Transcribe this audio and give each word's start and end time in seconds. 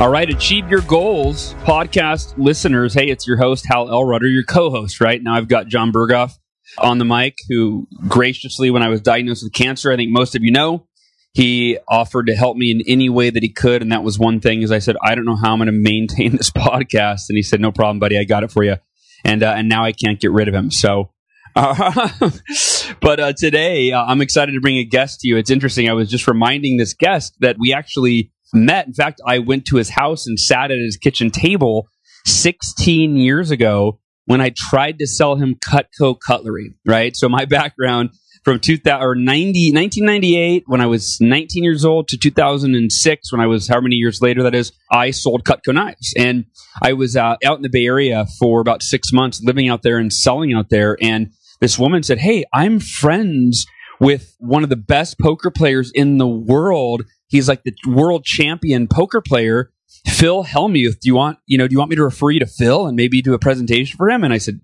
All 0.00 0.10
right, 0.10 0.30
Achieve 0.30 0.70
Your 0.70 0.82
Goals 0.82 1.54
podcast 1.64 2.38
listeners. 2.38 2.94
Hey, 2.94 3.08
it's 3.08 3.26
your 3.26 3.36
host, 3.36 3.66
Hal 3.66 3.88
Elrudder, 3.88 4.32
your 4.32 4.44
co 4.44 4.70
host, 4.70 5.00
right? 5.00 5.20
Now 5.20 5.34
I've 5.34 5.48
got 5.48 5.66
Jon 5.66 5.90
Berghoff 5.90 6.38
on 6.78 6.98
the 6.98 7.04
mic, 7.04 7.36
who 7.48 7.88
graciously, 8.06 8.70
when 8.70 8.84
I 8.84 8.90
was 8.90 9.00
diagnosed 9.00 9.42
with 9.42 9.52
cancer, 9.52 9.90
I 9.90 9.96
think 9.96 10.12
most 10.12 10.36
of 10.36 10.44
you 10.44 10.52
know, 10.52 10.86
he 11.32 11.78
offered 11.88 12.28
to 12.28 12.36
help 12.36 12.56
me 12.56 12.70
in 12.70 12.80
any 12.86 13.08
way 13.08 13.30
that 13.30 13.42
he 13.42 13.48
could. 13.48 13.82
And 13.82 13.90
that 13.90 14.04
was 14.04 14.20
one 14.20 14.38
thing, 14.38 14.62
as 14.62 14.70
I 14.70 14.78
said, 14.78 14.94
I 15.02 15.16
don't 15.16 15.24
know 15.24 15.34
how 15.34 15.52
I'm 15.52 15.58
going 15.58 15.66
to 15.66 15.72
maintain 15.72 16.30
this 16.36 16.52
podcast. 16.52 17.22
And 17.28 17.36
he 17.36 17.42
said, 17.42 17.60
No 17.60 17.72
problem, 17.72 17.98
buddy. 17.98 18.16
I 18.20 18.22
got 18.22 18.44
it 18.44 18.52
for 18.52 18.62
you. 18.62 18.76
And, 19.24 19.42
uh, 19.42 19.54
and 19.56 19.68
now 19.68 19.84
I 19.84 19.90
can't 19.90 20.20
get 20.20 20.30
rid 20.30 20.46
of 20.46 20.54
him. 20.54 20.70
So, 20.70 21.10
uh, 21.56 22.08
but 23.00 23.18
uh, 23.18 23.32
today 23.32 23.90
uh, 23.90 24.04
I'm 24.04 24.20
excited 24.20 24.52
to 24.52 24.60
bring 24.60 24.78
a 24.78 24.84
guest 24.84 25.22
to 25.22 25.28
you. 25.28 25.36
It's 25.38 25.50
interesting. 25.50 25.88
I 25.88 25.94
was 25.94 26.08
just 26.08 26.28
reminding 26.28 26.76
this 26.76 26.94
guest 26.94 27.34
that 27.40 27.56
we 27.58 27.72
actually 27.72 28.30
met. 28.52 28.86
In 28.86 28.94
fact, 28.94 29.20
I 29.26 29.38
went 29.38 29.64
to 29.66 29.76
his 29.76 29.90
house 29.90 30.26
and 30.26 30.38
sat 30.38 30.70
at 30.70 30.78
his 30.78 30.96
kitchen 30.96 31.30
table 31.30 31.88
16 32.26 33.16
years 33.16 33.50
ago 33.50 34.00
when 34.26 34.40
I 34.40 34.52
tried 34.54 34.98
to 34.98 35.06
sell 35.06 35.36
him 35.36 35.56
Cutco 35.56 36.16
cutlery, 36.26 36.74
right? 36.86 37.16
So 37.16 37.28
my 37.28 37.44
background 37.46 38.10
from 38.44 38.60
2000 38.60 39.02
or 39.02 39.14
90, 39.14 39.72
1998 39.74 40.64
when 40.66 40.80
I 40.80 40.86
was 40.86 41.18
19 41.20 41.64
years 41.64 41.84
old 41.84 42.08
to 42.08 42.18
2006 42.18 43.32
when 43.32 43.40
I 43.40 43.46
was 43.46 43.68
how 43.68 43.80
many 43.80 43.96
years 43.96 44.20
later 44.20 44.42
that 44.42 44.54
is, 44.54 44.72
I 44.90 45.10
sold 45.10 45.44
Cutco 45.44 45.74
knives. 45.74 46.14
And 46.16 46.44
I 46.82 46.92
was 46.92 47.16
uh, 47.16 47.36
out 47.44 47.56
in 47.56 47.62
the 47.62 47.68
Bay 47.68 47.86
Area 47.86 48.26
for 48.38 48.60
about 48.60 48.82
six 48.82 49.12
months 49.12 49.42
living 49.42 49.68
out 49.68 49.82
there 49.82 49.98
and 49.98 50.12
selling 50.12 50.52
out 50.52 50.70
there. 50.70 50.96
And 51.02 51.32
this 51.60 51.78
woman 51.78 52.02
said, 52.02 52.18
Hey, 52.18 52.44
I'm 52.54 52.80
friends 52.80 53.66
with 54.00 54.36
one 54.38 54.62
of 54.62 54.68
the 54.68 54.76
best 54.76 55.18
poker 55.18 55.50
players 55.50 55.90
in 55.92 56.18
the 56.18 56.26
world 56.26 57.02
He's 57.28 57.48
like 57.48 57.62
the 57.62 57.74
world 57.86 58.24
champion 58.24 58.88
poker 58.88 59.20
player, 59.20 59.70
Phil 60.06 60.44
Hellmuth. 60.44 61.00
Do 61.00 61.08
you 61.08 61.14
want, 61.14 61.38
you 61.46 61.58
know, 61.58 61.68
do 61.68 61.72
you 61.72 61.78
want 61.78 61.90
me 61.90 61.96
to 61.96 62.04
refer 62.04 62.30
you 62.30 62.40
to 62.40 62.46
Phil 62.46 62.86
and 62.86 62.96
maybe 62.96 63.22
do 63.22 63.34
a 63.34 63.38
presentation 63.38 63.96
for 63.96 64.08
him? 64.08 64.24
And 64.24 64.32
I 64.32 64.38
said, 64.38 64.60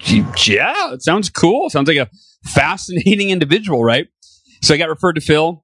yeah, 0.00 0.92
it 0.92 1.02
sounds 1.02 1.30
cool. 1.30 1.70
Sounds 1.70 1.88
like 1.88 1.98
a 1.98 2.10
fascinating 2.44 3.30
individual, 3.30 3.84
right? 3.84 4.08
So 4.62 4.74
I 4.74 4.78
got 4.78 4.88
referred 4.88 5.14
to 5.14 5.20
Phil, 5.20 5.62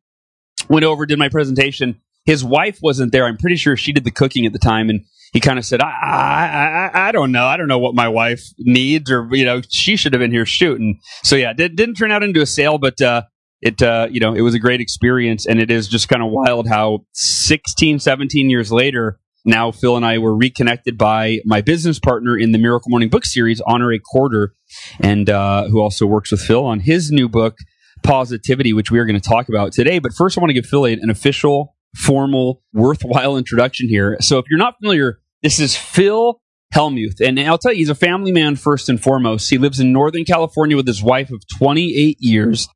went 0.69 0.85
over, 0.85 1.07
did 1.07 1.19
my 1.19 1.31
presentation. 1.31 2.01
His 2.27 2.45
wife 2.45 2.79
wasn't 2.83 3.13
there. 3.13 3.25
I'm 3.25 3.39
pretty 3.39 3.57
sure 3.57 3.77
she 3.77 3.93
did 3.93 4.05
the 4.05 4.11
cooking 4.11 4.47
at 4.47 4.53
the 4.53 4.59
time. 4.59 4.91
And 4.91 5.05
he 5.33 5.41
kind 5.41 5.59
of 5.59 5.65
said, 5.65 5.81
I, 5.81 6.91
I, 6.95 7.09
I, 7.09 7.13
don't 7.13 7.33
know. 7.33 7.47
I 7.47 7.57
don't 7.57 7.69
know 7.69 7.79
what 7.79 7.95
my 7.95 8.09
wife 8.09 8.43
needs 8.59 9.11
or, 9.11 9.29
you 9.33 9.45
know, 9.45 9.63
she 9.71 9.97
should 9.97 10.13
have 10.13 10.21
been 10.21 10.31
here 10.31 10.47
shooting. 10.47 11.01
So 11.25 11.37
yeah, 11.37 11.53
did, 11.53 11.75
didn't 11.75 11.95
turn 11.95 12.13
out 12.13 12.23
into 12.23 12.43
a 12.43 12.47
sale, 12.47 12.79
but, 12.79 13.01
uh, 13.01 13.23
it 13.63 13.81
uh, 13.81 14.09
you 14.11 14.21
know 14.21 14.35
it 14.35 14.43
was 14.43 14.55
a 14.55 14.59
great 14.59 14.81
experience 14.81 15.47
and 15.47 15.61
it 15.61 15.71
is 15.71 15.89
just 15.89 16.09
kind 16.09 16.23
of 16.23 16.31
wild 16.31 16.69
how 16.69 17.07
16 17.13 18.01
17 18.01 18.51
years 18.51 18.71
later 18.73 19.19
now 19.45 19.71
phil 19.71 19.97
and 19.97 20.05
i 20.05 20.19
were 20.19 20.37
reconnected 20.37 20.99
by 20.99 21.39
my 21.45 21.61
business 21.61 21.99
partner 21.99 22.37
in 22.37 22.53
the 22.53 22.59
miracle 22.59 22.91
morning 22.91 23.09
book 23.09 23.25
series 23.25 23.61
Honorée 23.63 24.01
Corder 24.13 24.55
and 25.01 25.31
uh, 25.31 25.69
who 25.69 25.81
also 25.81 26.07
works 26.07 26.33
with 26.33 26.41
phil 26.41 26.67
on 26.67 26.81
his 26.81 27.11
new 27.11 27.29
book 27.29 27.57
positivity 28.03 28.73
which 28.73 28.91
we 28.91 28.99
are 28.99 29.07
going 29.07 29.19
to 29.19 29.29
talk 29.29 29.49
about 29.49 29.73
today 29.73 30.01
but 30.01 30.13
first 30.13 30.37
i 30.37 30.41
want 30.41 30.51
to 30.51 30.55
give 30.55 30.67
phil 30.67 30.85
an 30.85 31.09
official 31.09 31.77
formal 31.97 32.63
worthwhile 32.73 33.37
introduction 33.37 33.89
here 33.89 34.17
so 34.21 34.39
if 34.39 34.45
you're 34.51 34.59
not 34.59 34.75
familiar 34.81 35.21
this 35.43 35.61
is 35.61 35.77
phil 35.77 36.41
Hellmuth. 36.75 37.21
And 37.21 37.39
I'll 37.39 37.59
tell 37.59 37.73
you, 37.73 37.79
he's 37.79 37.89
a 37.89 37.95
family 37.95 38.33
man 38.33 38.57
first 38.57 38.89
and 38.89 39.03
foremost. 39.03 39.51
He 39.51 39.59
lives 39.59 39.79
in 39.79 39.93
Northern 39.93 40.25
California 40.25 40.77
with 40.77 40.87
his 40.87 41.03
wife 41.03 41.31
of 41.31 41.43
28 41.59 42.17
years. 42.21 42.69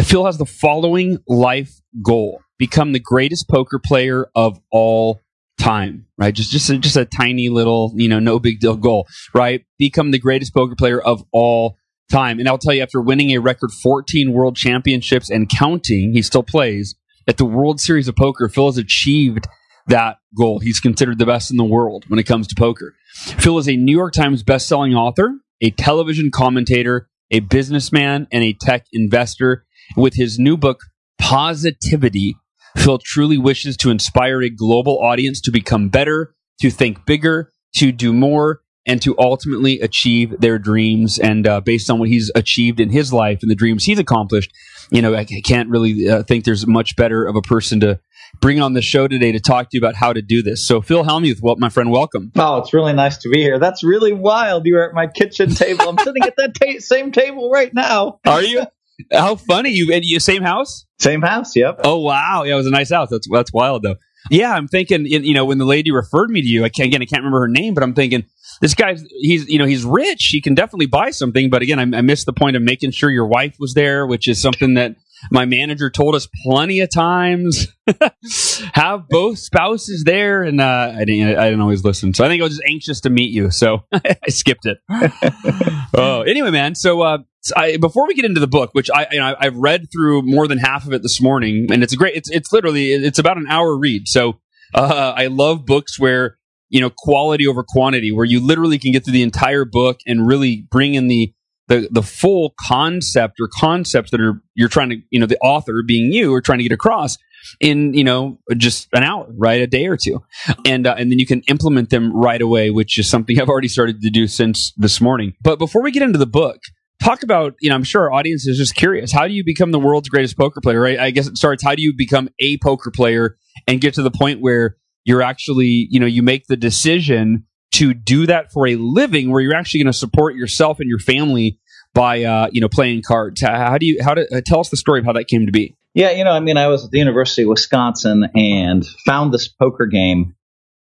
Phil 0.00 0.26
has 0.26 0.38
the 0.38 0.46
following 0.46 1.18
life 1.26 1.80
goal 2.02 2.40
become 2.58 2.92
the 2.92 3.00
greatest 3.00 3.48
poker 3.48 3.80
player 3.82 4.26
of 4.34 4.60
all 4.70 5.20
time, 5.58 6.06
right? 6.16 6.34
Just, 6.34 6.50
just, 6.50 6.70
a, 6.70 6.78
just 6.78 6.96
a 6.96 7.04
tiny 7.04 7.48
little, 7.48 7.92
you 7.96 8.08
know, 8.08 8.18
no 8.18 8.38
big 8.38 8.60
deal 8.60 8.76
goal, 8.76 9.06
right? 9.34 9.64
Become 9.78 10.10
the 10.10 10.18
greatest 10.18 10.54
poker 10.54 10.74
player 10.76 11.00
of 11.00 11.24
all 11.32 11.76
time. 12.10 12.38
And 12.38 12.48
I'll 12.48 12.58
tell 12.58 12.74
you, 12.74 12.82
after 12.82 13.00
winning 13.00 13.30
a 13.30 13.38
record 13.38 13.70
14 13.72 14.32
world 14.32 14.56
championships 14.56 15.30
and 15.30 15.48
counting, 15.48 16.12
he 16.12 16.22
still 16.22 16.42
plays 16.42 16.94
at 17.26 17.36
the 17.36 17.44
World 17.44 17.80
Series 17.80 18.08
of 18.08 18.16
Poker. 18.16 18.48
Phil 18.48 18.66
has 18.66 18.78
achieved 18.78 19.46
that 19.88 20.18
goal. 20.36 20.58
He's 20.60 20.80
considered 20.80 21.18
the 21.18 21.26
best 21.26 21.50
in 21.50 21.56
the 21.56 21.64
world 21.64 22.04
when 22.08 22.18
it 22.18 22.26
comes 22.26 22.46
to 22.48 22.54
poker. 22.54 22.94
Phil 23.14 23.58
is 23.58 23.68
a 23.68 23.76
New 23.76 23.96
York 23.96 24.12
Times 24.12 24.42
bestselling 24.42 24.94
author, 24.94 25.34
a 25.60 25.70
television 25.70 26.30
commentator, 26.30 27.08
a 27.30 27.40
businessman, 27.40 28.26
and 28.32 28.44
a 28.44 28.56
tech 28.60 28.86
investor. 28.92 29.64
With 29.96 30.14
his 30.14 30.38
new 30.38 30.56
book, 30.56 30.80
Positivity, 31.18 32.36
Phil 32.76 32.98
truly 32.98 33.38
wishes 33.38 33.76
to 33.78 33.90
inspire 33.90 34.42
a 34.42 34.50
global 34.50 34.98
audience 35.00 35.40
to 35.42 35.50
become 35.50 35.88
better, 35.88 36.34
to 36.60 36.70
think 36.70 37.04
bigger, 37.06 37.50
to 37.76 37.90
do 37.92 38.12
more, 38.12 38.60
and 38.86 39.02
to 39.02 39.14
ultimately 39.18 39.80
achieve 39.80 40.40
their 40.40 40.58
dreams. 40.58 41.18
And 41.18 41.46
uh, 41.46 41.60
based 41.60 41.90
on 41.90 41.98
what 41.98 42.08
he's 42.08 42.30
achieved 42.34 42.80
in 42.80 42.90
his 42.90 43.12
life 43.12 43.40
and 43.42 43.50
the 43.50 43.54
dreams 43.54 43.84
he's 43.84 43.98
accomplished, 43.98 44.52
you 44.90 45.02
know, 45.02 45.14
I 45.14 45.24
can't 45.24 45.68
really 45.68 46.08
uh, 46.08 46.22
think 46.22 46.44
there's 46.44 46.66
much 46.66 46.96
better 46.96 47.26
of 47.26 47.36
a 47.36 47.42
person 47.42 47.80
to 47.80 48.00
bring 48.40 48.60
on 48.60 48.72
the 48.72 48.82
show 48.82 49.08
today 49.08 49.32
to 49.32 49.40
talk 49.40 49.70
to 49.70 49.76
you 49.76 49.80
about 49.80 49.94
how 49.94 50.12
to 50.12 50.22
do 50.22 50.42
this. 50.42 50.66
So, 50.66 50.80
Phil 50.80 51.04
Hellmuth, 51.04 51.40
well, 51.42 51.56
my 51.56 51.68
friend, 51.68 51.90
welcome. 51.90 52.32
Oh, 52.36 52.58
it's 52.58 52.72
really 52.72 52.92
nice 52.92 53.18
to 53.18 53.28
be 53.28 53.40
here. 53.40 53.58
That's 53.58 53.82
really 53.82 54.12
wild. 54.12 54.66
You're 54.66 54.88
at 54.88 54.94
my 54.94 55.06
kitchen 55.06 55.54
table. 55.54 55.88
I'm 55.88 55.98
sitting 55.98 56.22
at 56.22 56.34
that 56.36 56.54
ta- 56.54 56.80
same 56.80 57.12
table 57.12 57.50
right 57.50 57.72
now. 57.72 58.20
Are 58.26 58.42
you? 58.42 58.64
How 59.12 59.36
funny 59.36 59.70
you 59.70 59.92
and 59.92 60.04
you 60.04 60.18
same 60.18 60.42
house? 60.42 60.84
Same 60.98 61.22
house. 61.22 61.54
Yep. 61.54 61.82
Oh 61.84 61.98
wow, 61.98 62.42
yeah, 62.42 62.54
it 62.54 62.56
was 62.56 62.66
a 62.66 62.70
nice 62.70 62.90
house. 62.90 63.10
That's 63.10 63.28
that's 63.30 63.52
wild 63.52 63.82
though. 63.84 63.94
Yeah, 64.30 64.52
I'm 64.52 64.66
thinking. 64.66 65.06
You 65.06 65.34
know, 65.34 65.44
when 65.44 65.58
the 65.58 65.64
lady 65.64 65.92
referred 65.92 66.30
me 66.30 66.42
to 66.42 66.46
you, 66.46 66.64
I 66.64 66.68
can't 66.68 66.88
again, 66.88 67.02
I 67.02 67.04
can't 67.04 67.22
remember 67.22 67.40
her 67.40 67.48
name, 67.48 67.74
but 67.74 67.84
I'm 67.84 67.94
thinking 67.94 68.24
this 68.60 68.74
guy's 68.74 69.04
he's 69.20 69.48
you 69.48 69.58
know 69.58 69.66
he's 69.66 69.84
rich. 69.84 70.30
He 70.32 70.40
can 70.40 70.54
definitely 70.54 70.86
buy 70.86 71.10
something, 71.10 71.48
but 71.48 71.62
again, 71.62 71.78
I, 71.78 71.98
I 71.98 72.00
missed 72.00 72.26
the 72.26 72.32
point 72.32 72.56
of 72.56 72.62
making 72.62 72.90
sure 72.90 73.10
your 73.10 73.26
wife 73.26 73.56
was 73.60 73.74
there, 73.74 74.06
which 74.06 74.26
is 74.26 74.40
something 74.40 74.74
that 74.74 74.96
my 75.30 75.44
manager 75.44 75.90
told 75.90 76.14
us 76.14 76.28
plenty 76.44 76.80
of 76.80 76.90
times. 76.90 77.68
Have 78.74 79.08
both 79.08 79.38
spouses 79.38 80.04
there, 80.04 80.42
and 80.42 80.60
uh, 80.60 80.92
I 80.96 81.04
didn't. 81.04 81.36
I 81.38 81.44
didn't 81.44 81.60
always 81.60 81.84
listen, 81.84 82.14
so 82.14 82.24
I 82.24 82.28
think 82.28 82.42
I 82.42 82.44
was 82.44 82.56
just 82.56 82.68
anxious 82.68 83.00
to 83.02 83.10
meet 83.10 83.32
you, 83.32 83.50
so 83.50 83.84
I 83.92 84.28
skipped 84.28 84.66
it. 84.66 84.78
oh, 85.94 86.22
anyway, 86.26 86.50
man. 86.50 86.74
So, 86.74 87.00
uh, 87.02 87.18
I, 87.56 87.76
before 87.78 88.06
we 88.06 88.14
get 88.14 88.24
into 88.24 88.40
the 88.40 88.46
book, 88.46 88.70
which 88.72 88.90
I 88.90 89.06
you 89.10 89.18
know, 89.18 89.34
I've 89.38 89.56
read 89.56 89.88
through 89.92 90.22
more 90.22 90.46
than 90.46 90.58
half 90.58 90.86
of 90.86 90.92
it 90.92 91.02
this 91.02 91.20
morning, 91.20 91.68
and 91.72 91.82
it's 91.82 91.92
a 91.92 91.96
great. 91.96 92.16
It's 92.16 92.30
it's 92.30 92.52
literally 92.52 92.92
it's 92.92 93.18
about 93.18 93.38
an 93.38 93.46
hour 93.48 93.76
read. 93.76 94.08
So, 94.08 94.40
uh, 94.74 95.14
I 95.16 95.26
love 95.26 95.64
books 95.66 95.98
where 95.98 96.38
you 96.68 96.80
know 96.80 96.90
quality 96.94 97.46
over 97.46 97.64
quantity, 97.66 98.12
where 98.12 98.26
you 98.26 98.44
literally 98.44 98.78
can 98.78 98.92
get 98.92 99.04
through 99.04 99.14
the 99.14 99.22
entire 99.22 99.64
book 99.64 99.98
and 100.06 100.26
really 100.26 100.66
bring 100.70 100.94
in 100.94 101.08
the 101.08 101.32
the 101.68 101.88
the 101.90 102.02
full 102.02 102.54
concept 102.60 103.40
or 103.40 103.48
concepts 103.48 104.10
that 104.10 104.20
are 104.20 104.42
you're 104.54 104.68
trying 104.68 104.90
to 104.90 104.96
you 105.10 105.20
know 105.20 105.26
the 105.26 105.38
author 105.38 105.82
being 105.86 106.12
you 106.12 106.34
are 106.34 106.40
trying 106.40 106.58
to 106.58 106.64
get 106.64 106.72
across 106.72 107.16
in 107.60 107.94
you 107.94 108.04
know 108.04 108.38
just 108.56 108.88
an 108.92 109.04
hour 109.04 109.26
right? 109.36 109.60
A 109.60 109.66
day 109.66 109.86
or 109.86 109.96
two. 109.96 110.22
And 110.64 110.86
uh, 110.86 110.96
and 110.98 111.10
then 111.10 111.18
you 111.18 111.26
can 111.26 111.42
implement 111.42 111.90
them 111.90 112.14
right 112.14 112.40
away 112.40 112.70
which 112.70 112.98
is 112.98 113.08
something 113.08 113.40
i've 113.40 113.48
already 113.48 113.68
started 113.68 114.00
to 114.02 114.10
do 114.10 114.26
since 114.26 114.72
this 114.76 115.00
morning. 115.00 115.34
But 115.42 115.58
before 115.58 115.82
we 115.82 115.92
get 115.92 116.02
into 116.02 116.18
the 116.18 116.26
book 116.26 116.60
talk 117.00 117.22
about 117.22 117.54
you 117.60 117.70
know 117.70 117.76
i'm 117.76 117.84
sure 117.84 118.02
our 118.02 118.12
audience 118.12 118.46
is 118.46 118.58
just 118.58 118.74
curious. 118.74 119.12
How 119.12 119.28
do 119.28 119.34
you 119.34 119.44
become 119.44 119.70
the 119.70 119.78
world's 119.78 120.08
greatest 120.08 120.36
poker 120.36 120.60
player 120.60 120.80
right? 120.80 120.98
I 120.98 121.10
guess 121.10 121.26
it 121.26 121.36
starts 121.36 121.62
how 121.62 121.74
do 121.74 121.82
you 121.82 121.94
become 121.96 122.28
a 122.40 122.58
poker 122.58 122.90
player 122.90 123.36
and 123.66 123.80
get 123.80 123.94
to 123.94 124.02
the 124.02 124.10
point 124.10 124.40
where 124.40 124.76
you're 125.04 125.22
actually 125.22 125.86
you 125.90 126.00
know 126.00 126.06
you 126.06 126.22
make 126.22 126.46
the 126.46 126.56
decision 126.56 127.44
to 127.72 127.94
do 127.94 128.26
that 128.26 128.52
for 128.52 128.66
a 128.66 128.76
living 128.76 129.30
where 129.30 129.40
you're 129.40 129.54
actually 129.54 129.82
going 129.82 129.92
to 129.92 129.98
support 129.98 130.34
yourself 130.34 130.80
and 130.80 130.88
your 130.88 130.98
family 130.98 131.58
by 131.94 132.22
uh, 132.22 132.48
you 132.52 132.60
know 132.60 132.68
playing 132.68 133.02
cards 133.06 133.40
how 133.40 133.78
do 133.78 133.86
you 133.86 133.98
how 134.02 134.14
to 134.14 134.26
uh, 134.34 134.40
tell 134.44 134.60
us 134.60 134.68
the 134.68 134.76
story 134.76 135.00
of 135.00 135.06
how 135.06 135.12
that 135.12 135.24
came 135.24 135.46
to 135.46 135.52
be 135.52 135.76
yeah 135.94 136.10
you 136.10 136.22
know 136.22 136.32
i 136.32 136.40
mean 136.40 136.56
i 136.56 136.68
was 136.68 136.84
at 136.84 136.90
the 136.90 136.98
university 136.98 137.42
of 137.42 137.48
wisconsin 137.48 138.28
and 138.34 138.86
found 139.06 139.32
this 139.32 139.48
poker 139.48 139.86
game 139.86 140.34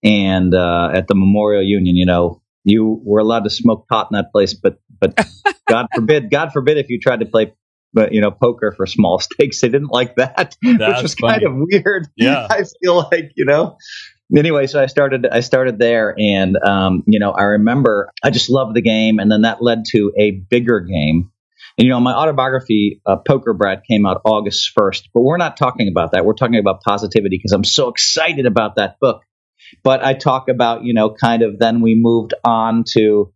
and 0.03 0.55
uh, 0.55 0.91
at 0.93 1.07
the 1.09 1.15
memorial 1.15 1.63
union 1.63 1.97
you 1.97 2.07
know 2.07 2.43
you 2.65 3.01
were 3.05 3.21
allowed 3.21 3.45
to 3.45 3.51
smoke 3.51 3.87
pot 3.89 4.09
in 4.11 4.17
that 4.17 4.33
place 4.33 4.53
but 4.55 4.79
but 5.01 5.17
god 5.69 5.87
forbid 5.95 6.31
god 6.31 6.53
forbid 6.53 6.77
if 6.77 6.89
you 6.89 6.99
tried 7.01 7.21
to 7.21 7.27
play 7.27 7.53
but 7.97 8.13
you 8.13 8.21
know, 8.21 8.31
poker 8.31 8.73
for 8.77 8.87
small 8.87 9.19
stakes. 9.21 9.61
They 9.61 9.69
didn't 9.69 9.89
like 9.89 10.17
that, 10.17 10.57
which 10.63 10.79
That's 10.79 11.03
was 11.03 11.15
funny. 11.15 11.45
kind 11.45 11.47
of 11.47 11.67
weird. 11.69 12.07
Yeah. 12.15 12.47
I 12.49 12.63
feel 12.81 12.97
like 13.11 13.33
you 13.35 13.47
know. 13.47 13.79
Anyway, 14.35 14.67
so 14.67 14.83
I 14.83 14.87
started. 14.87 15.27
I 15.31 15.41
started 15.41 15.79
there, 15.79 16.15
and 16.19 16.57
um, 16.57 17.05
you 17.07 17.21
know, 17.21 17.31
I 17.31 17.43
remember 17.43 18.11
I 18.25 18.31
just 18.31 18.51
loved 18.51 18.75
the 18.75 18.83
game, 18.83 19.21
and 19.21 19.31
then 19.31 19.43
that 19.43 19.63
led 19.63 19.85
to 19.93 20.13
a 20.19 20.33
bigger 20.33 20.81
game. 20.81 21.31
And 21.79 21.85
you 21.85 21.91
know, 21.91 22.01
my 22.01 22.13
autobiography, 22.13 23.03
uh, 23.07 23.17
Poker 23.17 23.53
Brat, 23.53 23.85
came 23.85 24.05
out 24.05 24.23
August 24.25 24.73
first, 24.75 25.11
but 25.15 25.21
we're 25.21 25.37
not 25.37 25.57
talking 25.57 25.89
about 25.89 26.13
that. 26.13 26.25
We're 26.25 26.35
talking 26.35 26.59
about 26.59 26.83
positivity 26.83 27.37
because 27.37 27.53
I'm 27.53 27.65
so 27.65 27.89
excited 27.89 28.47
about 28.47 28.77
that 28.77 28.99
book. 29.01 29.23
But 29.85 30.05
I 30.05 30.15
talk 30.15 30.49
about 30.49 30.83
you 30.85 30.95
know, 30.95 31.11
kind 31.11 31.43
of 31.43 31.59
then 31.59 31.81
we 31.81 31.95
moved 31.95 32.35
on 32.43 32.85
to, 32.95 33.33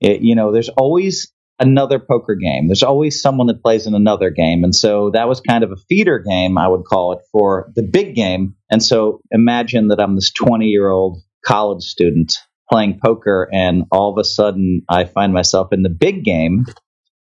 it, 0.00 0.20
you 0.20 0.36
know, 0.36 0.52
there's 0.52 0.68
always 0.68 1.32
another 1.58 1.98
poker 1.98 2.34
game. 2.34 2.68
There's 2.68 2.82
always 2.82 3.20
someone 3.20 3.48
that 3.48 3.62
plays 3.62 3.86
in 3.86 3.94
another 3.94 4.30
game. 4.30 4.64
And 4.64 4.74
so 4.74 5.10
that 5.10 5.28
was 5.28 5.40
kind 5.40 5.64
of 5.64 5.72
a 5.72 5.76
feeder 5.88 6.18
game, 6.18 6.56
I 6.56 6.68
would 6.68 6.84
call 6.84 7.12
it, 7.12 7.20
for 7.32 7.70
the 7.74 7.82
big 7.82 8.14
game. 8.14 8.54
And 8.70 8.82
so 8.82 9.20
imagine 9.30 9.88
that 9.88 10.00
I'm 10.00 10.14
this 10.14 10.32
20 10.32 10.66
year 10.66 10.88
old 10.88 11.22
college 11.44 11.82
student 11.82 12.34
playing 12.70 13.00
poker, 13.02 13.48
and 13.50 13.84
all 13.90 14.12
of 14.12 14.18
a 14.18 14.24
sudden 14.24 14.82
I 14.88 15.04
find 15.04 15.32
myself 15.32 15.72
in 15.72 15.82
the 15.82 15.88
big 15.88 16.24
game. 16.24 16.66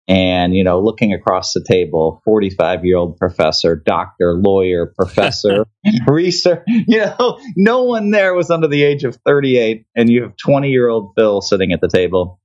And, 0.08 0.54
you 0.54 0.64
know, 0.64 0.82
looking 0.82 1.14
across 1.14 1.54
the 1.54 1.64
table, 1.64 2.22
45 2.26 2.84
year 2.84 2.98
old 2.98 3.18
professor, 3.18 3.76
doctor, 3.76 4.34
lawyer, 4.34 4.92
professor, 4.98 5.66
research, 6.08 6.64
you 6.68 6.98
know, 6.98 7.40
no 7.56 7.84
one 7.84 8.12
there 8.12 8.34
was 8.34 8.50
under 8.50 8.68
the 8.68 8.84
age 8.84 9.06
of 9.06 9.18
38. 9.26 9.86
And 9.96 10.10
you 10.10 10.24
have 10.24 10.36
20 10.36 10.70
year 10.70 10.90
old 10.90 11.14
Phil 11.16 11.40
sitting 11.42 11.72
at 11.72 11.80
the 11.80 11.88
table 11.88 12.41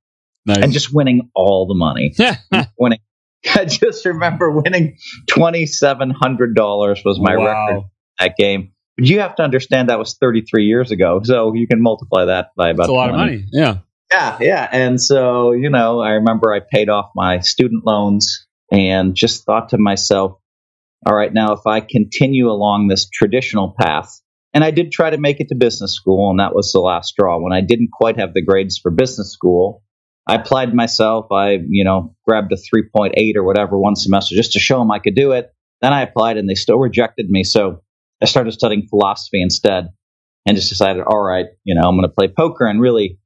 Nice. 0.46 0.58
and 0.62 0.72
just 0.72 0.93
winning 0.94 1.31
all 1.34 1.66
the 1.66 1.75
money. 1.75 2.14
winning. 2.78 3.00
I 3.54 3.64
just 3.64 4.04
remember 4.06 4.50
winning 4.50 4.96
twenty 5.28 5.66
seven 5.66 6.10
hundred 6.10 6.54
dollars 6.54 7.02
was 7.04 7.19
my 7.20 7.37
Wow. 7.37 7.44
record 7.69 7.84
that 8.20 8.37
game. 8.37 8.72
But 8.96 9.06
you 9.08 9.20
have 9.20 9.34
to 9.37 9.43
understand 9.43 9.88
that 9.88 9.98
was 9.98 10.14
thirty 10.14 10.43
three 10.43 10.64
years 10.64 10.90
ago, 10.90 11.20
so 11.22 11.52
you 11.54 11.66
can 11.66 11.82
multiply 11.82 12.26
that 12.26 12.48
by 12.56 12.70
about 12.70 12.84
That's 12.84 12.88
a 12.90 12.93
lot 12.93 13.10
of 13.10 13.16
money. 13.16 13.44
Yeah. 13.52 13.78
Yeah, 14.12 14.38
yeah. 14.40 14.69
And 14.70 15.00
so 15.00 15.52
you 15.52 15.69
know, 15.69 16.00
I 16.00 16.10
remember 16.12 16.52
I 16.52 16.60
paid 16.60 16.88
off 16.88 17.10
my 17.14 17.40
student 17.40 17.84
loans 17.84 18.46
and 18.70 19.14
just 19.14 19.44
thought 19.44 19.70
to 19.70 19.78
myself, 19.78 20.38
all 21.04 21.14
right, 21.14 21.32
now 21.32 21.52
if 21.52 21.66
I 21.66 21.81
continue 21.81 22.50
along 22.50 22.88
this 22.88 23.08
traditional 23.08 23.75
path. 23.78 24.20
And 24.54 24.64
I 24.64 24.70
did 24.70 24.90
try 24.90 25.10
to 25.10 25.19
make 25.19 25.38
it 25.40 25.49
to 25.49 25.54
business 25.54 25.92
school, 25.94 26.31
and 26.31 26.40
that 26.40 26.54
was 26.54 26.72
the 26.72 26.78
last 26.81 27.08
straw. 27.10 27.38
When 27.38 27.52
I 27.52 27.60
didn't 27.60 27.90
quite 27.92 28.19
have 28.19 28.32
the 28.32 28.40
grades 28.40 28.78
for 28.78 28.90
business 28.90 29.31
school, 29.31 29.82
I 30.26 30.34
applied 30.34 30.75
myself. 30.75 31.26
I, 31.31 31.58
you 31.69 31.84
know, 31.84 32.14
grabbed 32.26 32.52
a 32.52 32.56
3.8 32.56 33.37
or 33.37 33.44
whatever 33.44 33.78
one 33.78 33.96
semester 33.96 34.34
just 34.34 34.52
to 34.52 34.58
show 34.58 34.78
them 34.78 34.90
I 34.90 34.99
could 34.99 35.14
do 35.14 35.32
it. 35.32 35.52
Then 35.81 35.93
I 35.93 36.02
applied 36.02 36.37
and 36.37 36.49
they 36.49 36.55
still 36.55 36.78
rejected 36.78 37.28
me. 37.28 37.44
So 37.44 37.82
I 38.20 38.26
started 38.26 38.52
studying 38.52 38.88
philosophy 38.88 39.43
instead 39.43 39.88
and 40.46 40.56
just 40.56 40.69
decided, 40.69 41.02
all 41.06 41.23
right, 41.23 41.46
you 41.64 41.75
know, 41.75 41.82
I'm 41.87 41.96
going 41.96 42.08
to 42.08 42.14
play 42.14 42.28
poker. 42.28 42.67
And 42.67 42.81
really, 42.81 43.19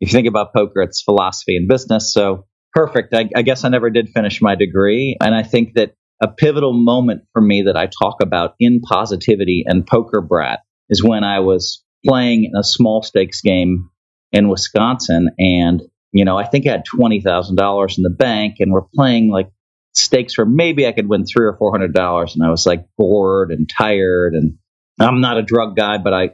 if 0.00 0.08
you 0.08 0.12
think 0.12 0.26
about 0.26 0.52
poker, 0.52 0.82
it's 0.82 1.02
philosophy 1.02 1.56
and 1.56 1.68
business. 1.68 2.12
So 2.12 2.46
perfect. 2.72 3.14
I, 3.14 3.28
I 3.36 3.42
guess 3.42 3.64
I 3.64 3.68
never 3.68 3.90
did 3.90 4.08
finish 4.08 4.40
my 4.40 4.54
degree. 4.54 5.16
And 5.20 5.34
I 5.34 5.42
think 5.42 5.74
that 5.74 5.94
a 6.20 6.28
pivotal 6.28 6.72
moment 6.72 7.22
for 7.32 7.42
me 7.42 7.62
that 7.62 7.76
I 7.76 7.86
talk 7.86 8.16
about 8.22 8.54
in 8.58 8.80
positivity 8.80 9.64
and 9.66 9.86
poker 9.86 10.20
brat 10.20 10.60
is 10.88 11.04
when 11.04 11.22
I 11.22 11.40
was 11.40 11.84
playing 12.04 12.44
in 12.44 12.58
a 12.58 12.64
small 12.64 13.02
stakes 13.02 13.40
game 13.40 13.90
in 14.32 14.48
Wisconsin 14.48 15.30
and 15.38 15.82
you 16.12 16.24
know, 16.24 16.36
I 16.36 16.46
think 16.46 16.66
I 16.66 16.70
had 16.70 16.84
twenty 16.84 17.20
thousand 17.20 17.56
dollars 17.56 17.98
in 17.98 18.02
the 18.02 18.10
bank, 18.10 18.56
and 18.60 18.72
we're 18.72 18.86
playing 18.94 19.30
like 19.30 19.50
stakes 19.94 20.38
where 20.38 20.46
maybe 20.46 20.86
I 20.86 20.92
could 20.92 21.08
win 21.08 21.24
three 21.26 21.46
or 21.46 21.56
four 21.56 21.72
hundred 21.72 21.94
dollars, 21.94 22.34
and 22.34 22.44
I 22.44 22.50
was 22.50 22.66
like 22.66 22.86
bored 22.96 23.50
and 23.50 23.68
tired, 23.68 24.34
and 24.34 24.58
I'm 24.98 25.20
not 25.20 25.38
a 25.38 25.42
drug 25.42 25.76
guy, 25.76 25.98
but 25.98 26.14
I 26.14 26.30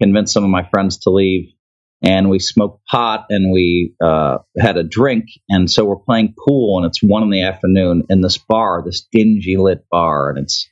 convinced 0.00 0.32
some 0.32 0.44
of 0.44 0.50
my 0.50 0.64
friends 0.64 0.98
to 0.98 1.10
leave, 1.10 1.52
and 2.02 2.30
we 2.30 2.38
smoked 2.38 2.84
pot 2.86 3.26
and 3.30 3.52
we 3.52 3.94
uh, 4.02 4.38
had 4.58 4.76
a 4.76 4.82
drink, 4.82 5.26
and 5.48 5.70
so 5.70 5.84
we're 5.84 5.96
playing 5.96 6.34
pool, 6.46 6.78
and 6.78 6.86
it's 6.86 7.02
one 7.02 7.22
in 7.22 7.30
the 7.30 7.42
afternoon 7.42 8.04
in 8.08 8.20
this 8.20 8.38
bar, 8.38 8.82
this 8.84 9.06
dingy 9.12 9.56
lit 9.56 9.84
bar, 9.90 10.30
and 10.30 10.38
it's 10.38 10.68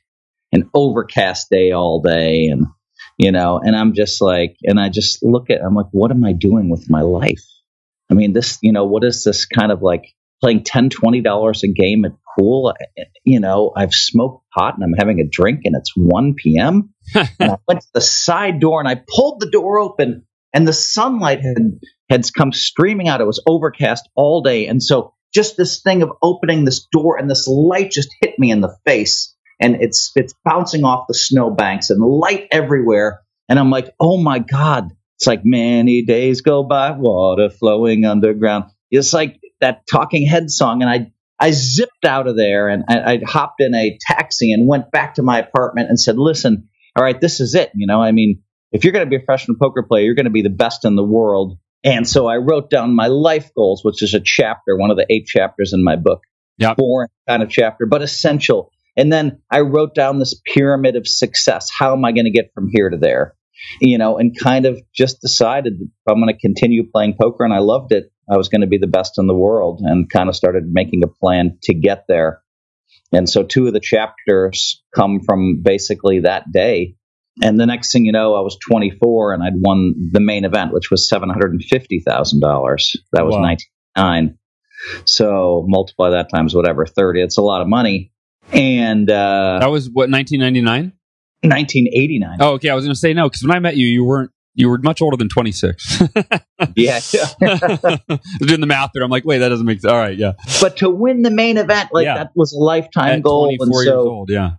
an 0.51 0.69
overcast 0.73 1.49
day 1.49 1.71
all 1.71 2.01
day, 2.01 2.47
and 2.47 2.65
you 3.17 3.31
know, 3.31 3.59
and 3.61 3.75
I'm 3.75 3.93
just 3.93 4.21
like, 4.21 4.55
and 4.63 4.79
I 4.79 4.89
just 4.89 5.21
look 5.21 5.49
at, 5.49 5.61
I'm 5.61 5.75
like, 5.75 5.87
what 5.91 6.09
am 6.09 6.23
I 6.23 6.31
doing 6.31 6.69
with 6.69 6.89
my 6.89 7.01
life? 7.01 7.43
I 8.09 8.15
mean, 8.15 8.33
this, 8.33 8.57
you 8.61 8.71
know, 8.71 8.85
what 8.85 9.03
is 9.03 9.23
this 9.23 9.45
kind 9.45 9.71
of 9.71 9.81
like 9.81 10.05
playing 10.41 10.63
10 10.63 10.89
$20 10.89 11.63
a 11.63 11.67
game 11.67 12.05
at 12.05 12.13
pool? 12.37 12.73
You 13.23 13.39
know, 13.39 13.71
I've 13.75 13.93
smoked 13.93 14.45
pot 14.51 14.75
and 14.75 14.83
I'm 14.83 14.97
having 14.97 15.19
a 15.19 15.27
drink 15.27 15.61
and 15.65 15.75
it's 15.75 15.93
1 15.95 16.35
p.m. 16.35 16.93
and 17.15 17.51
I 17.51 17.57
went 17.67 17.81
to 17.81 17.87
the 17.93 18.01
side 18.01 18.59
door 18.59 18.79
and 18.79 18.89
I 18.89 19.01
pulled 19.07 19.39
the 19.39 19.49
door 19.49 19.79
open 19.79 20.25
and 20.53 20.67
the 20.67 20.73
sunlight 20.73 21.41
had, 21.41 21.79
had 22.09 22.25
come 22.35 22.51
streaming 22.51 23.07
out. 23.07 23.21
It 23.21 23.27
was 23.27 23.43
overcast 23.47 24.09
all 24.15 24.41
day. 24.41 24.67
And 24.67 24.81
so 24.81 25.13
just 25.33 25.57
this 25.57 25.81
thing 25.81 26.01
of 26.01 26.09
opening 26.23 26.65
this 26.65 26.87
door 26.91 27.17
and 27.17 27.29
this 27.29 27.47
light 27.47 27.91
just 27.91 28.09
hit 28.21 28.39
me 28.39 28.49
in 28.49 28.61
the 28.61 28.75
face 28.85 29.35
and 29.59 29.75
it's, 29.81 30.11
it's 30.15 30.33
bouncing 30.43 30.83
off 30.83 31.05
the 31.07 31.13
snowbanks 31.13 31.91
and 31.91 32.01
light 32.01 32.47
everywhere. 32.51 33.21
And 33.47 33.59
I'm 33.59 33.69
like, 33.69 33.93
oh 33.99 34.17
my 34.17 34.39
God, 34.39 34.91
it's 35.19 35.27
like 35.27 35.41
many 35.43 36.01
days 36.03 36.39
go 36.39 36.63
by, 36.63 36.91
water 36.91 37.49
flowing 37.49 38.05
underground. 38.05 38.71
It's 38.89 39.11
like 39.11 39.37
that 39.59 39.81
Talking 39.85 40.25
Head 40.25 40.49
song, 40.49 40.81
and 40.81 40.89
I 40.89 41.11
I 41.37 41.51
zipped 41.51 42.05
out 42.05 42.27
of 42.27 42.37
there 42.37 42.69
and 42.69 42.85
I, 42.87 43.13
I 43.13 43.19
hopped 43.25 43.59
in 43.59 43.75
a 43.75 43.97
taxi 43.99 44.53
and 44.53 44.65
went 44.65 44.91
back 44.91 45.15
to 45.15 45.21
my 45.21 45.39
apartment 45.39 45.89
and 45.89 45.99
said, 45.99 46.17
"Listen, 46.17 46.69
all 46.95 47.03
right, 47.03 47.19
this 47.19 47.41
is 47.41 47.53
it. 47.53 47.69
You 47.75 47.85
know, 47.85 48.01
I 48.01 48.13
mean, 48.13 48.43
if 48.71 48.85
you're 48.85 48.93
going 48.93 49.05
to 49.05 49.09
be 49.09 49.17
a 49.17 49.19
professional 49.19 49.57
poker 49.59 49.83
player, 49.83 50.05
you're 50.05 50.15
going 50.15 50.23
to 50.23 50.29
be 50.29 50.41
the 50.41 50.49
best 50.49 50.85
in 50.85 50.95
the 50.95 51.03
world." 51.03 51.57
And 51.83 52.07
so 52.07 52.27
I 52.27 52.37
wrote 52.37 52.69
down 52.69 52.95
my 52.95 53.07
life 53.07 53.51
goals, 53.53 53.83
which 53.83 54.01
is 54.01 54.13
a 54.13 54.21
chapter, 54.21 54.77
one 54.77 54.89
of 54.89 54.95
the 54.95 55.05
eight 55.09 55.25
chapters 55.25 55.73
in 55.73 55.83
my 55.83 55.97
book. 55.97 56.21
Yep. 56.59 56.77
Boring 56.77 57.09
kind 57.27 57.43
of 57.43 57.49
chapter, 57.49 57.85
but 57.85 58.01
essential. 58.01 58.71
And 58.95 59.11
then 59.11 59.41
I 59.51 59.61
wrote 59.61 59.95
down 59.95 60.19
this 60.19 60.39
pyramid 60.45 60.95
of 60.95 61.07
success. 61.07 61.69
How 61.77 61.93
am 61.93 62.05
I 62.05 62.13
going 62.13 62.25
to 62.25 62.31
get 62.31 62.51
from 62.53 62.69
here 62.71 62.89
to 62.89 62.97
there? 62.97 63.35
You 63.79 63.97
know, 63.97 64.17
and 64.17 64.37
kind 64.37 64.65
of 64.65 64.79
just 64.93 65.21
decided 65.21 65.79
that 65.79 66.11
I'm 66.11 66.21
going 66.21 66.33
to 66.33 66.39
continue 66.39 66.89
playing 66.89 67.15
poker, 67.19 67.43
and 67.43 67.53
I 67.53 67.59
loved 67.59 67.91
it, 67.91 68.11
I 68.31 68.37
was 68.37 68.49
going 68.49 68.61
to 68.61 68.67
be 68.67 68.77
the 68.77 68.87
best 68.87 69.17
in 69.17 69.27
the 69.27 69.35
world, 69.35 69.81
and 69.83 70.09
kind 70.09 70.29
of 70.29 70.35
started 70.35 70.63
making 70.71 71.03
a 71.03 71.07
plan 71.07 71.57
to 71.63 71.73
get 71.73 72.05
there. 72.07 72.41
And 73.11 73.27
so, 73.29 73.43
two 73.43 73.67
of 73.67 73.73
the 73.73 73.79
chapters 73.79 74.83
come 74.95 75.21
from 75.21 75.61
basically 75.63 76.21
that 76.21 76.51
day. 76.51 76.95
And 77.41 77.57
the 77.59 77.65
next 77.65 77.93
thing 77.93 78.05
you 78.05 78.11
know, 78.11 78.35
I 78.35 78.41
was 78.41 78.57
24 78.67 79.33
and 79.33 79.41
I'd 79.41 79.53
won 79.55 80.09
the 80.11 80.19
main 80.19 80.43
event, 80.43 80.73
which 80.73 80.91
was 80.91 81.09
$750,000. 81.09 82.97
That 83.13 83.25
was 83.25 83.35
Wow. 83.35 83.55
99. 83.95 84.37
So 85.05 85.65
multiply 85.67 86.09
that 86.11 86.29
times 86.29 86.53
whatever, 86.53 86.85
30. 86.85 87.21
It's 87.21 87.37
a 87.37 87.41
lot 87.41 87.61
of 87.61 87.67
money. 87.67 88.11
And 88.51 89.09
uh, 89.09 89.59
That 89.61 89.71
was 89.71 89.87
what 89.89 90.09
1999. 90.09 90.93
1989. 91.41 92.37
Oh, 92.41 92.53
okay. 92.53 92.69
I 92.69 92.75
was 92.75 92.85
going 92.85 92.93
to 92.93 92.99
say 92.99 93.13
no 93.13 93.27
because 93.29 93.41
when 93.43 93.51
I 93.55 93.59
met 93.59 93.75
you, 93.77 93.87
you 93.87 94.03
weren't. 94.05 94.31
You 94.55 94.67
were 94.67 94.77
much 94.79 95.01
older 95.01 95.15
than 95.15 95.29
26. 95.29 96.01
Yeah. 96.75 96.99
Doing 97.39 98.59
the 98.59 98.65
math 98.67 98.89
there, 98.93 99.03
I'm 99.03 99.09
like, 99.09 99.23
wait, 99.23 99.37
that 99.37 99.47
doesn't 99.49 99.65
make 99.65 99.79
sense. 99.79 99.91
All 99.91 99.97
right, 99.97 100.17
yeah. 100.17 100.33
but 100.59 100.77
to 100.77 100.89
win 100.89 101.21
the 101.21 101.31
main 101.31 101.55
event, 101.57 101.89
like 101.93 102.03
Yeah. 102.05 102.15
that 102.15 102.31
was 102.35 102.51
a 102.53 102.57
lifetime 102.57 103.19
At 103.19 103.23
goal. 103.23 103.45
24 103.45 103.65
And 103.65 103.73
years 103.73 103.85
so, 103.85 104.09
old, 104.09 104.29
yeah. 104.29 104.51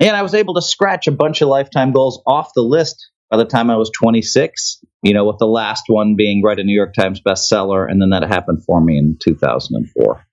and 0.00 0.14
I 0.14 0.20
was 0.22 0.34
able 0.34 0.54
to 0.54 0.62
scratch 0.62 1.06
a 1.06 1.12
bunch 1.12 1.40
of 1.40 1.48
lifetime 1.48 1.92
goals 1.92 2.20
off 2.26 2.50
the 2.54 2.60
list 2.62 3.10
by 3.30 3.38
the 3.38 3.46
time 3.46 3.70
I 3.70 3.76
was 3.76 3.90
26. 3.98 4.84
You 5.02 5.14
know, 5.14 5.24
with 5.24 5.38
the 5.38 5.46
last 5.46 5.84
one 5.86 6.16
being 6.16 6.42
write 6.42 6.58
a 6.58 6.64
New 6.64 6.74
York 6.74 6.92
Times 6.92 7.20
bestseller, 7.26 7.90
and 7.90 8.02
then 8.02 8.10
that 8.10 8.24
happened 8.24 8.64
for 8.64 8.80
me 8.82 8.98
in 8.98 9.16
2004. 9.22 10.26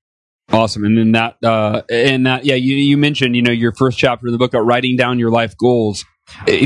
Awesome. 0.52 0.84
And 0.86 0.98
then 0.98 1.12
that, 1.14 1.38
uh, 1.44 1.82
and 1.90 2.26
that, 2.26 2.46
yeah, 2.46 2.56
you, 2.56 2.76
you 2.76 2.98
mentioned, 2.98 3.36
you 3.36 3.42
know, 3.42 3.52
your 3.52 3.74
first 3.74 3.98
chapter 3.98 4.28
of 4.28 4.32
the 4.32 4.38
book 4.38 4.54
about 4.54 4.66
writing 4.66 4.96
down 4.96 5.20
your 5.20 5.32
life 5.32 5.58
goals. 5.58 6.06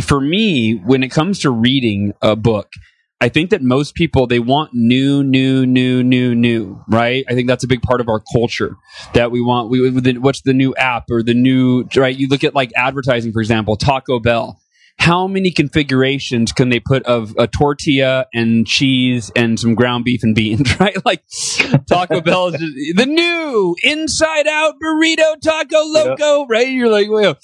For 0.04 0.20
me, 0.22 0.74
when 0.76 1.04
it 1.04 1.10
comes 1.10 1.40
to 1.40 1.50
reading 1.50 2.14
a 2.22 2.36
book, 2.36 2.72
I 3.22 3.28
think 3.30 3.50
that 3.50 3.62
most 3.62 3.96
people 3.96 4.28
they 4.28 4.40
want 4.40 4.72
new, 4.74 5.24
new, 5.24 5.66
new, 5.66 6.04
new, 6.04 6.34
new, 6.36 6.82
right? 6.88 7.26
I 7.30 7.34
think 7.34 7.48
that's 7.48 7.64
a 7.64 7.68
big 7.68 7.82
part 7.82 8.00
of 8.00 8.08
our 8.08 8.22
culture 8.34 8.76
that 9.14 9.32
we 9.32 9.42
want. 9.42 9.70
We- 9.70 10.18
what's 10.18 10.42
the 10.42 10.54
new 10.54 10.74
app 10.76 11.06
or 11.12 11.24
the 11.24 11.34
new 11.34 11.86
right? 11.96 12.16
You 12.16 12.28
look 12.28 12.44
at 12.44 12.56
like 12.56 12.72
advertising, 12.76 13.34
for 13.34 13.42
example, 13.42 13.76
Taco 13.76 14.20
Bell. 14.20 14.60
How 15.00 15.28
many 15.28 15.50
configurations 15.50 16.52
can 16.52 16.70
they 16.70 16.80
put 16.80 17.04
of 17.04 17.34
a 17.38 17.48
tortilla 17.48 18.28
and 18.34 18.68
cheese 18.68 19.32
and 19.36 19.60
some 19.60 19.74
ground 19.74 20.04
beef 20.06 20.22
and 20.24 20.36
beans, 20.36 20.80
right? 20.80 20.98
Like 21.06 21.24
Taco 21.88 22.22
Bell 22.26 22.48
is 22.48 22.60
just, 22.60 22.98
the 22.98 23.06
new 23.06 23.76
inside 23.84 24.48
out 24.48 24.76
burrito 24.84 25.40
taco 25.42 25.84
loco, 25.86 26.46
right? 26.48 26.68
You're 26.68 26.90
like, 26.90 27.10
well, 27.10 27.38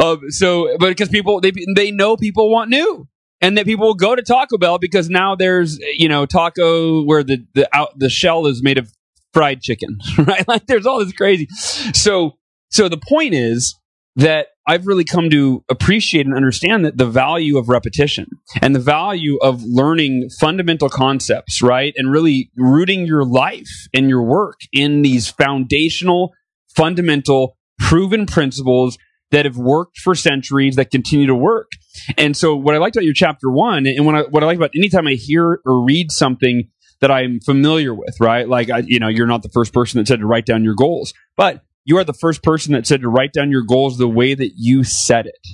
um, 0.00 0.30
so, 0.30 0.76
but 0.78 0.88
because 0.88 1.08
people, 1.08 1.40
they, 1.40 1.52
they 1.74 1.90
know 1.90 2.16
people 2.16 2.50
want 2.50 2.70
new 2.70 3.08
and 3.40 3.58
that 3.58 3.66
people 3.66 3.86
will 3.86 3.94
go 3.94 4.14
to 4.14 4.22
Taco 4.22 4.56
Bell 4.56 4.78
because 4.78 5.10
now 5.10 5.34
there's, 5.34 5.78
you 5.80 6.08
know, 6.08 6.24
taco 6.24 7.02
where 7.02 7.24
the, 7.24 7.44
the 7.54 7.68
out, 7.76 7.98
the 7.98 8.08
shell 8.08 8.46
is 8.46 8.62
made 8.62 8.78
of 8.78 8.90
fried 9.34 9.60
chicken, 9.60 9.98
right? 10.18 10.46
Like 10.46 10.66
there's 10.66 10.86
all 10.86 11.04
this 11.04 11.12
crazy. 11.12 11.48
So, 11.92 12.38
so 12.70 12.88
the 12.88 12.96
point 12.98 13.34
is 13.34 13.78
that 14.16 14.48
I've 14.66 14.86
really 14.86 15.04
come 15.04 15.28
to 15.30 15.64
appreciate 15.68 16.26
and 16.26 16.34
understand 16.34 16.84
that 16.84 16.96
the 16.96 17.06
value 17.06 17.58
of 17.58 17.68
repetition 17.68 18.26
and 18.60 18.74
the 18.74 18.80
value 18.80 19.36
of 19.42 19.62
learning 19.64 20.28
fundamental 20.38 20.88
concepts, 20.88 21.62
right? 21.62 21.92
And 21.96 22.12
really 22.12 22.50
rooting 22.56 23.06
your 23.06 23.24
life 23.24 23.88
and 23.92 24.08
your 24.08 24.22
work 24.22 24.60
in 24.72 25.02
these 25.02 25.28
foundational, 25.28 26.32
fundamental, 26.76 27.56
proven 27.78 28.26
principles 28.26 28.98
that 29.32 29.46
have 29.46 29.56
worked 29.56 29.98
for 29.98 30.14
centuries 30.14 30.76
that 30.76 30.90
continue 30.90 31.26
to 31.26 31.34
work. 31.34 31.72
And 32.16 32.36
so 32.36 32.54
what 32.54 32.74
I 32.74 32.78
liked 32.78 32.96
about 32.96 33.04
your 33.04 33.14
chapter 33.14 33.50
one 33.50 33.86
and 33.86 34.06
what 34.06 34.14
I, 34.14 34.20
what 34.22 34.42
I 34.42 34.46
like 34.46 34.58
about 34.58 34.70
anytime 34.76 35.08
I 35.08 35.14
hear 35.14 35.60
or 35.64 35.84
read 35.84 36.12
something 36.12 36.68
that 37.00 37.10
I'm 37.10 37.40
familiar 37.40 37.92
with, 37.92 38.14
right? 38.20 38.48
Like, 38.48 38.70
I, 38.70 38.78
you 38.86 39.00
know, 39.00 39.08
you're 39.08 39.26
not 39.26 39.42
the 39.42 39.48
first 39.48 39.74
person 39.74 39.98
that 39.98 40.06
said 40.06 40.20
to 40.20 40.26
write 40.26 40.46
down 40.46 40.62
your 40.62 40.74
goals, 40.74 41.12
but 41.36 41.64
you 41.84 41.98
are 41.98 42.04
the 42.04 42.12
first 42.12 42.42
person 42.42 42.72
that 42.72 42.86
said 42.86 43.00
to 43.02 43.08
write 43.08 43.32
down 43.32 43.50
your 43.50 43.62
goals 43.62 43.98
the 43.98 44.08
way 44.08 44.34
that 44.34 44.52
you 44.56 44.84
said 44.84 45.26
it. 45.26 45.46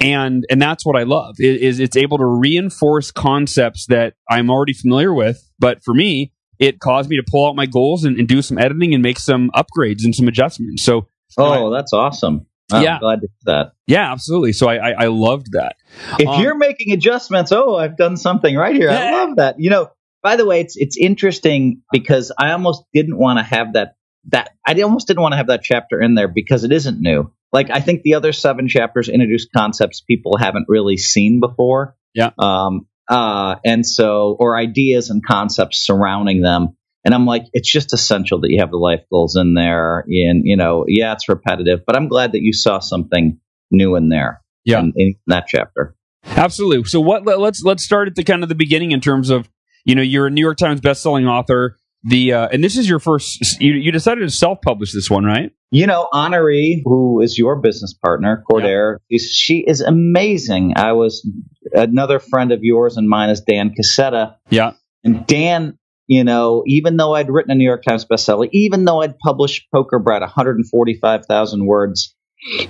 And, 0.00 0.46
and 0.50 0.62
that's 0.62 0.86
what 0.86 0.96
I 0.96 1.02
love 1.02 1.36
is 1.38 1.78
it's 1.78 1.96
able 1.96 2.18
to 2.18 2.24
reinforce 2.24 3.10
concepts 3.10 3.86
that 3.86 4.14
I'm 4.30 4.50
already 4.50 4.72
familiar 4.72 5.12
with. 5.12 5.42
But 5.58 5.82
for 5.84 5.92
me, 5.92 6.32
it 6.58 6.80
caused 6.80 7.10
me 7.10 7.16
to 7.16 7.24
pull 7.30 7.46
out 7.46 7.54
my 7.54 7.66
goals 7.66 8.04
and, 8.04 8.18
and 8.18 8.26
do 8.26 8.42
some 8.42 8.58
editing 8.58 8.94
and 8.94 9.02
make 9.02 9.18
some 9.18 9.50
upgrades 9.54 10.04
and 10.04 10.14
some 10.14 10.26
adjustments. 10.26 10.82
So, 10.82 11.06
oh, 11.36 11.72
I, 11.72 11.76
that's 11.76 11.92
awesome. 11.92 12.46
I'm 12.70 12.82
yeah. 12.82 12.98
glad 12.98 13.20
to 13.20 13.28
hear 13.28 13.54
that. 13.54 13.72
Yeah, 13.86 14.12
absolutely. 14.12 14.52
So 14.52 14.68
I, 14.68 14.90
I, 14.90 15.04
I 15.04 15.06
loved 15.06 15.52
that. 15.52 15.76
If 16.18 16.28
um, 16.28 16.42
you're 16.42 16.56
making 16.56 16.92
adjustments, 16.92 17.52
oh, 17.52 17.76
I've 17.76 17.96
done 17.96 18.16
something 18.16 18.54
right 18.56 18.74
here. 18.74 18.90
I 18.90 19.12
love 19.12 19.36
that. 19.36 19.56
You 19.58 19.70
know, 19.70 19.90
by 20.22 20.36
the 20.36 20.44
way, 20.44 20.60
it's 20.60 20.76
it's 20.76 20.96
interesting 20.96 21.82
because 21.92 22.32
I 22.38 22.52
almost 22.52 22.82
didn't 22.92 23.16
want 23.16 23.38
to 23.38 23.42
have 23.42 23.74
that 23.74 23.94
that 24.28 24.50
I 24.66 24.80
almost 24.82 25.06
didn't 25.06 25.22
want 25.22 25.32
to 25.32 25.36
have 25.36 25.48
that 25.48 25.62
chapter 25.62 26.00
in 26.00 26.14
there 26.14 26.28
because 26.28 26.64
it 26.64 26.72
isn't 26.72 27.00
new. 27.00 27.32
Like 27.52 27.70
I 27.70 27.80
think 27.80 28.02
the 28.02 28.14
other 28.14 28.32
seven 28.32 28.68
chapters 28.68 29.08
introduce 29.08 29.46
concepts 29.54 30.00
people 30.00 30.36
haven't 30.38 30.66
really 30.68 30.96
seen 30.96 31.40
before. 31.40 31.96
Yeah. 32.14 32.30
Um. 32.38 32.86
Uh. 33.08 33.56
And 33.64 33.86
so, 33.86 34.36
or 34.38 34.56
ideas 34.56 35.10
and 35.10 35.24
concepts 35.24 35.84
surrounding 35.84 36.42
them. 36.42 36.76
And 37.04 37.14
I'm 37.14 37.24
like, 37.24 37.44
it's 37.54 37.70
just 37.70 37.94
essential 37.94 38.40
that 38.40 38.50
you 38.50 38.60
have 38.60 38.70
the 38.70 38.76
life 38.76 39.00
goals 39.10 39.36
in 39.36 39.54
there. 39.54 40.00
And, 40.00 40.42
you 40.44 40.56
know, 40.56 40.84
yeah, 40.86 41.14
it's 41.14 41.28
repetitive, 41.28 41.86
but 41.86 41.96
I'm 41.96 42.08
glad 42.08 42.32
that 42.32 42.42
you 42.42 42.52
saw 42.52 42.80
something 42.80 43.40
new 43.70 43.96
in 43.96 44.10
there. 44.10 44.42
Yeah. 44.64 44.80
In, 44.80 44.92
in 44.96 45.14
that 45.28 45.46
chapter. 45.46 45.94
Absolutely. 46.24 46.84
So 46.84 47.00
what 47.00 47.24
let, 47.24 47.40
let's 47.40 47.62
let's 47.62 47.82
start 47.82 48.08
at 48.08 48.14
the 48.14 48.24
kind 48.24 48.42
of 48.42 48.50
the 48.50 48.54
beginning 48.54 48.90
in 48.92 49.00
terms 49.00 49.30
of, 49.30 49.48
you 49.86 49.94
know, 49.94 50.02
you're 50.02 50.26
a 50.26 50.30
New 50.30 50.42
York 50.42 50.58
Times 50.58 50.82
best-selling 50.82 51.26
author. 51.26 51.77
The 52.04 52.32
uh, 52.32 52.48
and 52.52 52.62
this 52.62 52.76
is 52.76 52.88
your 52.88 53.00
first 53.00 53.60
you, 53.60 53.72
you 53.72 53.90
decided 53.90 54.20
to 54.20 54.30
self-publish 54.30 54.92
this 54.92 55.10
one, 55.10 55.24
right? 55.24 55.50
You 55.70 55.86
know, 55.86 56.08
Honoree, 56.12 56.82
who 56.84 57.20
is 57.20 57.36
your 57.36 57.56
business 57.56 57.92
partner, 57.92 58.42
Corder, 58.50 59.00
yeah. 59.08 59.18
she 59.20 59.64
is 59.66 59.80
amazing. 59.80 60.74
I 60.76 60.92
was 60.92 61.28
another 61.72 62.20
friend 62.20 62.52
of 62.52 62.60
yours 62.62 62.96
and 62.96 63.08
mine 63.08 63.30
is 63.30 63.40
Dan 63.40 63.74
Cassetta. 63.74 64.36
Yeah. 64.48 64.72
And 65.04 65.26
Dan 65.26 65.78
you 66.08 66.24
know, 66.24 66.64
even 66.66 66.96
though 66.96 67.14
I'd 67.14 67.28
written 67.28 67.52
a 67.52 67.54
New 67.54 67.66
York 67.66 67.84
Times 67.84 68.06
bestseller, 68.06 68.48
even 68.52 68.86
though 68.86 69.02
I'd 69.02 69.18
published 69.18 69.66
Poker 69.72 69.98
Brat, 69.98 70.22
145,000 70.22 71.66
words, 71.66 72.16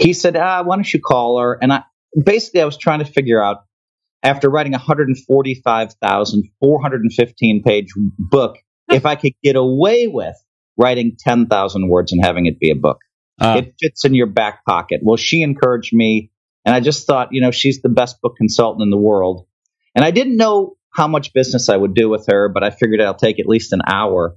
he 0.00 0.12
said, 0.12 0.36
ah, 0.36 0.64
why 0.64 0.74
don't 0.74 0.92
you 0.92 1.00
call 1.00 1.38
her? 1.38 1.56
And 1.62 1.72
I 1.72 1.84
basically 2.20 2.62
I 2.62 2.64
was 2.64 2.76
trying 2.76 2.98
to 2.98 3.04
figure 3.04 3.40
out 3.40 3.58
after 4.24 4.50
writing 4.50 4.74
a 4.74 4.78
145,415 4.78 7.62
page 7.62 7.92
book 8.18 8.56
if 8.90 9.06
I 9.06 9.16
could 9.16 9.32
get 9.42 9.56
away 9.56 10.08
with 10.08 10.36
writing 10.76 11.16
10,000 11.18 11.88
words 11.88 12.12
and 12.12 12.24
having 12.24 12.46
it 12.46 12.58
be 12.58 12.70
a 12.70 12.76
book. 12.76 12.98
Uh, 13.40 13.62
it 13.62 13.74
fits 13.80 14.04
in 14.04 14.14
your 14.14 14.26
back 14.26 14.64
pocket. 14.64 15.00
Well, 15.02 15.16
she 15.16 15.42
encouraged 15.42 15.92
me, 15.92 16.30
and 16.64 16.74
I 16.74 16.80
just 16.80 17.06
thought, 17.06 17.28
you 17.32 17.40
know, 17.40 17.50
she's 17.50 17.82
the 17.82 17.88
best 17.88 18.20
book 18.20 18.34
consultant 18.36 18.82
in 18.82 18.90
the 18.90 18.96
world. 18.96 19.46
And 19.94 20.04
I 20.04 20.10
didn't 20.10 20.36
know 20.36 20.76
how 20.90 21.06
much 21.06 21.32
business 21.32 21.68
I 21.68 21.76
would 21.76 21.94
do 21.94 22.08
with 22.08 22.26
her, 22.28 22.48
but 22.48 22.64
I 22.64 22.70
figured 22.70 23.00
I'll 23.00 23.14
take 23.14 23.38
at 23.38 23.46
least 23.46 23.72
an 23.72 23.82
hour. 23.86 24.36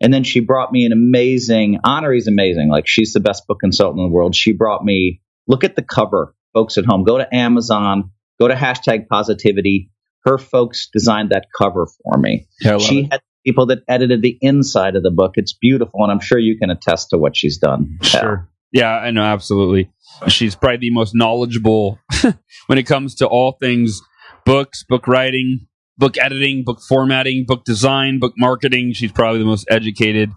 And 0.00 0.12
then 0.12 0.24
she 0.24 0.40
brought 0.40 0.72
me 0.72 0.84
an 0.84 0.92
amazing, 0.92 1.78
Honoree's 1.84 2.28
amazing. 2.28 2.68
Like 2.68 2.86
she's 2.86 3.12
the 3.12 3.20
best 3.20 3.46
book 3.46 3.58
consultant 3.60 4.00
in 4.00 4.10
the 4.10 4.14
world. 4.14 4.34
She 4.34 4.52
brought 4.52 4.84
me, 4.84 5.22
look 5.48 5.64
at 5.64 5.74
the 5.74 5.82
cover, 5.82 6.34
folks 6.52 6.78
at 6.78 6.84
home. 6.84 7.04
Go 7.04 7.18
to 7.18 7.34
Amazon, 7.34 8.10
go 8.38 8.46
to 8.46 8.54
hashtag 8.54 9.08
positivity. 9.08 9.90
Her 10.24 10.38
folks 10.38 10.88
designed 10.92 11.30
that 11.30 11.46
cover 11.56 11.86
for 11.86 12.18
me. 12.18 12.46
Yeah, 12.60 12.78
she 12.78 13.00
it. 13.00 13.12
had 13.12 13.20
people 13.46 13.66
that 13.66 13.78
edited 13.88 14.22
the 14.22 14.36
inside 14.40 14.96
of 14.96 15.02
the 15.02 15.10
book. 15.10 15.32
It's 15.36 15.52
beautiful. 15.52 16.02
And 16.02 16.10
I'm 16.10 16.20
sure 16.20 16.38
you 16.38 16.58
can 16.58 16.68
attest 16.68 17.10
to 17.10 17.18
what 17.18 17.36
she's 17.36 17.58
done. 17.58 17.98
Sure. 18.02 18.48
Yeah, 18.72 18.90
I 18.90 19.12
know. 19.12 19.22
Absolutely. 19.22 19.90
She's 20.28 20.56
probably 20.56 20.78
the 20.78 20.90
most 20.90 21.14
knowledgeable 21.14 21.98
when 22.66 22.78
it 22.78 22.82
comes 22.82 23.14
to 23.16 23.26
all 23.26 23.56
things 23.60 24.00
books, 24.44 24.82
book 24.82 25.06
writing, 25.06 25.66
book 25.96 26.18
editing, 26.18 26.64
book 26.64 26.80
formatting, 26.88 27.44
book 27.46 27.64
design, 27.64 28.18
book 28.18 28.34
marketing. 28.36 28.92
She's 28.92 29.12
probably 29.12 29.38
the 29.38 29.46
most 29.46 29.66
educated 29.70 30.30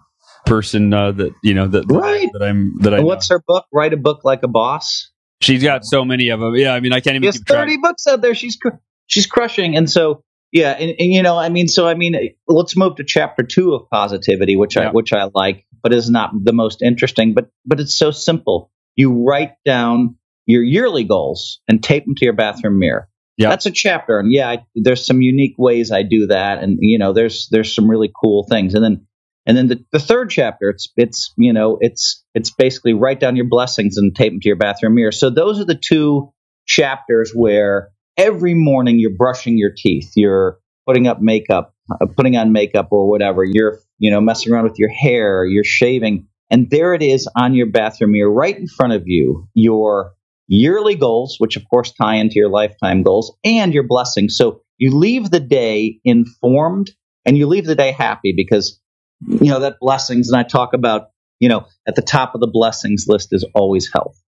person 0.46 0.94
uh, 0.94 1.12
that 1.12 1.32
you 1.42 1.54
know 1.54 1.66
that, 1.66 1.84
right. 1.88 2.28
that 2.32 2.42
I'm 2.42 2.78
that 2.80 2.94
I. 2.94 3.00
What's 3.00 3.28
her 3.30 3.42
book? 3.46 3.66
Write 3.72 3.92
a 3.92 3.96
book 3.96 4.20
like 4.24 4.42
a 4.42 4.48
boss. 4.48 5.10
She's 5.40 5.62
got 5.62 5.84
so 5.84 6.04
many 6.04 6.28
of 6.28 6.40
them. 6.40 6.54
Yeah, 6.54 6.74
I 6.74 6.80
mean, 6.80 6.92
I 6.92 7.00
can't 7.00 7.16
even. 7.16 7.22
She 7.22 7.38
has 7.38 7.42
thirty 7.46 7.74
track. 7.74 7.82
books 7.82 8.06
out 8.06 8.20
there. 8.20 8.34
She's 8.34 8.56
cr- 8.56 8.76
she's 9.06 9.26
crushing, 9.26 9.76
and 9.76 9.90
so 9.90 10.22
yeah, 10.52 10.72
and, 10.72 10.90
and, 10.98 11.12
you 11.12 11.22
know, 11.22 11.38
I 11.38 11.48
mean, 11.48 11.68
so 11.68 11.86
I 11.86 11.94
mean, 11.94 12.34
let's 12.46 12.76
move 12.76 12.96
to 12.96 13.04
chapter 13.04 13.42
two 13.42 13.74
of 13.74 13.88
positivity, 13.90 14.56
which 14.56 14.76
yeah. 14.76 14.88
I 14.88 14.92
which 14.92 15.12
I 15.12 15.28
like, 15.34 15.66
but 15.82 15.92
is 15.92 16.10
not 16.10 16.32
the 16.42 16.52
most 16.52 16.82
interesting. 16.82 17.34
But 17.34 17.50
but 17.64 17.80
it's 17.80 17.96
so 17.96 18.10
simple. 18.10 18.70
You 18.96 19.24
write 19.24 19.52
down 19.64 20.16
your 20.46 20.62
yearly 20.62 21.04
goals 21.04 21.60
and 21.68 21.82
tape 21.82 22.04
them 22.04 22.14
to 22.16 22.24
your 22.24 22.34
bathroom 22.34 22.78
mirror. 22.78 23.08
Yeah. 23.36 23.48
That's 23.50 23.66
a 23.66 23.70
chapter. 23.70 24.18
And 24.18 24.32
yeah, 24.32 24.50
I, 24.50 24.64
there's 24.74 25.06
some 25.06 25.22
unique 25.22 25.54
ways 25.56 25.92
I 25.92 26.02
do 26.02 26.26
that. 26.26 26.62
And, 26.62 26.78
you 26.80 26.98
know, 26.98 27.14
there's, 27.14 27.48
there's 27.50 27.74
some 27.74 27.88
really 27.88 28.10
cool 28.20 28.46
things. 28.50 28.74
And 28.74 28.84
then, 28.84 29.06
and 29.46 29.56
then 29.56 29.68
the, 29.68 29.84
the 29.92 29.98
third 29.98 30.28
chapter, 30.28 30.68
it's, 30.68 30.92
it's, 30.96 31.32
you 31.38 31.54
know, 31.54 31.78
it's, 31.80 32.22
it's 32.34 32.50
basically 32.50 32.92
write 32.92 33.18
down 33.18 33.36
your 33.36 33.48
blessings 33.48 33.96
and 33.96 34.14
tape 34.14 34.32
them 34.32 34.40
to 34.40 34.48
your 34.48 34.56
bathroom 34.56 34.94
mirror. 34.94 35.12
So 35.12 35.30
those 35.30 35.58
are 35.58 35.64
the 35.64 35.80
two 35.82 36.32
chapters 36.66 37.32
where 37.32 37.90
every 38.20 38.54
morning 38.54 38.98
you're 38.98 39.16
brushing 39.16 39.56
your 39.56 39.70
teeth, 39.74 40.12
you're 40.14 40.58
putting 40.86 41.06
up 41.06 41.22
makeup, 41.22 41.74
uh, 41.90 42.06
putting 42.16 42.36
on 42.36 42.52
makeup 42.52 42.88
or 42.90 43.08
whatever. 43.08 43.44
You're, 43.44 43.78
you 43.98 44.10
know, 44.10 44.20
messing 44.20 44.52
around 44.52 44.64
with 44.64 44.78
your 44.78 44.90
hair, 44.90 45.44
you're 45.44 45.64
shaving. 45.64 46.26
And 46.50 46.68
there 46.68 46.92
it 46.92 47.02
is 47.02 47.28
on 47.34 47.54
your 47.54 47.66
bathroom 47.66 48.12
mirror 48.12 48.30
right 48.30 48.56
in 48.56 48.66
front 48.66 48.92
of 48.92 49.04
you, 49.06 49.48
your 49.54 50.12
yearly 50.48 50.96
goals, 50.96 51.36
which 51.38 51.56
of 51.56 51.62
course 51.70 51.92
tie 51.92 52.16
into 52.16 52.34
your 52.34 52.50
lifetime 52.50 53.02
goals, 53.02 53.36
and 53.42 53.72
your 53.72 53.86
blessings. 53.86 54.36
So 54.36 54.62
you 54.76 54.96
leave 54.96 55.30
the 55.30 55.40
day 55.40 56.00
informed 56.04 56.90
and 57.24 57.38
you 57.38 57.46
leave 57.46 57.66
the 57.66 57.74
day 57.74 57.92
happy 57.92 58.34
because, 58.36 58.80
you 59.26 59.50
know, 59.50 59.60
that 59.60 59.76
blessings, 59.80 60.28
and 60.28 60.38
I 60.38 60.42
talk 60.42 60.74
about, 60.74 61.10
you 61.38 61.48
know, 61.48 61.66
at 61.86 61.94
the 61.94 62.02
top 62.02 62.34
of 62.34 62.40
the 62.40 62.48
blessings 62.48 63.06
list 63.08 63.28
is 63.32 63.46
always 63.54 63.88
health. 63.92 64.20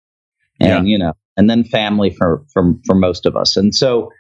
And, 0.60 0.88
yeah. 0.88 0.92
you 0.92 1.00
know, 1.00 1.14
and 1.38 1.50
then 1.50 1.64
family 1.64 2.10
for, 2.10 2.44
for, 2.54 2.74
for 2.86 2.96
most 2.96 3.26
of 3.26 3.36
us. 3.36 3.58
And 3.58 3.74
so, 3.74 4.12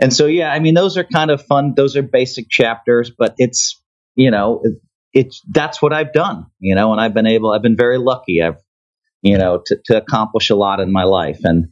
and 0.00 0.12
so, 0.12 0.26
yeah, 0.26 0.52
I 0.52 0.58
mean, 0.58 0.74
those 0.74 0.96
are 0.96 1.04
kind 1.04 1.30
of 1.30 1.44
fun. 1.44 1.74
Those 1.76 1.96
are 1.96 2.02
basic 2.02 2.48
chapters, 2.48 3.10
but 3.16 3.34
it's, 3.38 3.80
you 4.14 4.30
know, 4.30 4.62
it's, 5.12 5.42
that's 5.50 5.82
what 5.82 5.92
I've 5.92 6.12
done, 6.12 6.46
you 6.58 6.74
know, 6.74 6.92
and 6.92 7.00
I've 7.00 7.14
been 7.14 7.26
able, 7.26 7.52
I've 7.52 7.62
been 7.62 7.76
very 7.76 7.98
lucky. 7.98 8.42
I've, 8.42 8.56
you 9.20 9.38
know, 9.38 9.62
to, 9.66 9.78
to 9.86 9.96
accomplish 9.96 10.50
a 10.50 10.56
lot 10.56 10.80
in 10.80 10.90
my 10.90 11.04
life. 11.04 11.40
And, 11.44 11.68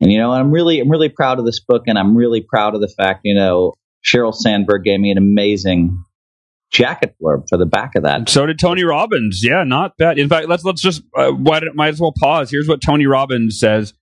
and, 0.00 0.12
you 0.12 0.18
know, 0.18 0.32
I'm 0.32 0.50
really, 0.50 0.80
I'm 0.80 0.90
really 0.90 1.08
proud 1.08 1.38
of 1.38 1.46
this 1.46 1.60
book 1.60 1.84
and 1.86 1.98
I'm 1.98 2.16
really 2.16 2.40
proud 2.40 2.74
of 2.74 2.80
the 2.80 2.88
fact, 2.88 3.20
you 3.24 3.34
know, 3.34 3.74
Sheryl 4.04 4.34
Sandberg 4.34 4.84
gave 4.84 4.98
me 4.98 5.10
an 5.10 5.18
amazing 5.18 6.02
jacket 6.72 7.14
blurb 7.22 7.44
for 7.48 7.58
the 7.58 7.66
back 7.66 7.92
of 7.96 8.02
that. 8.02 8.28
So 8.28 8.46
did 8.46 8.58
Tony 8.58 8.84
Robbins. 8.84 9.40
Yeah, 9.42 9.64
not 9.64 9.96
bad. 9.98 10.18
In 10.18 10.28
fact, 10.28 10.48
let's, 10.48 10.64
let's 10.64 10.80
just, 10.80 11.02
uh, 11.16 11.30
why, 11.30 11.60
might 11.74 11.88
as 11.88 12.00
well 12.00 12.14
pause. 12.18 12.50
Here's 12.50 12.68
what 12.68 12.80
Tony 12.80 13.06
Robbins 13.06 13.58
says. 13.58 13.94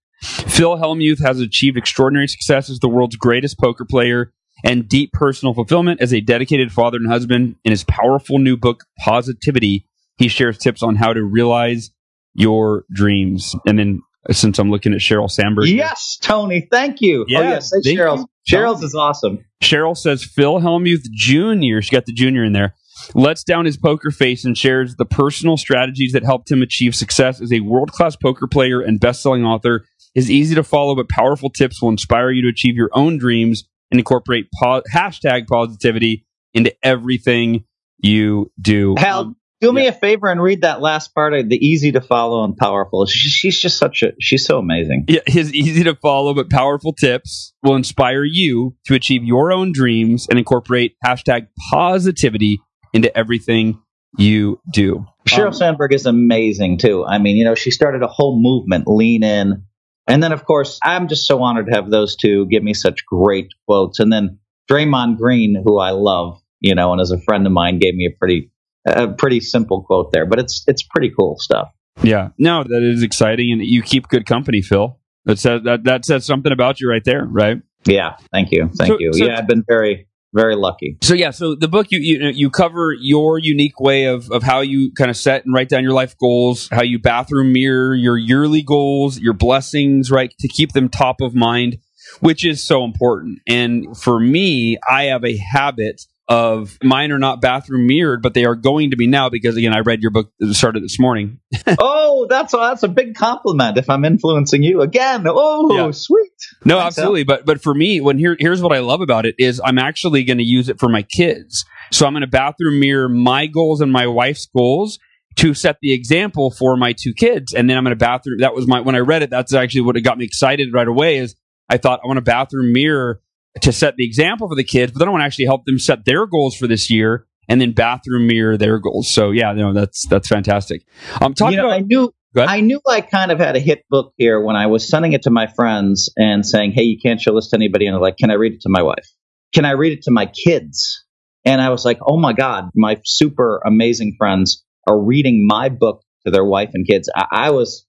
Phil 0.58 0.76
Hellmuth 0.76 1.22
has 1.24 1.38
achieved 1.38 1.78
extraordinary 1.78 2.26
success 2.26 2.68
as 2.68 2.80
the 2.80 2.88
world's 2.88 3.14
greatest 3.14 3.60
poker 3.60 3.84
player 3.84 4.32
and 4.64 4.88
deep 4.88 5.12
personal 5.12 5.54
fulfillment 5.54 6.00
as 6.00 6.12
a 6.12 6.20
dedicated 6.20 6.72
father 6.72 6.96
and 6.96 7.06
husband. 7.06 7.54
In 7.62 7.70
his 7.70 7.84
powerful 7.84 8.40
new 8.40 8.56
book, 8.56 8.82
Positivity, 8.98 9.86
he 10.16 10.26
shares 10.26 10.58
tips 10.58 10.82
on 10.82 10.96
how 10.96 11.12
to 11.12 11.22
realize 11.22 11.92
your 12.34 12.84
dreams. 12.92 13.54
And 13.68 13.78
then 13.78 14.02
uh, 14.28 14.32
since 14.32 14.58
I'm 14.58 14.68
looking 14.68 14.92
at 14.92 14.98
Sheryl 14.98 15.30
Sandberg. 15.30 15.68
Yes, 15.68 16.18
Tony, 16.20 16.66
thank 16.72 17.00
you. 17.00 17.20
Oh, 17.20 17.26
yeah, 17.28 17.38
oh, 17.38 17.42
yes, 17.42 17.70
say 17.70 17.94
Sheryl. 17.94 18.26
Sheryl's 18.50 18.82
is 18.82 18.96
awesome. 18.96 19.44
Sheryl 19.62 19.96
says 19.96 20.24
Phil 20.24 20.58
Hellmuth 20.58 21.08
Jr., 21.12 21.80
she 21.82 21.94
got 21.94 22.06
the 22.06 22.12
junior 22.12 22.42
in 22.42 22.52
there, 22.52 22.74
lets 23.14 23.44
down 23.44 23.64
his 23.64 23.76
poker 23.76 24.10
face 24.10 24.44
and 24.44 24.56
shares 24.56 24.96
the 24.96 25.04
personal 25.04 25.56
strategies 25.56 26.12
that 26.12 26.24
helped 26.24 26.50
him 26.50 26.62
achieve 26.62 26.94
success 26.94 27.40
as 27.40 27.52
a 27.52 27.60
world 27.60 27.92
class 27.92 28.16
poker 28.16 28.46
player 28.46 28.80
and 28.80 29.00
best 29.00 29.22
selling 29.22 29.44
author. 29.44 29.84
His 30.14 30.30
easy 30.30 30.54
to 30.54 30.64
follow 30.64 30.96
but 30.96 31.08
powerful 31.08 31.50
tips 31.50 31.80
will 31.80 31.90
inspire 31.90 32.30
you 32.30 32.42
to 32.42 32.48
achieve 32.48 32.74
your 32.74 32.90
own 32.92 33.18
dreams 33.18 33.64
and 33.90 34.00
incorporate 34.00 34.46
po- 34.60 34.82
hashtag 34.92 35.46
positivity 35.46 36.26
into 36.54 36.74
everything 36.82 37.64
you 37.98 38.50
do. 38.60 38.94
Hal, 38.98 39.20
um, 39.20 39.36
Do 39.60 39.72
me 39.72 39.84
yeah. 39.84 39.90
a 39.90 39.92
favor 39.92 40.28
and 40.28 40.42
read 40.42 40.62
that 40.62 40.80
last 40.80 41.14
part 41.14 41.34
of 41.34 41.48
the 41.48 41.56
easy 41.56 41.92
to 41.92 42.00
follow 42.00 42.44
and 42.44 42.56
powerful. 42.56 43.06
she's 43.06 43.58
just 43.60 43.76
such 43.78 44.02
a 44.02 44.12
she's 44.20 44.44
so 44.44 44.58
amazing. 44.58 45.04
Yeah, 45.08 45.20
his 45.26 45.52
easy 45.52 45.84
to 45.84 45.94
follow 45.96 46.32
but 46.34 46.48
powerful 46.50 46.92
tips 46.92 47.52
will 47.62 47.76
inspire 47.76 48.24
you 48.24 48.76
to 48.86 48.94
achieve 48.94 49.24
your 49.24 49.52
own 49.52 49.72
dreams 49.72 50.26
and 50.30 50.38
incorporate 50.38 50.94
hashtag 51.04 51.48
positivity 51.70 52.60
into 52.92 53.16
everything 53.16 53.80
you 54.16 54.60
do. 54.70 55.06
Sheryl 55.28 55.48
um, 55.48 55.52
Sandberg 55.52 55.92
is 55.92 56.06
amazing 56.06 56.78
too. 56.78 57.04
I 57.04 57.18
mean, 57.18 57.36
you 57.36 57.44
know, 57.44 57.54
she 57.54 57.70
started 57.70 58.02
a 58.02 58.06
whole 58.06 58.40
movement, 58.40 58.86
lean 58.86 59.22
in. 59.22 59.64
And 60.06 60.22
then, 60.22 60.32
of 60.32 60.44
course, 60.44 60.78
I'm 60.82 61.08
just 61.08 61.26
so 61.26 61.42
honored 61.42 61.66
to 61.66 61.72
have 61.72 61.90
those 61.90 62.16
two 62.16 62.46
give 62.46 62.62
me 62.62 62.72
such 62.72 63.04
great 63.04 63.48
quotes. 63.66 64.00
And 64.00 64.10
then 64.10 64.38
Draymond 64.70 65.18
Green, 65.18 65.60
who 65.62 65.78
I 65.78 65.90
love, 65.90 66.40
you 66.60 66.74
know, 66.74 66.92
and 66.92 67.00
as 67.00 67.10
a 67.10 67.20
friend 67.20 67.46
of 67.46 67.52
mine, 67.52 67.78
gave 67.78 67.94
me 67.94 68.06
a 68.06 68.16
pretty, 68.18 68.50
a 68.86 69.08
pretty 69.08 69.40
simple 69.40 69.82
quote 69.82 70.12
there. 70.12 70.24
But 70.24 70.38
it's 70.38 70.64
it's 70.66 70.82
pretty 70.82 71.10
cool 71.10 71.36
stuff. 71.38 71.70
Yeah, 72.02 72.28
no, 72.38 72.62
that 72.62 72.82
is 72.82 73.02
exciting, 73.02 73.52
and 73.52 73.62
you 73.62 73.82
keep 73.82 74.08
good 74.08 74.24
company, 74.24 74.62
Phil. 74.62 74.98
That 75.24 75.38
says 75.38 75.62
that 75.64 75.84
that 75.84 76.06
says 76.06 76.24
something 76.24 76.52
about 76.52 76.80
you 76.80 76.88
right 76.88 77.04
there, 77.04 77.26
right? 77.26 77.60
Yeah, 77.84 78.16
thank 78.32 78.50
you, 78.50 78.70
thank 78.78 78.92
so, 78.92 78.96
you. 78.98 79.12
So, 79.12 79.26
yeah, 79.26 79.38
I've 79.38 79.48
been 79.48 79.64
very 79.68 80.07
very 80.34 80.56
lucky. 80.56 80.98
So 81.02 81.14
yeah, 81.14 81.30
so 81.30 81.54
the 81.54 81.68
book 81.68 81.88
you 81.90 81.98
you 82.00 82.28
you 82.28 82.50
cover 82.50 82.94
your 82.98 83.38
unique 83.38 83.80
way 83.80 84.04
of 84.04 84.30
of 84.30 84.42
how 84.42 84.60
you 84.60 84.92
kind 84.92 85.10
of 85.10 85.16
set 85.16 85.44
and 85.44 85.54
write 85.54 85.68
down 85.68 85.82
your 85.82 85.92
life 85.92 86.16
goals, 86.18 86.68
how 86.70 86.82
you 86.82 86.98
bathroom 86.98 87.52
mirror 87.52 87.94
your 87.94 88.16
yearly 88.16 88.62
goals, 88.62 89.18
your 89.18 89.34
blessings, 89.34 90.10
right, 90.10 90.32
to 90.40 90.48
keep 90.48 90.72
them 90.72 90.88
top 90.88 91.20
of 91.20 91.34
mind, 91.34 91.78
which 92.20 92.44
is 92.44 92.62
so 92.62 92.84
important. 92.84 93.38
And 93.46 93.96
for 93.96 94.20
me, 94.20 94.78
I 94.88 95.04
have 95.04 95.24
a 95.24 95.36
habit 95.36 96.02
of 96.28 96.76
mine 96.82 97.10
are 97.10 97.18
not 97.18 97.40
bathroom 97.40 97.86
mirrored, 97.86 98.22
but 98.22 98.34
they 98.34 98.44
are 98.44 98.54
going 98.54 98.90
to 98.90 98.96
be 98.96 99.06
now 99.06 99.30
because 99.30 99.56
again, 99.56 99.72
I 99.74 99.80
read 99.80 100.02
your 100.02 100.10
book 100.10 100.30
started 100.52 100.82
this 100.82 101.00
morning. 101.00 101.40
oh, 101.78 102.26
that's 102.28 102.52
a, 102.52 102.58
that's 102.58 102.82
a 102.82 102.88
big 102.88 103.14
compliment. 103.14 103.78
If 103.78 103.88
I'm 103.88 104.04
influencing 104.04 104.62
you 104.62 104.82
again, 104.82 105.24
oh, 105.26 105.74
yeah. 105.74 105.90
sweet. 105.90 106.30
No, 106.64 106.78
Thanks 106.78 106.98
absolutely. 106.98 107.24
But 107.24 107.46
but 107.46 107.62
for 107.62 107.74
me, 107.74 108.00
when 108.00 108.18
here 108.18 108.36
here's 108.38 108.60
what 108.60 108.72
I 108.72 108.80
love 108.80 109.00
about 109.00 109.24
it 109.24 109.36
is 109.38 109.60
I'm 109.64 109.78
actually 109.78 110.22
going 110.24 110.38
to 110.38 110.44
use 110.44 110.68
it 110.68 110.78
for 110.78 110.88
my 110.88 111.02
kids. 111.02 111.64
So 111.90 112.06
I'm 112.06 112.12
going 112.12 112.20
to 112.20 112.26
bathroom 112.26 112.78
mirror 112.78 113.08
my 113.08 113.46
goals 113.46 113.80
and 113.80 113.90
my 113.90 114.06
wife's 114.06 114.46
goals 114.54 114.98
to 115.36 115.54
set 115.54 115.76
the 115.80 115.94
example 115.94 116.50
for 116.50 116.76
my 116.76 116.92
two 116.92 117.14
kids, 117.14 117.54
and 117.54 117.70
then 117.70 117.78
I'm 117.78 117.84
going 117.84 117.96
to 117.96 118.04
bathroom. 118.04 118.40
That 118.40 118.54
was 118.54 118.66
my 118.66 118.80
when 118.80 118.94
I 118.94 118.98
read 118.98 119.22
it. 119.22 119.30
That's 119.30 119.54
actually 119.54 119.82
what 119.82 119.96
it 119.96 120.02
got 120.02 120.18
me 120.18 120.26
excited 120.26 120.74
right 120.74 120.88
away. 120.88 121.16
Is 121.18 121.34
I 121.70 121.78
thought 121.78 122.00
I 122.04 122.06
want 122.06 122.18
to 122.18 122.22
bathroom 122.22 122.72
mirror 122.72 123.22
to 123.62 123.72
set 123.72 123.96
the 123.96 124.04
example 124.04 124.48
for 124.48 124.54
the 124.54 124.64
kids, 124.64 124.92
but 124.92 124.98
then 125.00 125.08
I 125.08 125.10
want 125.10 125.22
to 125.22 125.26
actually 125.26 125.46
help 125.46 125.64
them 125.64 125.78
set 125.78 126.04
their 126.04 126.26
goals 126.26 126.56
for 126.56 126.66
this 126.66 126.90
year 126.90 127.26
and 127.48 127.60
then 127.60 127.72
bathroom 127.72 128.26
mirror 128.26 128.56
their 128.56 128.78
goals. 128.78 129.10
So 129.10 129.30
yeah, 129.30 129.52
no, 129.52 129.72
that's 129.72 130.06
that's 130.06 130.28
fantastic. 130.28 130.82
Um, 131.14 131.18
I'm 131.28 131.34
talking 131.34 131.56
you 131.56 131.62
know, 131.62 131.68
about. 131.68 131.76
I 131.76 131.80
knew 131.80 132.12
I 132.36 132.60
knew 132.60 132.80
I 132.86 133.00
kind 133.00 133.32
of 133.32 133.38
had 133.38 133.56
a 133.56 133.60
hit 133.60 133.84
book 133.88 134.12
here 134.16 134.40
when 134.40 134.54
I 134.54 134.66
was 134.66 134.88
sending 134.88 135.12
it 135.12 135.22
to 135.22 135.30
my 135.30 135.46
friends 135.46 136.12
and 136.16 136.46
saying, 136.46 136.72
"Hey, 136.72 136.82
you 136.82 136.98
can't 137.02 137.20
show 137.20 137.34
this 137.34 137.48
to 137.50 137.56
anybody." 137.56 137.86
And 137.86 137.94
they're 137.94 138.02
like, 138.02 138.18
"Can 138.18 138.30
I 138.30 138.34
read 138.34 138.52
it 138.52 138.60
to 138.62 138.68
my 138.68 138.82
wife? 138.82 139.06
Can 139.54 139.64
I 139.64 139.72
read 139.72 139.92
it 139.92 140.02
to 140.02 140.10
my 140.10 140.26
kids?" 140.26 141.04
And 141.44 141.60
I 141.60 141.70
was 141.70 141.84
like, 141.84 141.98
"Oh 142.06 142.18
my 142.18 142.34
god, 142.34 142.70
my 142.74 143.00
super 143.04 143.60
amazing 143.64 144.16
friends 144.18 144.64
are 144.86 144.98
reading 144.98 145.46
my 145.46 145.68
book 145.68 146.02
to 146.26 146.30
their 146.30 146.44
wife 146.44 146.70
and 146.74 146.86
kids." 146.86 147.10
I, 147.14 147.26
I 147.32 147.50
was, 147.50 147.86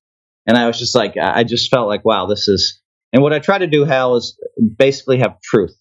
and 0.48 0.58
I 0.58 0.68
was 0.68 0.80
just 0.80 0.96
like, 0.96 1.16
I 1.22 1.44
just 1.44 1.70
felt 1.70 1.88
like, 1.88 2.06
wow, 2.06 2.26
this 2.26 2.48
is 2.48 2.82
and 3.12 3.22
what 3.22 3.34
I 3.34 3.40
try 3.40 3.58
to 3.58 3.68
do, 3.68 3.86
Hal, 3.86 4.16
is 4.16 4.38
basically 4.78 5.20
have 5.20 5.42
truth. 5.42 5.76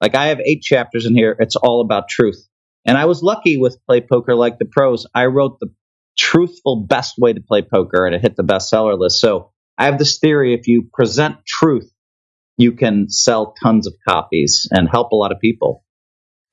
Like 0.00 0.14
I 0.14 0.26
have 0.28 0.40
eight 0.40 0.62
chapters 0.62 1.06
in 1.06 1.14
here. 1.14 1.36
It's 1.38 1.56
all 1.56 1.80
about 1.80 2.08
truth. 2.08 2.42
And 2.86 2.96
I 2.96 3.04
was 3.04 3.22
lucky 3.22 3.58
with 3.58 3.78
Play 3.86 4.00
Poker 4.00 4.34
Like 4.34 4.58
the 4.58 4.64
Pros. 4.64 5.06
I 5.14 5.26
wrote 5.26 5.58
the 5.60 5.68
truthful 6.18 6.84
best 6.86 7.14
way 7.18 7.32
to 7.32 7.40
play 7.40 7.62
poker 7.62 8.04
and 8.04 8.14
it 8.14 8.20
hit 8.20 8.36
the 8.36 8.42
bestseller 8.42 8.98
list. 8.98 9.20
So 9.20 9.52
I 9.78 9.86
have 9.86 9.98
this 9.98 10.18
theory 10.18 10.54
if 10.54 10.66
you 10.66 10.88
present 10.92 11.36
truth, 11.46 11.90
you 12.56 12.72
can 12.72 13.08
sell 13.08 13.54
tons 13.62 13.86
of 13.86 13.94
copies 14.06 14.68
and 14.70 14.88
help 14.88 15.12
a 15.12 15.16
lot 15.16 15.32
of 15.32 15.40
people. 15.40 15.84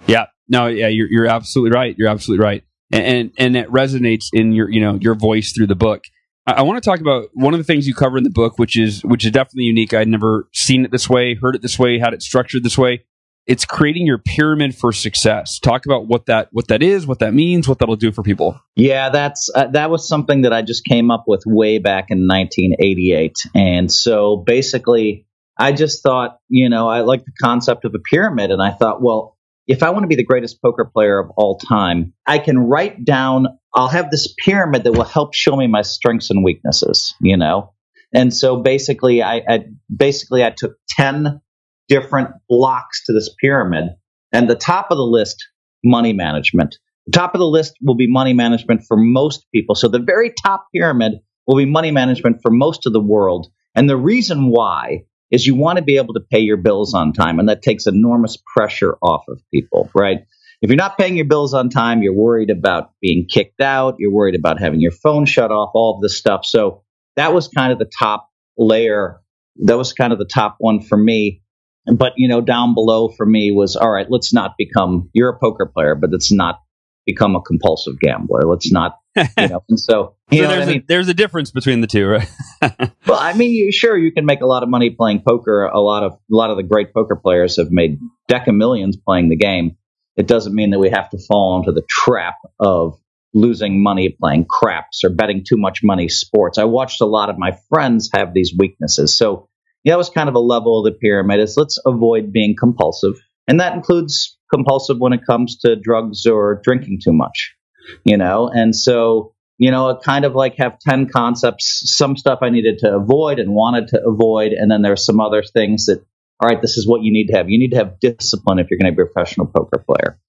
Yeah. 0.06 0.28
No, 0.48 0.68
yeah, 0.68 0.88
you're, 0.88 1.08
you're 1.10 1.28
absolutely 1.28 1.76
right. 1.76 1.96
You're 1.98 2.08
absolutely 2.08 2.46
right. 2.46 2.64
And, 2.92 3.04
and, 3.04 3.32
and 3.38 3.58
it 3.58 3.70
resonates 3.70 4.28
in 4.32 4.54
your, 4.54 4.70
you 4.72 4.80
know, 4.80 4.98
your 5.02 5.16
voice 5.16 5.52
through 5.52 5.68
the 5.68 5.76
book. 5.76 6.04
I, 6.48 6.62
want 6.62 6.82
to 6.82 6.90
talk 6.90 7.02
about 7.02 7.30
one 7.34 7.54
of 7.54 7.60
the 7.60 7.66
things 7.66 7.88
you 7.88 7.94
cover 7.94 8.18
in 8.18 8.24
the 8.24 8.30
book, 8.30 8.58
which 8.58 8.80
is 8.80 9.04
which 9.04 9.26
is 9.26 9.32
definitely 9.32 9.66
unique. 9.66 9.94
I'd 9.94 10.08
never 10.08 10.48
seen 10.54 10.86
it 10.86 10.92
this 10.92 11.10
way, 11.10 11.36
heard 11.36 11.56
it 11.56 11.62
this 11.62 11.78
way, 11.78 12.00
had 12.00 12.14
it 12.14 12.22
structured 12.22 12.64
this 12.64 12.78
way. 12.78 13.04
It's 13.46 13.66
creating 13.66 14.06
your 14.06 14.18
pyramid 14.18 14.76
for 14.76 14.92
success. 14.92 15.60
Talk 15.60 15.86
about 15.86 16.08
what 16.08 16.28
that 16.28 16.48
what 16.52 16.70
that 16.70 16.82
is, 16.82 17.06
what 17.06 17.20
that 17.20 17.34
means, 17.34 17.68
what 17.68 17.80
that'll 17.80 17.98
do 17.98 18.14
for 18.14 18.24
people. 18.24 18.60
Yeah, 18.76 19.10
that's 19.10 19.50
uh, 19.54 19.68
that 19.68 19.90
was 19.90 20.08
something 20.08 20.44
that 20.44 20.54
I 20.54 20.62
just 20.62 20.86
came 20.86 21.12
up 21.12 21.26
with 21.28 21.44
way 21.46 21.80
back 21.80 22.06
in 22.10 22.28
1988, 22.28 23.36
and 23.54 23.92
so 23.92 24.38
basically, 24.38 25.28
I 25.60 25.74
just 25.74 26.02
thought, 26.02 26.40
you 26.48 26.70
know, 26.70 26.88
I 26.88 27.02
like 27.02 27.26
the 27.26 27.34
concept 27.42 27.84
of 27.84 27.94
a 27.94 28.00
pyramid, 28.00 28.52
and 28.52 28.62
I 28.62 28.72
thought, 28.72 29.02
well, 29.02 29.38
if 29.68 29.84
I 29.84 29.90
want 29.90 30.04
to 30.04 30.08
be 30.08 30.16
the 30.16 30.24
greatest 30.24 30.62
poker 30.62 30.86
player 30.86 31.20
of 31.20 31.30
all 31.36 31.58
time, 31.58 32.14
I 32.26 32.40
can 32.40 32.58
write 32.58 33.04
down, 33.04 33.48
I'll 33.78 33.88
have 33.90 34.10
this 34.10 34.34
pyramid 34.44 34.84
that 34.84 34.94
will 34.94 35.04
help 35.04 35.36
show 35.36 35.56
me 35.56 35.68
my 35.68 35.84
strengths 35.84 36.32
and 36.32 36.44
weaknesses, 36.44 37.14
you 37.22 37.38
know? 37.38 37.74
And 38.12 38.34
so 38.34 38.58
basically, 38.64 39.22
I, 39.22 39.44
I 39.48 39.66
basically 39.96 40.44
I 40.44 40.50
took 40.50 40.78
10 40.90 41.42
different 41.88 42.32
blocks 42.50 43.06
to 43.06 43.14
this 43.14 43.30
pyramid. 43.40 43.90
And 44.34 44.50
the 44.50 44.56
top 44.56 44.88
of 44.90 44.98
the 44.98 45.04
list, 45.04 45.48
money 45.84 46.12
management. 46.12 46.76
The 47.06 47.12
top 47.12 47.36
of 47.36 47.40
the 47.40 47.46
list 47.46 47.74
will 47.82 47.96
be 47.96 48.12
money 48.12 48.34
management 48.34 48.82
for 48.88 48.98
most 48.98 49.46
people. 49.54 49.76
So 49.76 49.88
the 49.88 50.00
very 50.00 50.34
top 50.44 50.66
pyramid 50.74 51.14
will 51.46 51.58
be 51.58 51.66
money 51.66 51.92
management 51.92 52.42
for 52.42 52.50
most 52.50 52.88
of 52.88 52.94
the 52.94 53.00
world. 53.00 53.48
And 53.76 53.88
the 53.88 53.96
reason 53.96 54.50
why 54.50 55.04
is 55.30 55.46
you 55.46 55.54
want 55.54 55.78
to 55.78 55.84
be 55.84 55.98
able 55.98 56.16
to 56.16 56.26
pay 56.32 56.40
your 56.40 56.58
bills 56.58 56.96
on 56.96 57.14
time, 57.14 57.38
and 57.38 57.48
that 57.48 57.62
takes 57.62 57.86
enormous 57.86 58.38
pressure 58.56 58.98
off 59.04 59.24
of 59.30 59.40
people, 59.54 59.90
right? 59.94 60.20
If 60.62 60.70
you're 60.70 60.78
not 60.78 60.98
paying 60.98 61.16
your 61.16 61.26
bills 61.26 61.54
on 61.54 61.70
time, 61.70 62.02
you're 62.02 62.16
worried 62.16 62.50
about 62.50 62.92
being 63.02 63.28
kicked 63.30 63.62
out, 63.62 63.96
you're 64.00 64.12
worried 64.12 64.36
about 64.36 64.60
having 64.60 64.82
your 64.82 64.92
phone 64.92 65.26
shut 65.26 65.52
off, 65.52 65.72
all 65.74 65.96
of 65.96 66.02
this 66.02 66.18
stuff. 66.18 66.46
So 66.46 66.84
that 67.16 67.34
was 67.34 67.48
kind 67.48 67.72
of 67.72 67.80
the 67.80 67.90
top 68.00 68.30
layer. 68.58 69.22
That 69.58 69.78
was 69.78 69.94
kind 69.94 70.12
of 70.12 70.20
the 70.20 70.26
top 70.26 70.56
one 70.60 70.82
for 70.82 70.98
me. 70.98 71.42
But, 71.86 72.14
you 72.18 72.28
know, 72.28 72.42
down 72.42 72.74
below 72.74 73.10
for 73.10 73.26
me 73.26 73.52
was 73.52 73.76
all 73.76 73.90
right, 73.90 74.08
let's 74.10 74.34
not 74.34 74.56
become, 74.58 75.10
you're 75.14 75.30
a 75.30 75.40
poker 75.40 75.66
player, 75.66 75.96
but 75.96 76.12
let's 76.12 76.32
not 76.32 76.60
become 77.06 77.36
a 77.36 77.42
compulsive 77.42 78.00
gambler. 78.00 78.42
Let's 78.42 78.72
not, 78.72 78.98
you 79.16 79.48
know. 79.48 79.64
And 79.70 79.80
so, 79.80 80.16
you 80.32 80.40
so 80.40 80.44
know 80.44 80.50
there's, 80.50 80.68
I 80.68 80.72
mean? 80.72 80.82
a, 80.82 80.86
there's 80.88 81.08
a 81.08 81.14
difference 81.14 81.52
between 81.52 81.82
the 81.82 81.88
two, 81.88 82.08
right? 82.08 82.30
well, 83.08 83.20
I 83.20 83.34
mean, 83.34 83.52
you, 83.52 83.72
sure, 83.72 83.98
you 83.98 84.12
can 84.12 84.26
make 84.26 84.42
a 84.42 84.46
lot 84.46 84.64
of 84.64 84.70
money 84.70 84.90
playing 84.90 85.22
poker. 85.26 85.66
A 85.66 85.80
lot 85.80 86.04
of 86.04 86.14
a 86.14 86.36
lot 86.36 86.52
of 86.52 86.58
the 86.58 86.64
great 86.64 86.94
poker 86.94 87.16
players 87.16 87.56
have 87.56 87.72
made 87.72 88.00
deca 88.30 88.54
millions 88.56 88.98
playing 88.98 89.30
the 89.30 89.38
game. 89.38 89.78
It 90.18 90.28
doesn't 90.28 90.56
mean 90.56 90.72
that 90.72 90.80
we 90.80 90.90
have 90.90 91.10
to 91.12 91.18
fall 91.18 91.58
into 91.60 91.72
the 91.72 91.86
trap 91.88 92.36
of 92.60 93.00
losing 93.34 93.84
money 93.84 94.16
playing 94.20 94.46
craps 94.50 95.04
or 95.04 95.10
betting 95.10 95.44
too 95.48 95.58
much 95.58 95.82
money 95.84 96.10
sports. 96.10 96.58
I 96.58 96.64
watched 96.64 97.02
a 97.02 97.06
lot 97.06 97.30
of 97.30 97.38
my 97.38 97.58
friends 97.70 98.10
have 98.14 98.34
these 98.34 98.54
weaknesses. 98.58 99.16
So 99.16 99.48
yeah, 99.84 99.94
that 99.94 99.98
was 99.98 100.10
kind 100.10 100.28
of 100.28 100.36
a 100.36 100.40
level 100.40 100.80
of 100.80 100.92
the 100.92 100.98
pyramid 100.98 101.40
is 101.40 101.56
let's 101.56 101.80
avoid 101.86 102.34
being 102.34 102.56
compulsive. 102.60 103.14
And 103.48 103.60
that 103.60 103.74
includes 103.74 104.38
compulsive 104.54 104.98
when 105.00 105.14
it 105.14 105.26
comes 105.26 105.60
to 105.60 105.76
drugs 105.76 106.26
or 106.26 106.62
drinking 106.64 107.00
too 107.04 107.14
much, 107.14 107.56
you 108.04 108.18
know? 108.18 108.50
And 108.50 108.76
so, 108.76 109.34
you 109.58 109.72
know, 109.72 109.92
I 109.92 109.96
kind 110.04 110.26
of 110.26 110.36
like 110.36 110.56
have 110.58 110.80
10 110.80 111.10
concepts, 111.10 111.84
some 111.86 112.18
stuff 112.18 112.40
I 112.42 112.50
needed 112.50 112.80
to 112.80 112.96
avoid 112.96 113.40
and 113.40 113.54
wanted 113.54 113.90
to 113.90 114.04
avoid. 114.06 114.52
And 114.52 114.70
then 114.70 114.82
there's 114.82 115.06
some 115.06 115.20
other 115.20 115.44
things 115.44 115.86
that, 115.86 116.04
all 116.40 116.50
right, 116.50 116.62
this 116.62 116.78
is 116.78 116.88
what 116.88 117.02
you 117.04 117.12
need 117.12 117.28
to 117.28 117.38
have. 117.38 117.50
You 117.50 117.60
need 117.60 117.72
to 117.72 117.78
have 117.78 118.00
discipline 118.00 118.60
if 118.60 118.68
you're 118.70 118.80
going 118.80 118.92
to 118.92 118.96
be 118.96 119.02
a 119.02 119.06
professional 119.06 119.48
poker 119.48 119.84
player. 119.86 120.20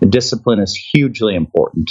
Discipline 0.00 0.60
is 0.60 0.74
hugely 0.74 1.34
important. 1.34 1.90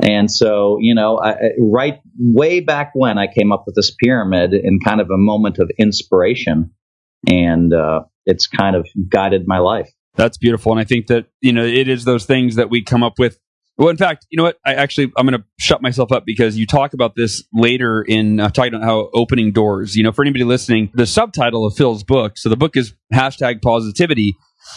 And 0.00 0.30
so, 0.30 0.78
you 0.80 0.94
know, 0.94 1.20
I, 1.20 1.36
right 1.58 2.00
way 2.18 2.60
back 2.60 2.92
when 2.94 3.18
I 3.18 3.26
came 3.26 3.52
up 3.52 3.64
with 3.66 3.74
this 3.74 3.94
pyramid 4.02 4.52
in 4.54 4.80
kind 4.80 5.00
of 5.00 5.10
a 5.10 5.16
moment 5.16 5.58
of 5.58 5.70
inspiration, 5.78 6.72
and 7.28 7.72
uh, 7.72 8.02
it's 8.24 8.46
kind 8.46 8.76
of 8.76 8.86
guided 9.08 9.44
my 9.46 9.58
life. 9.58 9.90
That's 10.14 10.38
beautiful. 10.38 10.72
And 10.72 10.80
I 10.80 10.84
think 10.84 11.08
that, 11.08 11.26
you 11.40 11.52
know, 11.52 11.64
it 11.64 11.88
is 11.88 12.04
those 12.04 12.24
things 12.24 12.56
that 12.56 12.70
we 12.70 12.82
come 12.82 13.02
up 13.02 13.18
with. 13.18 13.38
Well, 13.78 13.88
in 13.90 13.96
fact, 13.96 14.26
you 14.30 14.36
know 14.38 14.44
what? 14.44 14.58
I 14.64 14.74
actually, 14.74 15.12
I'm 15.16 15.26
going 15.26 15.38
to 15.38 15.44
shut 15.58 15.82
myself 15.82 16.10
up 16.10 16.24
because 16.24 16.56
you 16.56 16.66
talk 16.66 16.94
about 16.94 17.14
this 17.14 17.44
later 17.52 18.02
in 18.02 18.40
uh, 18.40 18.48
talking 18.48 18.74
about 18.74 18.84
how 18.84 19.10
opening 19.12 19.52
doors, 19.52 19.96
you 19.96 20.02
know, 20.02 20.12
for 20.12 20.22
anybody 20.22 20.44
listening, 20.44 20.90
the 20.94 21.06
subtitle 21.06 21.66
of 21.66 21.76
Phil's 21.76 22.02
book. 22.02 22.38
So 22.38 22.48
the 22.48 22.56
book 22.56 22.76
is 22.76 22.94
hashtag 23.12 23.60
positivity. 23.60 24.34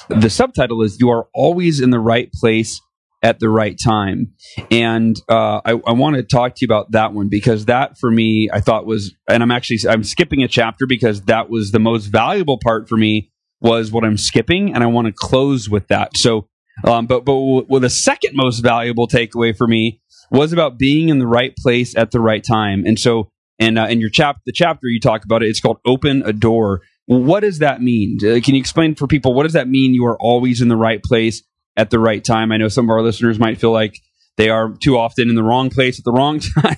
The 0.10 0.30
subtitle 0.30 0.82
is 0.82 1.00
You 1.00 1.10
Are 1.10 1.28
Always 1.34 1.80
in 1.80 1.92
the 1.92 2.00
Right 2.00 2.32
Place 2.34 2.82
at 3.24 3.40
the 3.40 3.50
right 3.50 3.78
time. 3.82 4.34
And 4.70 5.16
uh, 5.30 5.62
I, 5.66 5.72
I 5.72 5.92
want 5.94 6.16
to 6.18 6.24
talk 6.24 6.56
to 6.56 6.60
you 6.62 6.68
about 6.68 6.92
that 6.92 7.14
one 7.14 7.30
because 7.30 7.66
that 7.66 7.98
for 7.98 8.12
me, 8.12 8.50
I 8.52 8.62
thought 8.62 8.86
was, 8.86 9.16
and 9.30 9.42
I'm 9.44 9.52
actually, 9.52 9.80
I'm 9.90 10.04
skipping 10.04 10.44
a 10.44 10.48
chapter 10.48 10.86
because 10.88 11.22
that 11.24 11.50
was 11.50 11.72
the 11.72 11.80
most 11.80 12.08
valuable 12.08 12.60
part 12.62 12.88
for 12.88 12.98
me 12.98 13.32
was 13.62 13.92
what 13.92 14.06
I'm 14.06 14.18
skipping, 14.18 14.74
and 14.74 14.84
I 14.84 14.88
want 14.88 15.08
to 15.08 15.14
close 15.14 15.70
with 15.70 15.88
that. 15.88 16.16
So, 16.16 16.48
um, 16.84 17.08
but 17.08 17.26
but 17.26 17.36
well, 17.36 17.80
the 17.80 17.89
second 17.89 18.32
most 18.36 18.60
valuable 18.60 19.08
takeaway 19.08 19.56
for 19.56 19.68
me 19.68 20.02
was 20.32 20.54
about 20.54 20.78
being 20.78 21.10
in 21.10 21.20
the 21.20 21.28
right 21.28 21.56
place 21.56 21.96
at 21.96 22.12
the 22.12 22.20
right 22.20 22.44
time. 22.44 22.84
And 22.86 23.00
so, 23.00 23.30
and 23.60 23.80
uh, 23.80 23.88
in 23.89 24.00
your 24.00 24.10
chap, 24.10 24.38
the 24.46 24.52
chapter 24.52 24.88
you 24.88 25.00
talk 25.00 25.26
about 25.26 25.44
it, 25.44 25.50
it's 25.50 25.60
called 25.60 25.80
"Open 25.86 26.24
a 26.26 26.34
Door." 26.34 26.82
What 27.06 27.39
does 27.39 27.60
that 27.60 27.82
mean? 27.82 28.18
Uh, 28.22 28.39
can 28.44 28.54
you 28.54 28.60
explain 28.60 28.94
for 28.96 29.08
people 29.08 29.34
what 29.34 29.44
does 29.44 29.54
that 29.54 29.68
mean? 29.68 29.94
You 29.94 30.06
are 30.06 30.18
always 30.20 30.62
in 30.62 30.68
the 30.68 30.78
right 30.78 31.02
place 31.04 31.42
at 31.76 31.89
the 31.89 32.00
right 32.00 32.24
time. 32.24 32.52
I 32.52 32.58
know 32.58 32.68
some 32.68 32.86
of 32.86 32.92
our 32.92 33.02
listeners 33.02 33.39
might 33.39 33.60
feel 33.60 33.72
like 33.72 34.00
they 34.39 34.49
are 34.49 34.73
too 34.80 34.97
often 34.97 35.28
in 35.28 35.36
the 35.36 35.43
wrong 35.43 35.69
place 35.69 35.99
at 35.99 36.06
the 36.06 36.13
wrong 36.13 36.39
time. 36.62 36.78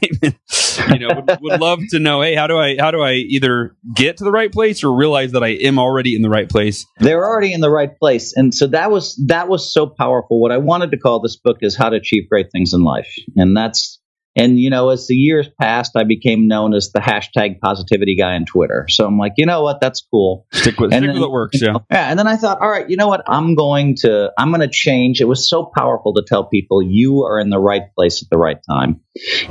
you 0.92 1.00
know, 1.00 1.14
would, 1.16 1.38
would, 1.42 1.62
love 1.62 1.80
to 1.92 2.00
know, 2.00 2.20
hey, 2.22 2.34
how 2.34 2.48
do 2.48 2.58
I 2.58 2.76
how 2.80 2.90
do 2.90 3.02
I 3.02 3.14
either 3.14 3.76
get 3.94 4.18
to 4.18 4.24
the 4.24 4.32
right 4.32 4.52
place 4.52 4.84
or 4.84 4.92
realize 4.96 5.34
that 5.34 5.44
I 5.44 5.50
am 5.50 5.78
already 5.78 6.16
in 6.16 6.24
the 6.24 6.30
right 6.30 6.50
place? 6.50 6.88
They're 6.98 7.24
already 7.24 7.54
in 7.54 7.62
the 7.62 7.70
right 7.70 7.96
place, 7.96 8.36
and 8.36 8.54
so 8.54 8.66
that 8.68 8.90
was 8.90 9.16
that 9.28 9.48
was 9.48 9.72
so 9.72 9.86
powerful. 9.86 10.42
What 10.42 10.52
I 10.52 10.58
wanted 10.58 10.90
to 10.90 10.98
call 10.98 11.22
this 11.22 11.38
book 11.38 11.58
is 11.62 11.78
how 11.78 11.90
to 11.90 11.98
achieve 11.98 12.28
great 12.28 12.48
things 12.52 12.74
in 12.74 12.82
life, 12.82 13.14
and 13.36 13.56
that's 13.56 14.01
and, 14.36 14.58
you 14.58 14.70
know, 14.70 14.90
as 14.90 15.08
the 15.08 15.16
years 15.16 15.50
passed, 15.60 15.92
I 15.98 16.06
became 16.06 16.48
known 16.48 16.74
as 16.74 16.92
the 16.92 17.00
hashtag 17.00 17.60
positivity 17.60 18.16
guy 18.16 18.36
on 18.36 18.46
Twitter. 18.46 18.86
So 18.88 19.06
I'm 19.06 19.18
like, 19.18 19.34
you 19.36 19.46
know 19.46 19.62
what? 19.62 19.82
That's 19.82 20.02
cool. 20.10 20.48
Stick 20.54 20.80
with, 20.80 20.94
and 20.94 21.04
stick 21.04 21.08
then, 21.08 21.14
with 21.16 21.22
what 21.22 21.32
works. 21.32 21.62
Yeah. 21.62 21.74
yeah. 21.92 22.10
And 22.10 22.18
then 22.18 22.28
I 22.28 22.38
thought, 22.38 22.62
all 22.62 22.70
right, 22.70 22.90
you 22.90 22.96
know 22.96 23.10
what? 23.10 23.24
I'm 23.28 23.56
going 23.56 23.96
to, 24.02 24.32
I'm 24.38 24.50
going 24.50 24.62
to 24.62 24.70
change. 24.70 25.20
It 25.20 25.28
was 25.28 25.50
so 25.50 25.70
powerful 25.76 26.14
to 26.14 26.24
tell 26.26 26.46
people 26.46 26.82
you 26.82 27.24
are 27.24 27.42
in 27.42 27.50
the 27.50 27.60
right 27.60 27.94
place 27.94 28.24
at 28.24 28.30
the 28.30 28.38
right 28.38 28.60
time. 28.70 29.02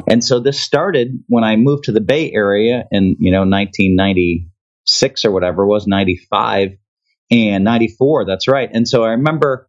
And 0.08 0.24
so 0.24 0.40
this 0.40 0.58
started 0.58 1.22
when 1.26 1.44
I 1.44 1.56
moved 1.56 1.84
to 1.84 1.92
the 1.92 2.00
Bay 2.00 2.32
Area 2.32 2.84
in, 2.90 3.16
you 3.20 3.32
know, 3.32 3.40
1996 3.40 5.24
or 5.26 5.30
whatever 5.30 5.64
it 5.64 5.68
was, 5.68 5.86
95 5.86 6.70
and 7.30 7.64
94. 7.64 8.24
That's 8.24 8.48
right. 8.48 8.70
And 8.72 8.88
so 8.88 9.04
I 9.04 9.10
remember 9.10 9.68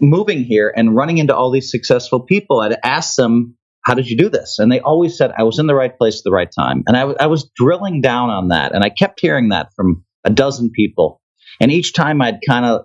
moving 0.00 0.42
here 0.42 0.72
and 0.74 0.96
running 0.96 1.18
into 1.18 1.34
all 1.34 1.50
these 1.50 1.70
successful 1.70 2.20
people. 2.20 2.60
I'd 2.60 2.76
ask 2.82 3.14
them, 3.16 3.56
how 3.82 3.94
did 3.94 4.08
you 4.08 4.16
do 4.16 4.28
this? 4.28 4.58
And 4.58 4.70
they 4.70 4.80
always 4.80 5.16
said, 5.16 5.32
I 5.36 5.44
was 5.44 5.58
in 5.58 5.66
the 5.66 5.74
right 5.74 5.96
place 5.96 6.18
at 6.18 6.24
the 6.24 6.32
right 6.32 6.50
time. 6.50 6.82
And 6.86 6.96
I, 6.96 7.00
w- 7.00 7.16
I 7.18 7.26
was 7.26 7.50
drilling 7.56 8.00
down 8.00 8.30
on 8.30 8.48
that. 8.48 8.74
And 8.74 8.84
I 8.84 8.90
kept 8.90 9.20
hearing 9.20 9.48
that 9.50 9.70
from 9.74 10.04
a 10.24 10.30
dozen 10.30 10.70
people. 10.70 11.20
And 11.60 11.72
each 11.72 11.94
time 11.94 12.20
I'd 12.20 12.40
kind 12.46 12.64
of 12.64 12.82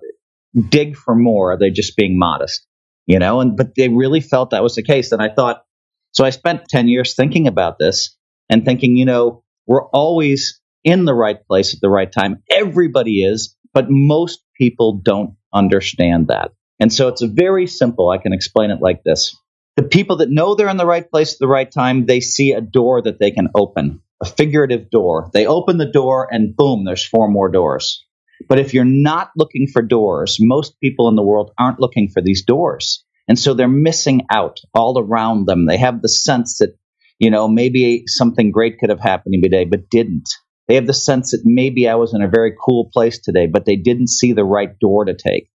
dig 0.69 0.95
for 0.95 1.15
more, 1.15 1.51
are 1.51 1.57
they're 1.57 1.71
just 1.71 1.97
being 1.97 2.17
modest, 2.17 2.65
you 3.05 3.19
know, 3.19 3.41
and, 3.41 3.57
but 3.57 3.75
they 3.75 3.89
really 3.89 4.21
felt 4.21 4.51
that 4.51 4.63
was 4.63 4.75
the 4.75 4.83
case. 4.83 5.11
And 5.11 5.21
I 5.21 5.29
thought, 5.29 5.63
so 6.11 6.23
I 6.23 6.29
spent 6.29 6.67
10 6.69 6.87
years 6.87 7.15
thinking 7.15 7.47
about 7.47 7.79
this 7.79 8.15
and 8.49 8.63
thinking, 8.63 8.95
you 8.95 9.05
know, 9.05 9.43
we're 9.65 9.87
always 9.89 10.61
in 10.83 11.05
the 11.05 11.13
right 11.13 11.37
place 11.47 11.73
at 11.73 11.81
the 11.81 11.89
right 11.89 12.11
time. 12.11 12.43
Everybody 12.51 13.23
is, 13.23 13.55
but 13.73 13.87
most 13.89 14.39
people 14.57 15.01
don't 15.03 15.35
understand 15.53 16.27
that. 16.27 16.51
And 16.79 16.91
so 16.91 17.07
it's 17.07 17.21
a 17.21 17.27
very 17.27 17.67
simple, 17.67 18.09
I 18.09 18.17
can 18.17 18.33
explain 18.33 18.71
it 18.71 18.79
like 18.81 19.03
this 19.03 19.35
the 19.75 19.83
people 19.83 20.17
that 20.17 20.29
know 20.29 20.55
they're 20.55 20.69
in 20.69 20.77
the 20.77 20.85
right 20.85 21.09
place 21.09 21.33
at 21.33 21.39
the 21.39 21.47
right 21.47 21.71
time, 21.71 22.05
they 22.05 22.19
see 22.19 22.51
a 22.51 22.61
door 22.61 23.01
that 23.01 23.19
they 23.19 23.31
can 23.31 23.49
open, 23.55 24.01
a 24.21 24.25
figurative 24.25 24.89
door. 24.89 25.29
They 25.33 25.47
open 25.47 25.77
the 25.77 25.91
door 25.91 26.27
and 26.31 26.55
boom, 26.55 26.85
there's 26.85 27.05
four 27.05 27.27
more 27.27 27.49
doors. 27.49 28.05
But 28.47 28.59
if 28.59 28.73
you're 28.73 28.85
not 28.85 29.31
looking 29.37 29.67
for 29.67 29.81
doors, 29.81 30.37
most 30.39 30.79
people 30.79 31.07
in 31.09 31.15
the 31.15 31.23
world 31.23 31.51
aren't 31.57 31.79
looking 31.79 32.09
for 32.09 32.21
these 32.21 32.43
doors. 32.43 33.03
And 33.27 33.39
so 33.39 33.53
they're 33.53 33.67
missing 33.67 34.23
out 34.29 34.59
all 34.73 34.99
around 34.99 35.47
them. 35.47 35.65
They 35.65 35.77
have 35.77 36.01
the 36.01 36.09
sense 36.09 36.57
that, 36.57 36.77
you 37.19 37.31
know, 37.31 37.47
maybe 37.47 38.03
something 38.05 38.51
great 38.51 38.79
could 38.79 38.89
have 38.89 38.99
happened 38.99 39.35
today, 39.41 39.65
but 39.65 39.89
didn't. 39.89 40.29
They 40.67 40.75
have 40.75 40.87
the 40.87 40.93
sense 40.93 41.31
that 41.31 41.41
maybe 41.45 41.87
I 41.87 41.95
was 41.95 42.13
in 42.13 42.21
a 42.21 42.27
very 42.27 42.53
cool 42.59 42.89
place 42.93 43.19
today, 43.19 43.47
but 43.47 43.65
they 43.65 43.75
didn't 43.75 44.09
see 44.09 44.33
the 44.33 44.45
right 44.45 44.77
door 44.79 45.05
to 45.05 45.15
take. 45.15 45.49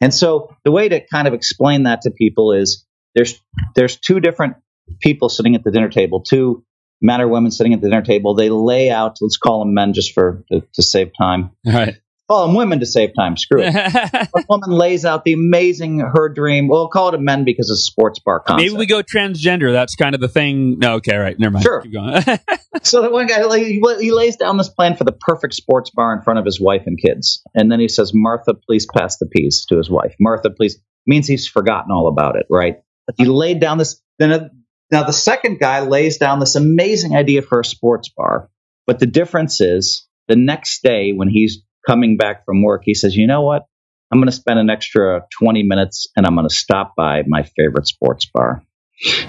And 0.00 0.12
so 0.12 0.54
the 0.64 0.72
way 0.72 0.88
to 0.88 1.06
kind 1.06 1.28
of 1.28 1.34
explain 1.34 1.84
that 1.84 2.02
to 2.02 2.10
people 2.10 2.52
is 2.52 2.84
there's 3.14 3.40
there's 3.74 3.96
two 3.96 4.20
different 4.20 4.56
people 5.00 5.28
sitting 5.28 5.54
at 5.54 5.64
the 5.64 5.70
dinner 5.70 5.88
table, 5.88 6.22
two 6.22 6.64
men 7.00 7.20
or 7.20 7.28
women 7.28 7.50
sitting 7.50 7.74
at 7.74 7.80
the 7.80 7.88
dinner 7.88 8.02
table. 8.02 8.34
They 8.34 8.50
lay 8.50 8.90
out, 8.90 9.18
let's 9.20 9.36
call 9.36 9.60
them 9.60 9.74
men 9.74 9.92
just 9.92 10.12
for 10.12 10.44
to, 10.50 10.62
to 10.74 10.82
save 10.82 11.12
time. 11.16 11.50
All 11.66 11.72
right. 11.72 11.96
Call 12.26 12.46
them 12.46 12.56
women 12.56 12.80
to 12.80 12.86
save 12.86 13.14
time. 13.14 13.36
Screw 13.36 13.60
it. 13.62 13.74
a 13.74 14.28
woman 14.48 14.70
lays 14.70 15.04
out 15.04 15.24
the 15.24 15.34
amazing 15.34 15.98
her 16.00 16.30
dream. 16.30 16.68
We'll 16.68 16.88
call 16.88 17.08
it 17.08 17.14
a 17.14 17.18
men 17.18 17.44
because 17.44 17.68
it's 17.68 17.80
a 17.80 17.84
sports 17.84 18.18
bar 18.18 18.40
concept. 18.40 18.62
Maybe 18.62 18.78
we 18.78 18.86
go 18.86 19.02
transgender. 19.02 19.72
That's 19.72 19.94
kind 19.94 20.14
of 20.14 20.22
the 20.22 20.28
thing. 20.28 20.78
No, 20.78 20.94
okay, 20.94 21.16
right. 21.16 21.38
Never 21.38 21.52
mind. 21.52 21.64
Sure. 21.64 21.82
Keep 21.82 21.92
going. 21.92 22.22
so 22.82 23.02
the 23.02 23.10
one 23.10 23.26
guy 23.26 23.42
he 24.00 24.10
lays 24.10 24.36
down 24.36 24.56
this 24.56 24.70
plan 24.70 24.96
for 24.96 25.04
the 25.04 25.12
perfect 25.12 25.52
sports 25.52 25.90
bar 25.90 26.16
in 26.16 26.22
front 26.22 26.38
of 26.38 26.46
his 26.46 26.58
wife 26.58 26.84
and 26.86 26.98
kids, 26.98 27.42
and 27.54 27.70
then 27.70 27.78
he 27.78 27.88
says, 27.88 28.12
"Martha, 28.14 28.54
please 28.54 28.86
pass 28.86 29.18
the 29.18 29.26
peas 29.26 29.66
to 29.68 29.76
his 29.76 29.90
wife." 29.90 30.14
Martha, 30.18 30.48
please 30.48 30.78
means 31.06 31.26
he's 31.26 31.46
forgotten 31.46 31.90
all 31.92 32.08
about 32.08 32.36
it, 32.36 32.46
right? 32.48 32.78
He 33.16 33.24
laid 33.24 33.60
down 33.60 33.78
this. 33.78 34.00
Then 34.18 34.32
uh, 34.32 34.48
now 34.90 35.04
the 35.04 35.12
second 35.12 35.58
guy 35.58 35.80
lays 35.80 36.18
down 36.18 36.38
this 36.38 36.54
amazing 36.54 37.16
idea 37.16 37.42
for 37.42 37.60
a 37.60 37.64
sports 37.64 38.08
bar. 38.08 38.50
But 38.86 38.98
the 38.98 39.06
difference 39.06 39.60
is 39.60 40.06
the 40.28 40.36
next 40.36 40.82
day 40.82 41.12
when 41.12 41.28
he's 41.28 41.62
coming 41.86 42.16
back 42.16 42.44
from 42.44 42.62
work, 42.62 42.82
he 42.84 42.94
says, 42.94 43.16
"You 43.16 43.26
know 43.26 43.42
what? 43.42 43.64
I'm 44.10 44.18
going 44.18 44.28
to 44.28 44.32
spend 44.32 44.58
an 44.58 44.70
extra 44.70 45.24
20 45.40 45.62
minutes 45.64 46.08
and 46.16 46.26
I'm 46.26 46.34
going 46.34 46.48
to 46.48 46.54
stop 46.54 46.94
by 46.96 47.22
my 47.26 47.42
favorite 47.42 47.86
sports 47.86 48.26
bar." 48.32 48.62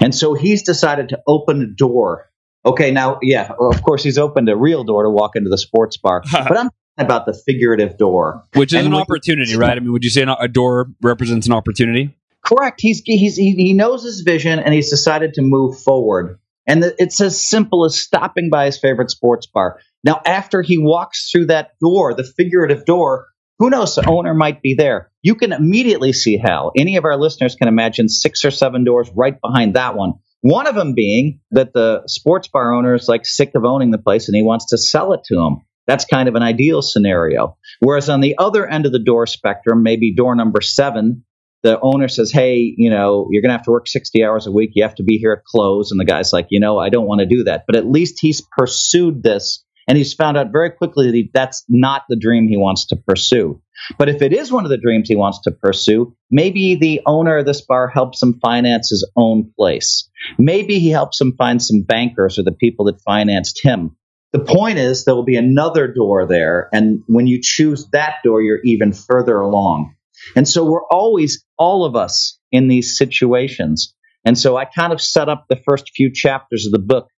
And 0.00 0.14
so 0.14 0.34
he's 0.34 0.62
decided 0.62 1.10
to 1.10 1.20
open 1.26 1.62
a 1.62 1.66
door. 1.66 2.30
Okay, 2.64 2.90
now, 2.90 3.18
yeah, 3.22 3.52
of 3.58 3.82
course, 3.82 4.02
he's 4.02 4.18
opened 4.18 4.48
a 4.48 4.56
real 4.56 4.84
door 4.84 5.04
to 5.04 5.10
walk 5.10 5.36
into 5.36 5.50
the 5.50 5.58
sports 5.58 5.96
bar. 5.96 6.22
but 6.32 6.56
I'm 6.56 6.70
talking 6.70 6.70
about 6.98 7.26
the 7.26 7.34
figurative 7.34 7.96
door, 7.96 8.44
which 8.54 8.72
is 8.72 8.78
and 8.78 8.88
an 8.88 8.94
opportunity, 8.94 9.56
right? 9.56 9.76
I 9.76 9.80
mean, 9.80 9.92
would 9.92 10.04
you 10.04 10.10
say 10.10 10.24
a 10.26 10.48
door 10.48 10.88
represents 11.00 11.46
an 11.46 11.52
opportunity? 11.52 12.16
Correct. 12.44 12.80
He's, 12.80 13.02
he's 13.04 13.36
he 13.36 13.72
knows 13.72 14.04
his 14.04 14.20
vision 14.20 14.58
and 14.58 14.72
he's 14.72 14.90
decided 14.90 15.34
to 15.34 15.42
move 15.42 15.80
forward. 15.80 16.38
And 16.66 16.82
the, 16.82 16.94
it's 16.98 17.20
as 17.20 17.40
simple 17.40 17.84
as 17.84 17.98
stopping 17.98 18.50
by 18.50 18.66
his 18.66 18.78
favorite 18.78 19.10
sports 19.10 19.46
bar. 19.46 19.80
Now, 20.04 20.20
after 20.24 20.62
he 20.62 20.78
walks 20.78 21.30
through 21.30 21.46
that 21.46 21.70
door, 21.80 22.14
the 22.14 22.24
figurative 22.24 22.84
door, 22.84 23.26
who 23.58 23.70
knows? 23.70 23.94
The 23.94 24.08
owner 24.08 24.34
might 24.34 24.62
be 24.62 24.74
there. 24.74 25.10
You 25.22 25.34
can 25.34 25.52
immediately 25.52 26.12
see 26.12 26.36
how 26.36 26.72
any 26.76 26.96
of 26.96 27.04
our 27.04 27.16
listeners 27.16 27.56
can 27.56 27.68
imagine 27.68 28.08
six 28.08 28.44
or 28.44 28.50
seven 28.50 28.84
doors 28.84 29.10
right 29.14 29.40
behind 29.40 29.74
that 29.74 29.96
one. 29.96 30.14
One 30.42 30.68
of 30.68 30.74
them 30.74 30.94
being 30.94 31.40
that 31.50 31.72
the 31.72 32.02
sports 32.06 32.48
bar 32.48 32.72
owner 32.72 32.94
is 32.94 33.08
like 33.08 33.26
sick 33.26 33.52
of 33.54 33.64
owning 33.64 33.90
the 33.90 33.98
place 33.98 34.28
and 34.28 34.36
he 34.36 34.42
wants 34.42 34.66
to 34.66 34.78
sell 34.78 35.12
it 35.14 35.24
to 35.24 35.40
him. 35.40 35.62
That's 35.86 36.04
kind 36.04 36.28
of 36.28 36.34
an 36.34 36.42
ideal 36.42 36.82
scenario. 36.82 37.56
Whereas 37.80 38.08
on 38.08 38.20
the 38.20 38.36
other 38.38 38.66
end 38.66 38.86
of 38.86 38.92
the 38.92 39.02
door 39.02 39.26
spectrum, 39.26 39.82
maybe 39.82 40.14
door 40.14 40.34
number 40.36 40.60
seven, 40.60 41.24
the 41.66 41.80
owner 41.80 42.06
says, 42.06 42.30
Hey, 42.30 42.74
you 42.76 42.90
know, 42.90 43.26
you're 43.30 43.42
going 43.42 43.50
to 43.50 43.56
have 43.56 43.64
to 43.64 43.72
work 43.72 43.88
60 43.88 44.24
hours 44.24 44.46
a 44.46 44.52
week. 44.52 44.70
You 44.74 44.84
have 44.84 44.94
to 44.96 45.02
be 45.02 45.18
here 45.18 45.32
at 45.32 45.44
close. 45.44 45.90
And 45.90 45.98
the 45.98 46.04
guy's 46.04 46.32
like, 46.32 46.46
You 46.50 46.60
know, 46.60 46.78
I 46.78 46.90
don't 46.90 47.06
want 47.06 47.20
to 47.20 47.26
do 47.26 47.44
that. 47.44 47.64
But 47.66 47.74
at 47.74 47.90
least 47.90 48.20
he's 48.20 48.40
pursued 48.40 49.22
this 49.22 49.64
and 49.88 49.98
he's 49.98 50.14
found 50.14 50.36
out 50.36 50.52
very 50.52 50.70
quickly 50.70 51.06
that 51.06 51.14
he, 51.14 51.30
that's 51.34 51.64
not 51.68 52.02
the 52.08 52.16
dream 52.16 52.46
he 52.46 52.56
wants 52.56 52.86
to 52.86 52.96
pursue. 52.96 53.60
But 53.98 54.08
if 54.08 54.22
it 54.22 54.32
is 54.32 54.52
one 54.52 54.64
of 54.64 54.70
the 54.70 54.78
dreams 54.78 55.08
he 55.08 55.16
wants 55.16 55.40
to 55.42 55.50
pursue, 55.50 56.16
maybe 56.30 56.76
the 56.76 57.02
owner 57.04 57.38
of 57.38 57.46
this 57.46 57.60
bar 57.60 57.88
helps 57.88 58.22
him 58.22 58.38
finance 58.40 58.90
his 58.90 59.08
own 59.16 59.52
place. 59.56 60.08
Maybe 60.38 60.78
he 60.78 60.90
helps 60.90 61.20
him 61.20 61.34
find 61.36 61.60
some 61.60 61.82
bankers 61.82 62.38
or 62.38 62.44
the 62.44 62.52
people 62.52 62.86
that 62.86 63.02
financed 63.02 63.60
him. 63.62 63.96
The 64.32 64.44
point 64.44 64.78
is, 64.78 65.04
there 65.04 65.14
will 65.14 65.24
be 65.24 65.36
another 65.36 65.92
door 65.92 66.26
there. 66.26 66.68
And 66.72 67.02
when 67.06 67.26
you 67.26 67.40
choose 67.42 67.88
that 67.92 68.16
door, 68.22 68.42
you're 68.42 68.60
even 68.64 68.92
further 68.92 69.38
along. 69.40 69.95
And 70.34 70.48
so 70.48 70.64
we're 70.64 70.86
always, 70.86 71.44
all 71.58 71.84
of 71.84 71.96
us, 71.96 72.38
in 72.52 72.68
these 72.68 72.96
situations. 72.96 73.94
And 74.24 74.38
so 74.38 74.56
I 74.56 74.64
kind 74.64 74.92
of 74.92 75.00
set 75.00 75.28
up 75.28 75.46
the 75.48 75.56
first 75.56 75.90
few 75.94 76.12
chapters 76.12 76.66
of 76.66 76.72
the 76.72 76.78
book 76.78 77.08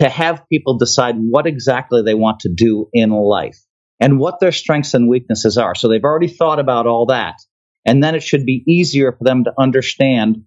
to 0.00 0.08
have 0.08 0.44
people 0.50 0.78
decide 0.78 1.16
what 1.16 1.46
exactly 1.46 2.02
they 2.02 2.14
want 2.14 2.40
to 2.40 2.52
do 2.54 2.88
in 2.92 3.10
life 3.10 3.58
and 3.98 4.18
what 4.18 4.40
their 4.40 4.52
strengths 4.52 4.94
and 4.94 5.08
weaknesses 5.08 5.56
are. 5.56 5.74
So 5.74 5.88
they've 5.88 6.04
already 6.04 6.28
thought 6.28 6.58
about 6.58 6.86
all 6.86 7.06
that. 7.06 7.36
And 7.84 8.02
then 8.02 8.14
it 8.14 8.22
should 8.22 8.44
be 8.44 8.62
easier 8.66 9.12
for 9.12 9.24
them 9.24 9.44
to 9.44 9.52
understand 9.58 10.44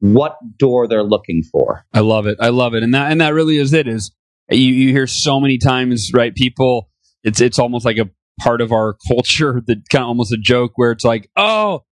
what 0.00 0.36
door 0.58 0.88
they're 0.88 1.02
looking 1.02 1.42
for. 1.42 1.84
I 1.92 2.00
love 2.00 2.26
it. 2.26 2.38
I 2.40 2.48
love 2.50 2.74
it. 2.74 2.82
And 2.82 2.94
that 2.94 3.10
and 3.10 3.20
that 3.20 3.34
really 3.34 3.56
is 3.56 3.72
it 3.72 3.88
is 3.88 4.12
you, 4.50 4.58
you 4.58 4.90
hear 4.90 5.06
so 5.06 5.40
many 5.40 5.58
times, 5.58 6.12
right? 6.12 6.34
People 6.34 6.90
it's 7.24 7.40
it's 7.40 7.58
almost 7.58 7.84
like 7.84 7.98
a 7.98 8.08
part 8.40 8.60
of 8.60 8.72
our 8.72 8.96
culture 9.08 9.62
that 9.66 9.88
kind 9.90 10.02
of 10.02 10.08
almost 10.08 10.32
a 10.32 10.38
joke 10.38 10.72
where 10.76 10.92
it's 10.92 11.04
like, 11.04 11.30
oh, 11.36 11.84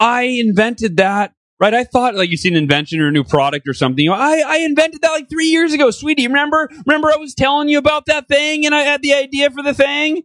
I 0.00 0.22
invented 0.22 0.96
that. 0.98 1.32
Right, 1.60 1.74
I 1.74 1.84
thought 1.84 2.16
like 2.16 2.28
you 2.28 2.36
see 2.36 2.48
an 2.48 2.56
invention 2.56 3.00
or 3.00 3.06
a 3.06 3.12
new 3.12 3.22
product 3.22 3.68
or 3.68 3.72
something. 3.72 4.02
You 4.02 4.10
know, 4.10 4.16
I 4.16 4.42
I 4.44 4.56
invented 4.58 5.00
that 5.02 5.12
like 5.12 5.30
three 5.30 5.46
years 5.46 5.72
ago, 5.72 5.92
sweetie. 5.92 6.26
Remember? 6.26 6.68
Remember 6.86 7.08
I 7.12 7.18
was 7.18 7.36
telling 7.36 7.68
you 7.68 7.78
about 7.78 8.06
that 8.06 8.26
thing, 8.26 8.66
and 8.66 8.74
I 8.74 8.80
had 8.80 9.00
the 9.00 9.14
idea 9.14 9.48
for 9.48 9.62
the 9.62 9.72
thing. 9.72 10.22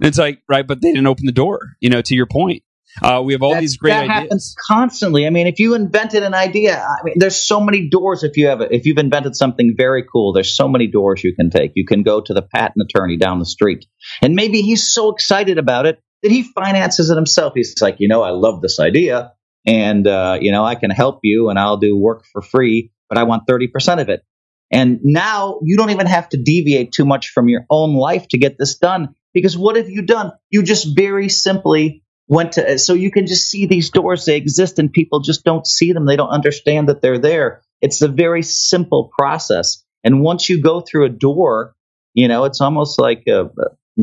And 0.00 0.08
it's 0.08 0.16
like, 0.16 0.40
right, 0.48 0.66
but 0.66 0.80
they 0.80 0.90
didn't 0.90 1.06
open 1.06 1.26
the 1.26 1.32
door. 1.32 1.60
You 1.80 1.90
know, 1.90 2.00
to 2.00 2.14
your 2.14 2.24
point, 2.24 2.62
uh, 3.02 3.22
we 3.24 3.32
have 3.32 3.42
all 3.42 3.54
these 3.54 3.76
great 3.76 3.92
that 3.92 4.04
ideas. 4.04 4.14
happens 4.14 4.56
constantly. 4.66 5.26
I 5.26 5.30
mean, 5.30 5.46
if 5.46 5.58
you 5.58 5.74
invented 5.74 6.22
an 6.22 6.34
idea, 6.34 6.78
I 6.78 7.04
mean, 7.04 7.14
there's 7.16 7.36
so 7.36 7.60
many 7.60 7.88
doors. 7.88 8.22
If 8.22 8.36
you 8.36 8.48
have, 8.48 8.60
if 8.60 8.86
you've 8.86 8.98
invented 8.98 9.36
something 9.36 9.74
very 9.76 10.04
cool, 10.04 10.32
there's 10.32 10.54
so 10.54 10.68
many 10.68 10.86
doors 10.86 11.22
you 11.22 11.34
can 11.34 11.50
take. 11.50 11.72
You 11.74 11.84
can 11.84 12.02
go 12.02 12.20
to 12.20 12.34
the 12.34 12.42
patent 12.42 12.88
attorney 12.88 13.16
down 13.16 13.38
the 13.38 13.46
street, 13.46 13.86
and 14.22 14.34
maybe 14.34 14.62
he's 14.62 14.92
so 14.92 15.10
excited 15.10 15.58
about 15.58 15.86
it 15.86 16.00
that 16.22 16.32
he 16.32 16.42
finances 16.42 17.10
it 17.10 17.16
himself. 17.16 17.52
He's 17.54 17.74
like, 17.80 17.96
you 17.98 18.08
know, 18.08 18.22
I 18.22 18.30
love 18.30 18.62
this 18.62 18.80
idea, 18.80 19.32
and 19.66 20.06
uh, 20.06 20.38
you 20.40 20.52
know, 20.52 20.64
I 20.64 20.74
can 20.74 20.90
help 20.90 21.20
you, 21.22 21.50
and 21.50 21.58
I'll 21.58 21.78
do 21.78 21.96
work 21.96 22.24
for 22.32 22.42
free. 22.42 22.92
but 23.08 23.18
I 23.18 23.24
want 23.24 23.46
30% 23.46 24.00
of 24.00 24.08
it. 24.08 24.22
And 24.70 25.00
now 25.02 25.60
you 25.62 25.76
don't 25.76 25.90
even 25.90 26.06
have 26.06 26.28
to 26.30 26.36
deviate 26.36 26.92
too 26.92 27.06
much 27.06 27.30
from 27.30 27.48
your 27.48 27.64
own 27.70 27.94
life 27.94 28.28
to 28.28 28.38
get 28.38 28.56
this 28.58 28.76
done. 28.76 29.14
Because 29.32 29.56
what 29.56 29.76
have 29.76 29.88
you 29.88 30.02
done? 30.02 30.32
You 30.50 30.62
just 30.62 30.96
very 30.96 31.28
simply 31.28 32.02
went 32.28 32.52
to, 32.52 32.78
so 32.78 32.94
you 32.94 33.10
can 33.10 33.26
just 33.26 33.48
see 33.48 33.66
these 33.66 33.90
doors, 33.90 34.24
they 34.24 34.36
exist 34.36 34.78
and 34.78 34.92
people 34.92 35.20
just 35.20 35.44
don't 35.44 35.66
see 35.66 35.92
them. 35.92 36.06
They 36.06 36.16
don't 36.16 36.28
understand 36.28 36.88
that 36.88 37.02
they're 37.02 37.18
there. 37.18 37.62
It's 37.80 38.02
a 38.02 38.08
very 38.08 38.42
simple 38.42 39.10
process. 39.18 39.84
And 40.04 40.22
once 40.22 40.48
you 40.48 40.62
go 40.62 40.80
through 40.80 41.06
a 41.06 41.10
door, 41.10 41.74
you 42.14 42.28
know, 42.28 42.44
it's 42.44 42.60
almost 42.60 43.00
like 43.00 43.24
a, 43.26 43.50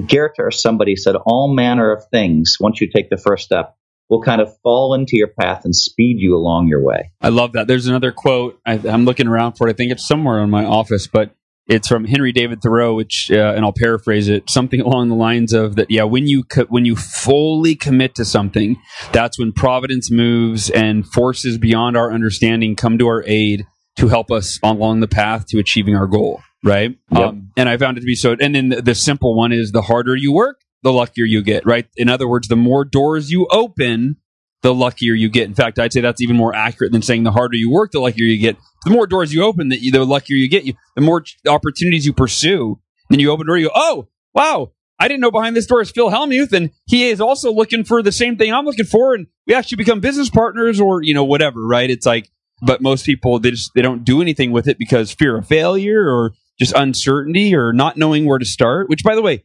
Goethe 0.08 0.40
or 0.40 0.52
somebody 0.52 0.96
said, 0.96 1.16
all 1.26 1.54
manner 1.54 1.92
of 1.92 2.04
things, 2.12 2.58
once 2.60 2.82
you 2.82 2.90
take 2.94 3.10
the 3.10 3.18
first 3.18 3.46
step, 3.46 3.76
will 4.10 4.22
kind 4.22 4.42
of 4.42 4.56
fall 4.62 4.94
into 4.94 5.18
your 5.18 5.30
path 5.40 5.66
and 5.66 5.76
speed 5.76 6.18
you 6.20 6.36
along 6.36 6.68
your 6.68 6.84
way. 6.84 7.12
I 7.22 7.30
love 7.30 7.54
that. 7.54 7.68
There's 7.68 7.88
another 7.88 8.12
quote. 8.12 8.60
I, 8.66 8.74
am 8.74 9.06
looking 9.06 9.28
around 9.28 9.54
for 9.54 9.68
it. 9.68 9.72
I 9.72 9.74
think 9.74 9.92
it's 9.92 10.08
somewhere 10.08 10.40
in 10.44 10.50
my 10.50 10.66
office, 10.66 11.08
but 11.08 11.32
it's 11.68 11.88
from 11.88 12.06
Henry 12.06 12.32
David 12.32 12.62
Thoreau, 12.62 12.94
which, 12.94 13.30
uh, 13.32 13.54
and 13.56 13.66
I'll 13.66 13.74
paraphrase 13.74 14.28
it, 14.28 14.50
something 14.50 14.82
along 14.82 15.10
the 15.10 15.16
lines 15.16 15.52
of 15.52 15.76
that. 15.76 15.90
Yeah, 15.90 16.04
when 16.04 16.28
you 16.28 16.44
co- 16.44 16.66
when 16.66 16.86
you 16.86 16.96
fully 16.96 17.76
commit 17.76 18.16
to 18.16 18.26
something, 18.26 18.76
that's 19.12 19.40
when 19.40 19.52
providence 19.52 20.12
moves 20.12 20.70
and 20.70 21.08
forces 21.08 21.58
beyond 21.58 21.98
our 21.98 22.12
understanding 22.12 22.76
come 22.76 22.98
to 23.00 23.08
our 23.08 23.24
aid 23.26 23.66
to 23.98 24.08
help 24.10 24.32
us 24.32 24.60
along 24.62 25.00
the 25.00 25.08
path 25.08 25.48
to 25.48 25.60
achieving 25.60 25.96
our 25.96 26.08
goal. 26.08 26.42
Right. 26.64 26.98
Yep. 27.12 27.22
Um, 27.22 27.52
and 27.56 27.70
I 27.70 27.78
found 27.78 27.98
it 27.98 28.02
to 28.02 28.06
be 28.06 28.16
so. 28.16 28.36
And 28.40 28.56
then 28.56 28.70
the, 28.70 28.82
the 28.82 28.96
simple 28.96 29.36
one 29.36 29.52
is 29.52 29.72
the 29.72 29.84
harder 29.84 30.16
you 30.16 30.34
work, 30.34 30.62
the 30.84 30.92
luckier 30.92 31.26
you 31.26 31.44
get. 31.44 31.66
Right. 31.66 31.88
In 31.96 32.10
other 32.10 32.28
words, 32.28 32.48
the 32.48 32.56
more 32.56 32.84
doors 32.84 33.32
you 33.32 33.48
open, 33.52 34.18
the 34.66 34.74
luckier 34.74 35.14
you 35.14 35.30
get. 35.30 35.48
In 35.48 35.54
fact, 35.54 35.78
I'd 35.78 35.94
say 35.94 36.02
that's 36.02 36.22
even 36.22 36.36
more 36.36 36.56
accurate 36.56 36.92
than 36.92 37.04
saying 37.04 37.22
the 37.22 37.32
harder 37.32 37.56
you 37.56 37.70
work, 37.70 37.92
the 37.92 38.00
luckier 38.00 38.26
you 38.26 38.40
get. 38.40 38.58
The 38.84 38.90
more 38.90 39.06
doors 39.06 39.32
you 39.32 39.44
open, 39.44 39.70
the, 39.70 39.92
the 39.92 40.04
luckier 40.04 40.36
you 40.36 40.50
get. 40.50 40.64
You, 40.64 40.74
the 40.96 41.02
more 41.02 41.24
opportunities 41.48 42.04
you 42.04 42.14
pursue, 42.14 42.80
then 43.12 43.20
you 43.20 43.30
open 43.30 43.46
door. 43.46 43.58
You 43.58 43.68
go, 43.68 43.74
oh 43.76 44.08
wow, 44.34 44.72
I 45.00 45.08
didn't 45.08 45.22
know 45.22 45.30
behind 45.30 45.56
this 45.56 45.68
door 45.68 45.82
is 45.82 45.92
Phil 45.92 46.10
Hellmuth, 46.10 46.52
and 46.52 46.72
he 46.88 47.10
is 47.10 47.22
also 47.22 47.54
looking 47.54 47.84
for 47.84 48.02
the 48.02 48.12
same 48.12 48.38
thing 48.38 48.52
I'm 48.52 48.66
looking 48.66 48.86
for, 48.88 49.14
and 49.14 49.28
we 49.46 49.54
actually 49.54 49.76
become 49.76 50.00
business 50.00 50.32
partners, 50.32 50.80
or 50.80 51.04
you 51.04 51.14
know 51.14 51.24
whatever. 51.24 51.64
Right? 51.64 51.92
It's 51.92 52.08
like, 52.08 52.32
but 52.64 52.82
most 52.82 53.06
people 53.06 53.38
they 53.38 53.52
just 53.52 53.70
they 53.76 53.84
don't 53.84 54.04
do 54.04 54.20
anything 54.20 54.52
with 54.52 54.68
it 54.68 54.80
because 54.80 55.12
fear 55.12 55.38
of 55.38 55.48
failure 55.48 56.10
or 56.10 56.34
just 56.58 56.74
uncertainty 56.74 57.54
or 57.54 57.72
not 57.72 57.98
knowing 57.98 58.26
where 58.26 58.40
to 58.40 58.46
start. 58.46 58.90
Which, 58.90 59.04
by 59.04 59.14
the 59.14 59.22
way, 59.22 59.44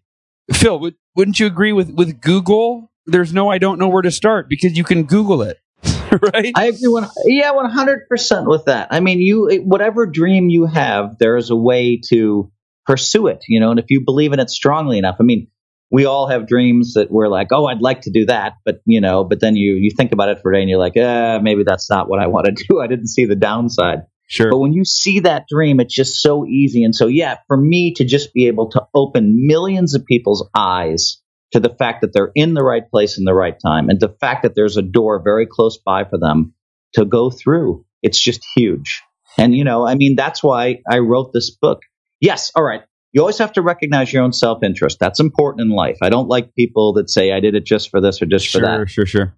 Phil, 0.51 0.79
would, 0.79 0.95
wouldn't 1.15 1.39
you 1.39 1.47
agree 1.47 1.75
with 1.75 1.91
with 1.91 2.23
Google? 2.23 2.90
There's 3.11 3.33
no 3.33 3.49
I 3.49 3.59
don't 3.59 3.79
know 3.79 3.89
where 3.89 4.03
to 4.03 4.11
start 4.11 4.49
because 4.49 4.77
you 4.77 4.85
can 4.85 5.05
Google 5.05 5.43
it. 5.43 5.59
right? 6.35 6.53
I 6.55 6.67
agree. 6.67 6.89
One, 6.89 7.09
yeah, 7.25 7.53
one 7.53 7.71
hundred 7.71 8.09
percent 8.09 8.47
with 8.47 8.67
that. 8.67 8.89
I 8.91 9.01
mean, 9.01 9.21
you 9.21 9.63
whatever 9.65 10.07
dream 10.07 10.51
you 10.51 10.67
have, 10.67 11.19
there 11.19 11.37
is 11.37 11.51
a 11.51 11.57
way 11.57 12.01
to 12.09 12.51
pursue 12.87 13.29
it. 13.29 13.45
You 13.49 13.61
know, 13.61 13.71
and 13.71 13.79
if 13.79 13.87
you 13.89 14.03
believe 14.05 14.33
in 14.33 14.41
it 14.41 14.51
strongly 14.51 14.99
enough, 14.99 15.17
I 15.21 15.23
mean, 15.23 15.49
we 15.91 16.05
all 16.05 16.29
have 16.29 16.47
dreams 16.47 16.95
that 16.95 17.11
we're 17.11 17.29
like, 17.29 17.49
oh, 17.53 17.67
I'd 17.67 17.81
like 17.81 18.03
to 18.03 18.11
do 18.11 18.27
that, 18.27 18.55
but 18.65 18.81
you 18.85 19.01
know, 19.01 19.25
but 19.25 19.41
then 19.41 19.57
you 19.57 19.75
you 19.75 19.91
think 19.91 20.13
about 20.13 20.29
it 20.29 20.41
for 20.43 20.53
a 20.53 20.55
day 20.55 20.61
and 20.61 20.71
you're 20.71 20.79
like, 20.79 20.97
eh, 20.97 21.39
maybe 21.41 21.65
that's 21.65 21.91
not 21.91 22.09
what 22.09 22.21
I 22.21 22.27
want 22.27 22.47
to 22.47 22.65
do. 22.69 22.81
I 22.81 22.87
didn't 22.87 23.09
see 23.09 23.25
the 23.25 23.37
downside. 23.37 24.01
Sure. 24.27 24.51
But 24.51 24.59
when 24.59 24.73
you 24.73 24.85
see 24.85 25.21
that 25.21 25.47
dream, 25.49 25.81
it's 25.81 25.93
just 25.93 26.23
so 26.23 26.47
easy. 26.47 26.85
And 26.85 26.95
so, 26.95 27.09
yeah, 27.09 27.39
for 27.49 27.57
me 27.57 27.95
to 27.95 28.05
just 28.05 28.33
be 28.33 28.47
able 28.47 28.71
to 28.71 28.87
open 28.95 29.45
millions 29.49 29.97
of 29.97 30.07
people's 30.07 30.49
eyes 30.55 31.21
to 31.53 31.61
the 31.61 31.75
fact 31.75 32.01
that 32.03 32.13
they're 32.13 32.33
in 32.35 32.55
the 32.55 32.63
right 32.63 32.89
place 32.91 33.19
in 33.19 33.25
the 33.25 33.35
right 33.35 33.57
time 33.65 33.89
and 33.89 34.01
the 34.01 34.15
fact 34.21 34.43
that 34.43 34.55
there's 34.55 34.77
a 34.77 34.83
door 34.83 35.21
very 35.23 35.47
close 35.47 35.79
by 35.79 36.05
for 36.05 36.19
them 36.19 36.55
to 36.95 37.05
go 37.05 37.31
through. 37.31 37.85
It's 38.03 38.19
just 38.19 38.45
huge. 38.55 39.03
And, 39.39 39.55
you 39.55 39.65
know, 39.65 39.87
I 39.87 39.95
mean, 39.95 40.17
that's 40.17 40.43
why 40.43 40.81
I 40.91 40.99
wrote 40.99 41.33
this 41.33 41.51
book. 41.51 41.81
Yes, 42.21 42.51
all 42.55 42.65
right. 42.65 42.83
You 43.13 43.21
always 43.23 43.39
have 43.39 43.53
to 43.55 43.63
recognize 43.63 44.13
your 44.13 44.23
own 44.23 44.33
self 44.33 44.63
interest. 44.63 44.99
That's 45.01 45.19
important 45.19 45.63
in 45.63 45.71
life. 45.71 45.99
I 46.03 46.11
don't 46.11 46.29
like 46.29 46.55
people 46.55 46.95
that 46.95 47.11
say, 47.11 47.33
I 47.33 47.41
did 47.41 47.55
it 47.55 47.65
just 47.65 47.91
for 47.91 48.01
this 48.01 48.23
or 48.23 48.27
just 48.27 48.47
sure, 48.47 48.61
for 48.61 48.67
that. 48.67 48.77
Sure, 48.77 48.87
sure, 48.87 49.07
sure 49.07 49.37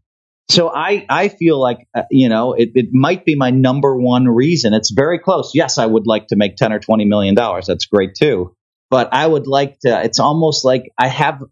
So 0.50 0.68
I, 0.68 1.06
I 1.08 1.28
feel 1.28 1.58
like, 1.58 1.86
uh, 1.96 2.02
you 2.10 2.28
know, 2.28 2.52
it, 2.52 2.70
it 2.74 2.88
might 2.92 3.24
be 3.24 3.34
my 3.34 3.50
number 3.50 3.96
one 3.96 4.26
reason. 4.26 4.74
It's 4.74 4.90
very 4.90 5.18
close. 5.18 5.52
Yes, 5.54 5.78
I 5.78 5.86
would 5.86 6.06
like 6.06 6.26
to 6.28 6.36
make 6.36 6.56
10 6.56 6.72
or 6.72 6.80
20 6.80 7.06
million 7.06 7.34
dollars. 7.34 7.66
That's 7.66 7.86
great 7.86 8.14
too. 8.14 8.54
But 8.90 9.08
I 9.12 9.26
would 9.26 9.46
like 9.46 9.78
to, 9.80 10.02
it's 10.04 10.20
almost 10.20 10.66
like 10.66 10.92
I 10.98 11.08
have 11.08 11.42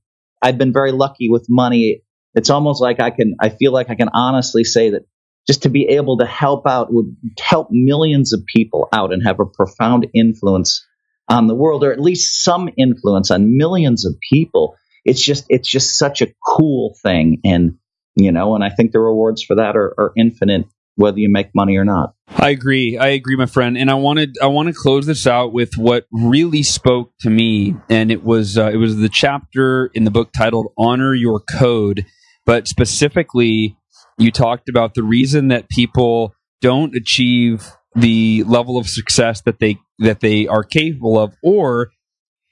I've 0.42 0.58
been 0.58 0.72
very 0.72 0.92
lucky 0.92 1.28
with 1.28 1.46
money. 1.48 2.02
It's 2.34 2.50
almost 2.50 2.80
like 2.80 3.00
I 3.00 3.10
can, 3.10 3.36
I 3.40 3.48
feel 3.50 3.72
like 3.72 3.90
I 3.90 3.94
can 3.94 4.08
honestly 4.12 4.64
say 4.64 4.90
that 4.90 5.02
just 5.46 5.62
to 5.62 5.68
be 5.68 5.88
able 5.88 6.18
to 6.18 6.26
help 6.26 6.66
out 6.66 6.92
would 6.92 7.16
help 7.38 7.68
millions 7.70 8.32
of 8.32 8.44
people 8.46 8.88
out 8.92 9.12
and 9.12 9.22
have 9.26 9.40
a 9.40 9.46
profound 9.46 10.06
influence 10.14 10.86
on 11.28 11.46
the 11.46 11.54
world, 11.54 11.84
or 11.84 11.92
at 11.92 12.00
least 12.00 12.42
some 12.44 12.68
influence 12.76 13.30
on 13.30 13.56
millions 13.56 14.04
of 14.04 14.14
people. 14.32 14.76
It's 15.04 15.24
just, 15.24 15.46
it's 15.48 15.68
just 15.68 15.96
such 15.96 16.22
a 16.22 16.32
cool 16.46 16.96
thing. 17.02 17.40
And, 17.44 17.78
you 18.16 18.32
know, 18.32 18.54
and 18.54 18.62
I 18.62 18.70
think 18.70 18.92
the 18.92 19.00
rewards 19.00 19.42
for 19.42 19.56
that 19.56 19.76
are, 19.76 19.94
are 19.98 20.12
infinite 20.16 20.66
whether 20.96 21.18
you 21.18 21.30
make 21.30 21.54
money 21.54 21.76
or 21.76 21.84
not. 21.84 22.14
I 22.28 22.50
agree. 22.50 22.96
I 22.96 23.08
agree, 23.08 23.36
my 23.36 23.46
friend. 23.46 23.76
And 23.76 23.90
I 23.90 23.94
wanted 23.94 24.36
I 24.40 24.46
want 24.46 24.68
to 24.68 24.74
close 24.74 25.06
this 25.06 25.26
out 25.26 25.52
with 25.52 25.76
what 25.76 26.06
really 26.12 26.62
spoke 26.62 27.12
to 27.20 27.30
me, 27.30 27.74
and 27.88 28.10
it 28.10 28.22
was 28.22 28.56
uh, 28.56 28.70
it 28.72 28.76
was 28.76 28.96
the 28.96 29.08
chapter 29.08 29.90
in 29.94 30.04
the 30.04 30.10
book 30.10 30.30
titled 30.32 30.68
"Honor 30.78 31.14
Your 31.14 31.40
Code," 31.40 32.06
but 32.46 32.68
specifically, 32.68 33.76
you 34.18 34.30
talked 34.30 34.68
about 34.68 34.94
the 34.94 35.02
reason 35.02 35.48
that 35.48 35.68
people 35.68 36.34
don't 36.60 36.94
achieve 36.94 37.70
the 37.94 38.44
level 38.44 38.78
of 38.78 38.88
success 38.88 39.40
that 39.42 39.58
they 39.58 39.78
that 39.98 40.20
they 40.20 40.46
are 40.46 40.62
capable 40.62 41.18
of, 41.18 41.34
or 41.42 41.90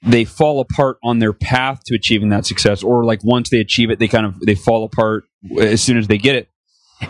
they 0.01 0.25
fall 0.25 0.59
apart 0.59 0.97
on 1.03 1.19
their 1.19 1.33
path 1.33 1.81
to 1.85 1.95
achieving 1.95 2.29
that 2.29 2.45
success, 2.45 2.83
or 2.83 3.05
like 3.05 3.23
once 3.23 3.49
they 3.49 3.59
achieve 3.59 3.89
it, 3.89 3.99
they 3.99 4.07
kind 4.07 4.25
of 4.25 4.39
they 4.45 4.55
fall 4.55 4.83
apart 4.83 5.23
as 5.59 5.81
soon 5.81 5.97
as 5.97 6.07
they 6.07 6.17
get 6.17 6.35
it. 6.35 6.49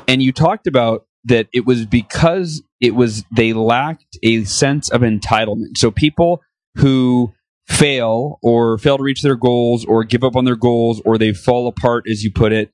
And 0.08 0.22
you 0.22 0.32
talked 0.32 0.68
about 0.68 1.06
that 1.26 1.48
it 1.54 1.66
was 1.66 1.86
because 1.86 2.64
it 2.80 2.96
was 2.96 3.24
they 3.32 3.54
lacked 3.54 4.18
a 4.24 4.44
sense 4.46 4.90
of 4.90 5.02
entitlement. 5.02 5.78
So 5.78 5.92
people 5.92 6.42
who 6.76 7.34
fail 7.68 8.40
or 8.42 8.78
fail 8.78 8.98
to 8.98 9.04
reach 9.04 9.22
their 9.22 9.36
goals 9.36 9.86
or 9.86 10.04
give 10.04 10.24
up 10.24 10.36
on 10.36 10.46
their 10.46 10.56
goals 10.56 11.02
or 11.06 11.18
they 11.18 11.34
fall 11.34 11.68
apart 11.68 12.06
as 12.10 12.24
you 12.24 12.32
put 12.32 12.52
it, 12.52 12.72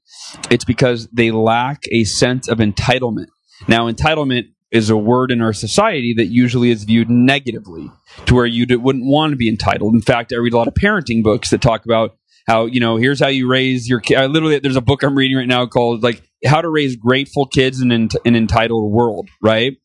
it's 0.50 0.66
because 0.66 1.08
they 1.12 1.32
lack 1.32 1.84
a 1.92 2.04
sense 2.06 2.48
of 2.48 2.60
entitlement. 2.60 3.28
Now 3.68 3.90
entitlement 3.92 4.46
is 4.72 4.90
a 4.90 4.98
word 4.98 5.32
in 5.32 5.42
our 5.42 5.54
society 5.54 6.14
that 6.18 6.26
usually 6.26 6.70
is 6.70 6.84
viewed 6.84 7.10
negatively 7.10 7.90
to 8.26 8.36
where 8.36 8.46
you 8.46 8.66
wouldn't 8.80 9.06
want 9.06 9.32
to 9.32 9.38
be 9.38 9.48
entitled. 9.48 9.94
In 9.94 10.02
fact, 10.02 10.34
I 10.34 10.38
read 10.38 10.54
a 10.54 10.58
lot 10.58 10.68
of 10.68 10.74
parenting 10.74 11.24
books 11.24 11.50
that 11.50 11.62
talk 11.62 11.86
about 11.86 12.18
how 12.48 12.66
you 12.66 12.80
know 12.80 12.98
here's 12.98 13.20
how 13.20 13.28
you 13.28 13.48
raise 13.48 13.88
your 13.90 14.00
kid. 14.00 14.20
Literally, 14.30 14.60
there's 14.60 14.76
a 14.76 14.82
book 14.82 15.04
I'm 15.04 15.16
reading 15.16 15.38
right 15.38 15.48
now 15.48 15.66
called 15.66 16.04
like 16.04 16.22
how 16.46 16.62
to 16.62 16.70
raise 16.70 16.96
grateful 16.96 17.46
kids 17.46 17.82
in 17.82 17.92
an, 17.92 18.10
an 18.26 18.36
entitled 18.36 18.92
world. 18.92 19.30
Right. 19.42 19.78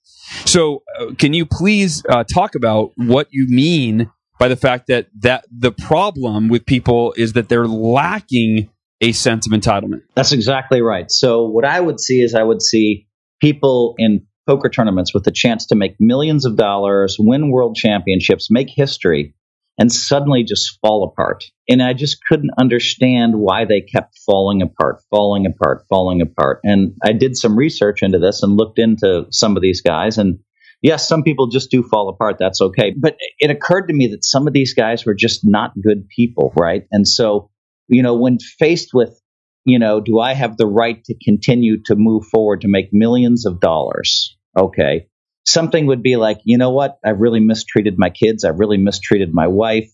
So, 0.44 0.82
uh, 0.98 1.14
can 1.18 1.32
you 1.34 1.44
please 1.44 2.04
uh, 2.08 2.24
talk 2.24 2.54
about 2.54 2.92
what 2.96 3.28
you 3.30 3.46
mean 3.48 4.10
by 4.38 4.48
the 4.48 4.56
fact 4.56 4.86
that 4.88 5.08
that 5.20 5.44
the 5.50 5.72
problem 5.72 6.48
with 6.48 6.66
people 6.66 7.12
is 7.16 7.32
that 7.32 7.48
they're 7.48 7.66
lacking 7.66 8.70
a 9.00 9.12
sense 9.12 9.46
of 9.46 9.52
entitlement? 9.52 10.02
That's 10.14 10.32
exactly 10.32 10.82
right. 10.82 11.10
So, 11.10 11.44
what 11.44 11.64
I 11.64 11.80
would 11.80 11.98
see 11.98 12.20
is 12.20 12.34
I 12.34 12.42
would 12.42 12.62
see 12.62 13.08
people 13.40 13.94
in 13.98 14.26
poker 14.46 14.68
tournaments 14.68 15.14
with 15.14 15.24
the 15.24 15.30
chance 15.30 15.66
to 15.66 15.74
make 15.74 15.96
millions 16.00 16.44
of 16.44 16.56
dollars, 16.56 17.16
win 17.18 17.50
world 17.50 17.76
championships, 17.76 18.50
make 18.50 18.68
history, 18.68 19.34
and 19.80 19.90
suddenly 19.90 20.44
just 20.44 20.78
fall 20.82 21.04
apart. 21.04 21.42
And 21.66 21.82
I 21.82 21.94
just 21.94 22.22
couldn't 22.28 22.50
understand 22.58 23.36
why 23.36 23.64
they 23.64 23.80
kept 23.80 24.18
falling 24.26 24.60
apart, 24.60 25.00
falling 25.08 25.46
apart, 25.46 25.86
falling 25.88 26.20
apart. 26.20 26.60
And 26.62 26.92
I 27.02 27.12
did 27.12 27.34
some 27.34 27.56
research 27.56 28.02
into 28.02 28.18
this 28.18 28.42
and 28.42 28.58
looked 28.58 28.78
into 28.78 29.24
some 29.30 29.56
of 29.56 29.62
these 29.62 29.80
guys. 29.80 30.18
And 30.18 30.38
yes, 30.82 31.08
some 31.08 31.22
people 31.22 31.46
just 31.46 31.70
do 31.70 31.82
fall 31.82 32.10
apart. 32.10 32.36
That's 32.38 32.60
okay. 32.60 32.92
But 32.94 33.16
it 33.38 33.50
occurred 33.50 33.86
to 33.86 33.94
me 33.94 34.08
that 34.08 34.22
some 34.22 34.46
of 34.46 34.52
these 34.52 34.74
guys 34.74 35.06
were 35.06 35.14
just 35.14 35.40
not 35.44 35.72
good 35.82 36.06
people, 36.14 36.52
right? 36.54 36.82
And 36.92 37.08
so, 37.08 37.50
you 37.88 38.02
know, 38.02 38.14
when 38.16 38.38
faced 38.38 38.90
with, 38.92 39.18
you 39.64 39.78
know, 39.78 40.02
do 40.02 40.20
I 40.20 40.34
have 40.34 40.58
the 40.58 40.66
right 40.66 41.02
to 41.04 41.14
continue 41.24 41.82
to 41.86 41.96
move 41.96 42.26
forward 42.26 42.60
to 42.60 42.68
make 42.68 42.90
millions 42.92 43.46
of 43.46 43.60
dollars? 43.60 44.36
Okay 44.58 45.06
something 45.44 45.86
would 45.86 46.02
be 46.02 46.16
like, 46.16 46.38
you 46.44 46.58
know 46.58 46.70
what? 46.70 46.98
I've 47.04 47.20
really 47.20 47.40
mistreated 47.40 47.94
my 47.98 48.10
kids. 48.10 48.44
I've 48.44 48.58
really 48.58 48.78
mistreated 48.78 49.32
my 49.32 49.46
wife. 49.46 49.90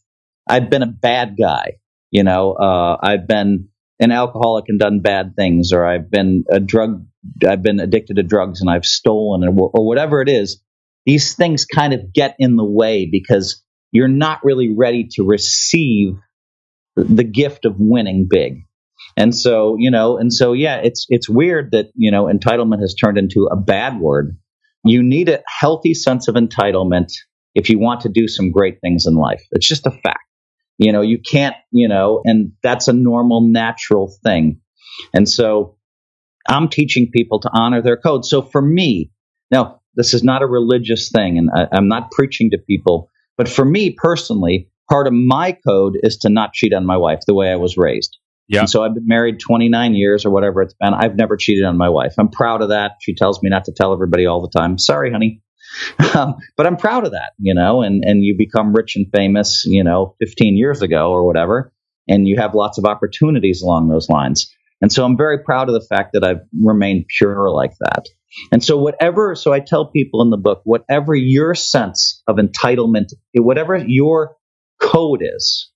I've 0.49 0.71
been 0.71 0.83
a 0.83 0.87
bad 0.87 1.37
guy. 1.39 1.79
You 2.11 2.25
know, 2.25 2.53
uh, 2.53 2.97
I've 3.03 3.27
been 3.27 3.69
an 3.99 4.13
alcoholic 4.13 4.67
and 4.69 4.79
done 4.79 5.01
bad 5.01 5.35
things, 5.37 5.73
or 5.73 5.85
I've 5.85 6.11
been 6.11 6.45
a 6.51 6.61
drug, 6.61 7.05
I've 7.47 7.63
been 7.63 7.81
addicted 7.81 8.17
to 8.17 8.23
drugs 8.23 8.61
and 8.61 8.71
I've 8.71 8.85
stolen, 8.85 9.45
or, 9.45 9.71
or 9.73 9.87
whatever 9.87 10.21
it 10.21 10.29
is. 10.29 10.61
These 11.05 11.35
things 11.35 11.65
kind 11.65 11.93
of 11.93 12.13
get 12.13 12.37
in 12.39 12.57
the 12.57 12.65
way 12.65 13.09
because 13.11 13.63
you're 13.93 14.09
not 14.09 14.41
really 14.45 14.75
ready 14.75 15.09
to 15.13 15.25
receive 15.25 16.17
the 16.97 17.25
gift 17.25 17.65
of 17.65 17.77
winning 17.79 18.27
big. 18.29 18.63
And 19.17 19.35
so, 19.35 19.77
you 19.79 19.91
know, 19.91 20.19
and 20.19 20.33
so, 20.33 20.53
yeah, 20.53 20.77
it's 20.77 21.07
it's 21.09 21.29
weird 21.29 21.73
that 21.73 21.87
you 21.95 22.11
know 22.11 22.25
entitlement 22.25 22.81
has 22.81 22.95
turned 22.95 23.19
into 23.19 23.49
a 23.51 23.57
bad 23.57 23.99
word 23.99 24.37
you 24.91 25.03
need 25.03 25.29
a 25.29 25.43
healthy 25.47 25.95
sense 25.95 26.29
of 26.29 26.35
entitlement 26.35 27.13
if 27.55 27.71
you 27.71 27.79
want 27.79 28.03
to 28.03 28.09
do 28.09 28.29
some 28.29 28.51
great 28.51 28.81
things 28.81 29.07
in 29.07 29.15
life. 29.15 29.43
It's 29.53 29.67
just 29.67 29.87
a 29.87 29.91
fact. 29.91 30.21
You 30.79 30.93
know, 30.93 31.01
you 31.01 31.19
can't, 31.19 31.57
you 31.71 31.89
know, 31.89 32.21
and 32.25 32.53
that's 32.63 32.89
a 32.89 32.93
normal, 32.93 33.41
natural 33.41 34.15
thing. 34.23 34.61
And 35.15 35.29
so 35.29 35.77
I'm 36.49 36.69
teaching 36.69 37.11
people 37.11 37.41
to 37.41 37.51
honor 37.53 37.81
their 37.83 37.97
code. 37.97 38.25
So 38.25 38.43
for 38.43 38.61
me, 38.61 39.11
now, 39.51 39.81
this 39.95 40.13
is 40.13 40.23
not 40.23 40.43
a 40.43 40.47
religious 40.47 41.11
thing, 41.11 41.39
and 41.39 41.51
I, 41.55 41.67
I'm 41.73 41.89
not 41.89 42.11
preaching 42.11 42.51
to 42.51 42.59
people, 42.59 43.09
but 43.39 43.49
for 43.49 43.65
me 43.65 43.97
personally, 43.97 44.69
part 44.91 45.07
of 45.07 45.15
my 45.15 45.57
code 45.67 45.95
is 46.03 46.19
to 46.19 46.29
not 46.29 46.53
cheat 46.53 46.75
on 46.75 46.85
my 46.85 46.97
wife 46.97 47.21
the 47.27 47.35
way 47.35 47.51
I 47.51 47.57
was 47.57 47.77
raised. 47.77 48.19
Yeah. 48.49 48.61
And 48.61 48.71
so 48.71 48.85
I've 48.85 48.95
been 48.95 49.07
married 49.07 49.41
29 49.41 49.95
years 49.95 50.25
or 50.25 50.31
whatever 50.31 50.63
it's 50.63 50.75
been. 50.75 50.95
I've 50.95 51.17
never 51.17 51.37
cheated 51.37 51.65
on 51.65 51.77
my 51.77 51.89
wife. 51.89 52.15
I'm 52.19 52.29
proud 52.29 52.63
of 52.63 52.69
that. 52.69 52.93
She 53.01 53.15
tells 53.15 53.43
me 53.43 53.51
not 53.51 53.65
to 53.65 53.73
tell 53.73 53.93
everybody 53.93 54.27
all 54.27 54.41
the 54.41 54.57
time. 54.57 54.79
Sorry, 54.79 55.11
honey. 55.11 55.43
Um, 56.15 56.37
but 56.57 56.67
I'm 56.67 56.77
proud 56.77 57.05
of 57.05 57.13
that, 57.13 57.33
you 57.39 57.53
know, 57.53 57.83
and, 57.83 58.03
and 58.03 58.25
you 58.25 58.35
become 58.39 58.73
rich 58.73 58.97
and 58.97 59.07
famous, 59.15 59.65
you 59.67 59.85
know, 59.85 60.15
15 60.21 60.57
years 60.57 60.81
ago 60.81 61.11
or 61.11 61.27
whatever, 61.27 61.73
and 62.09 62.27
you 62.27 62.37
have 62.37 62.55
lots 62.55 62.79
of 62.79 62.87
opportunities 62.87 63.61
along 63.61 63.89
those 63.89 64.09
lines. 64.09 64.51
And 64.81 64.91
so 64.91 65.05
I'm 65.05 65.17
very 65.17 65.43
proud 65.43 65.69
of 65.69 65.75
the 65.75 65.87
fact 65.87 66.13
that 66.15 66.25
I've 66.25 66.41
remained 66.59 67.07
pure 67.19 67.51
like 67.51 67.73
that. 67.81 68.07
And 68.53 68.63
so 68.63 68.77
whatever, 68.79 69.35
so 69.35 69.53
I 69.53 69.61
tell 69.61 69.91
people 69.91 70.23
in 70.23 70.31
the 70.31 70.37
book, 70.37 70.61
whatever 70.65 71.15
your 71.15 71.55
sense 71.55 72.23
of 72.27 72.37
entitlement, 72.37 73.13
whatever 73.35 73.77
your 73.77 74.37
code 74.81 75.23
is, 75.23 75.71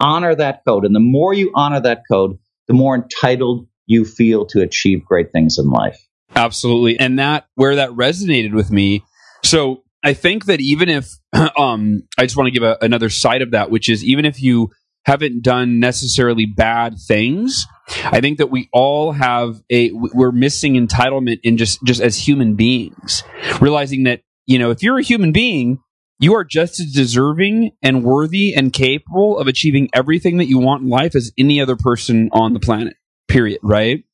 honor 0.00 0.34
that 0.34 0.62
code. 0.66 0.84
And 0.84 0.94
the 0.94 1.00
more 1.00 1.32
you 1.32 1.52
honor 1.54 1.80
that 1.80 2.02
code, 2.10 2.38
the 2.66 2.74
more 2.74 2.94
entitled 2.94 3.66
you 3.86 4.04
feel 4.04 4.46
to 4.46 4.62
achieve 4.62 5.04
great 5.04 5.32
things 5.32 5.58
in 5.58 5.68
life. 5.68 5.98
Absolutely. 6.34 6.98
And 6.98 7.18
that, 7.18 7.46
where 7.54 7.76
that 7.76 7.90
resonated 7.90 8.54
with 8.54 8.70
me. 8.70 9.04
So 9.44 9.82
I 10.02 10.14
think 10.14 10.46
that 10.46 10.60
even 10.60 10.88
if, 10.88 11.10
um, 11.58 12.04
I 12.18 12.22
just 12.22 12.36
want 12.36 12.46
to 12.46 12.52
give 12.52 12.62
a, 12.62 12.78
another 12.80 13.10
side 13.10 13.42
of 13.42 13.50
that, 13.50 13.70
which 13.70 13.88
is 13.88 14.04
even 14.04 14.24
if 14.24 14.40
you 14.40 14.70
haven't 15.04 15.42
done 15.42 15.80
necessarily 15.80 16.46
bad 16.46 16.94
things, 17.08 17.66
I 18.04 18.20
think 18.20 18.38
that 18.38 18.50
we 18.50 18.68
all 18.72 19.12
have 19.12 19.60
a, 19.70 19.90
we're 19.92 20.30
missing 20.32 20.74
entitlement 20.74 21.40
in 21.42 21.56
just, 21.56 21.82
just 21.84 22.00
as 22.00 22.16
human 22.16 22.54
beings, 22.54 23.24
realizing 23.60 24.04
that, 24.04 24.22
you 24.46 24.58
know, 24.58 24.70
if 24.70 24.82
you're 24.82 24.98
a 24.98 25.02
human 25.02 25.32
being, 25.32 25.80
you 26.20 26.34
are 26.34 26.44
just 26.44 26.78
as 26.78 26.92
deserving 26.92 27.72
and 27.82 28.04
worthy 28.04 28.52
and 28.54 28.72
capable 28.72 29.38
of 29.38 29.48
achieving 29.48 29.88
everything 29.94 30.36
that 30.36 30.48
you 30.48 30.58
want 30.58 30.82
in 30.82 30.88
life 30.90 31.16
as 31.16 31.32
any 31.38 31.60
other 31.60 31.76
person 31.76 32.28
on 32.32 32.52
the 32.52 32.60
planet, 32.60 32.94
period, 33.26 33.58
right? 33.62 34.04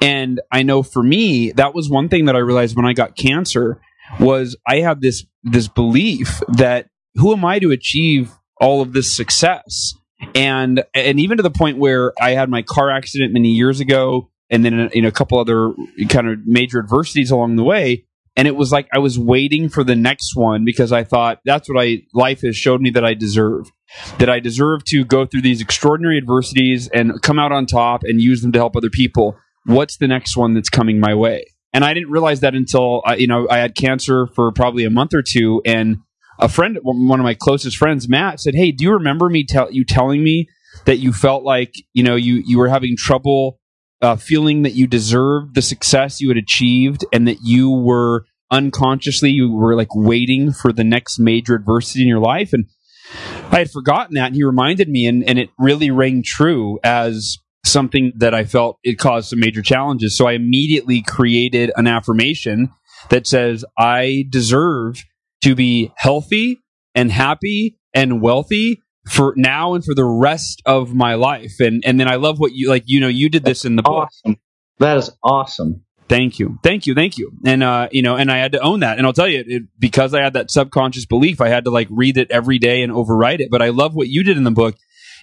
And 0.00 0.40
I 0.52 0.62
know 0.62 0.84
for 0.84 1.02
me, 1.02 1.50
that 1.52 1.74
was 1.74 1.90
one 1.90 2.08
thing 2.08 2.26
that 2.26 2.36
I 2.36 2.38
realized 2.38 2.76
when 2.76 2.86
I 2.86 2.92
got 2.92 3.16
cancer 3.16 3.80
was 4.20 4.56
I 4.66 4.76
had 4.76 5.00
this 5.00 5.24
this 5.42 5.66
belief 5.66 6.40
that 6.48 6.86
who 7.16 7.32
am 7.32 7.44
I 7.44 7.58
to 7.58 7.72
achieve 7.72 8.30
all 8.60 8.80
of 8.80 8.92
this 8.92 9.14
success? 9.14 9.94
And 10.36 10.84
and 10.94 11.18
even 11.18 11.36
to 11.38 11.42
the 11.42 11.50
point 11.50 11.78
where 11.78 12.12
I 12.20 12.30
had 12.30 12.48
my 12.48 12.62
car 12.62 12.90
accident 12.90 13.32
many 13.32 13.50
years 13.50 13.80
ago, 13.80 14.30
and 14.50 14.64
then 14.64 14.90
in 14.92 15.04
a 15.04 15.10
couple 15.10 15.38
other 15.38 15.72
kind 16.08 16.28
of 16.28 16.46
major 16.46 16.78
adversities 16.78 17.32
along 17.32 17.56
the 17.56 17.64
way, 17.64 18.04
and 18.40 18.48
it 18.48 18.56
was 18.56 18.72
like 18.72 18.88
I 18.90 19.00
was 19.00 19.18
waiting 19.18 19.68
for 19.68 19.84
the 19.84 19.94
next 19.94 20.34
one 20.34 20.64
because 20.64 20.92
I 20.92 21.04
thought 21.04 21.40
that's 21.44 21.68
what 21.68 21.78
I 21.78 22.04
life 22.14 22.40
has 22.40 22.56
showed 22.56 22.80
me 22.80 22.88
that 22.92 23.04
I 23.04 23.12
deserve. 23.12 23.70
That 24.16 24.30
I 24.30 24.40
deserve 24.40 24.82
to 24.86 25.04
go 25.04 25.26
through 25.26 25.42
these 25.42 25.60
extraordinary 25.60 26.16
adversities 26.16 26.88
and 26.88 27.20
come 27.20 27.38
out 27.38 27.52
on 27.52 27.66
top 27.66 28.02
and 28.02 28.18
use 28.18 28.40
them 28.40 28.50
to 28.52 28.58
help 28.58 28.76
other 28.76 28.88
people. 28.88 29.36
What's 29.66 29.98
the 29.98 30.08
next 30.08 30.38
one 30.38 30.54
that's 30.54 30.70
coming 30.70 31.00
my 31.00 31.14
way? 31.14 31.44
And 31.74 31.84
I 31.84 31.92
didn't 31.92 32.10
realize 32.10 32.40
that 32.40 32.54
until 32.54 33.02
uh, 33.06 33.12
you 33.12 33.26
know 33.26 33.46
I 33.50 33.58
had 33.58 33.74
cancer 33.74 34.26
for 34.28 34.50
probably 34.52 34.86
a 34.86 34.90
month 34.90 35.12
or 35.12 35.22
two, 35.22 35.60
and 35.66 35.98
a 36.38 36.48
friend, 36.48 36.78
one 36.82 37.20
of 37.20 37.24
my 37.24 37.34
closest 37.34 37.76
friends, 37.76 38.08
Matt, 38.08 38.40
said, 38.40 38.54
"Hey, 38.54 38.72
do 38.72 38.84
you 38.84 38.92
remember 38.92 39.28
me 39.28 39.44
tell 39.46 39.70
you 39.70 39.84
telling 39.84 40.24
me 40.24 40.48
that 40.86 40.96
you 40.96 41.12
felt 41.12 41.44
like 41.44 41.74
you 41.92 42.02
know 42.02 42.16
you 42.16 42.42
you 42.46 42.56
were 42.56 42.70
having 42.70 42.96
trouble 42.96 43.60
uh, 44.02 44.16
feeling 44.16 44.62
that 44.62 44.72
you 44.72 44.86
deserved 44.86 45.54
the 45.54 45.62
success 45.62 46.20
you 46.20 46.28
had 46.28 46.38
achieved 46.38 47.04
and 47.12 47.28
that 47.28 47.38
you 47.42 47.70
were 47.70 48.24
unconsciously 48.50 49.30
you 49.30 49.52
were 49.52 49.76
like 49.76 49.94
waiting 49.94 50.52
for 50.52 50.72
the 50.72 50.84
next 50.84 51.18
major 51.18 51.54
adversity 51.54 52.02
in 52.02 52.08
your 52.08 52.20
life 52.20 52.52
and 52.52 52.66
i 53.50 53.58
had 53.58 53.70
forgotten 53.70 54.14
that 54.14 54.26
and 54.26 54.34
he 54.34 54.44
reminded 54.44 54.88
me 54.88 55.06
and, 55.06 55.28
and 55.28 55.38
it 55.38 55.50
really 55.58 55.90
rang 55.90 56.22
true 56.22 56.78
as 56.82 57.38
something 57.64 58.12
that 58.16 58.34
i 58.34 58.44
felt 58.44 58.78
it 58.82 58.98
caused 58.98 59.28
some 59.28 59.40
major 59.40 59.62
challenges 59.62 60.16
so 60.16 60.26
i 60.26 60.32
immediately 60.32 61.02
created 61.02 61.70
an 61.76 61.86
affirmation 61.86 62.70
that 63.08 63.26
says 63.26 63.64
i 63.78 64.24
deserve 64.30 65.04
to 65.42 65.54
be 65.54 65.92
healthy 65.96 66.58
and 66.94 67.10
happy 67.10 67.78
and 67.94 68.20
wealthy 68.20 68.82
for 69.08 69.34
now 69.36 69.74
and 69.74 69.84
for 69.84 69.94
the 69.94 70.04
rest 70.04 70.62
of 70.66 70.94
my 70.94 71.14
life. 71.14 71.60
And 71.60 71.82
and 71.84 71.98
then 71.98 72.08
I 72.08 72.16
love 72.16 72.38
what 72.38 72.52
you 72.52 72.68
like. 72.68 72.84
You 72.86 73.00
know, 73.00 73.08
you 73.08 73.28
did 73.28 73.44
this 73.44 73.64
in 73.64 73.76
the 73.76 73.82
book. 73.82 74.08
Awesome. 74.08 74.36
That 74.78 74.96
is 74.96 75.10
awesome. 75.22 75.84
Thank 76.10 76.40
you, 76.40 76.58
thank 76.64 76.88
you, 76.88 76.94
thank 76.96 77.18
you. 77.18 77.30
And 77.44 77.62
uh, 77.62 77.88
you 77.92 78.02
know, 78.02 78.16
and 78.16 78.32
I 78.32 78.38
had 78.38 78.50
to 78.52 78.60
own 78.60 78.80
that. 78.80 78.98
And 78.98 79.06
I'll 79.06 79.12
tell 79.12 79.28
you, 79.28 79.44
it, 79.46 79.62
because 79.78 80.12
I 80.12 80.20
had 80.20 80.32
that 80.32 80.50
subconscious 80.50 81.06
belief, 81.06 81.40
I 81.40 81.48
had 81.48 81.66
to 81.66 81.70
like 81.70 81.86
read 81.88 82.16
it 82.16 82.32
every 82.32 82.58
day 82.58 82.82
and 82.82 82.92
overwrite 82.92 83.38
it. 83.38 83.48
But 83.48 83.62
I 83.62 83.68
love 83.68 83.94
what 83.94 84.08
you 84.08 84.24
did 84.24 84.36
in 84.36 84.42
the 84.42 84.50
book. 84.50 84.74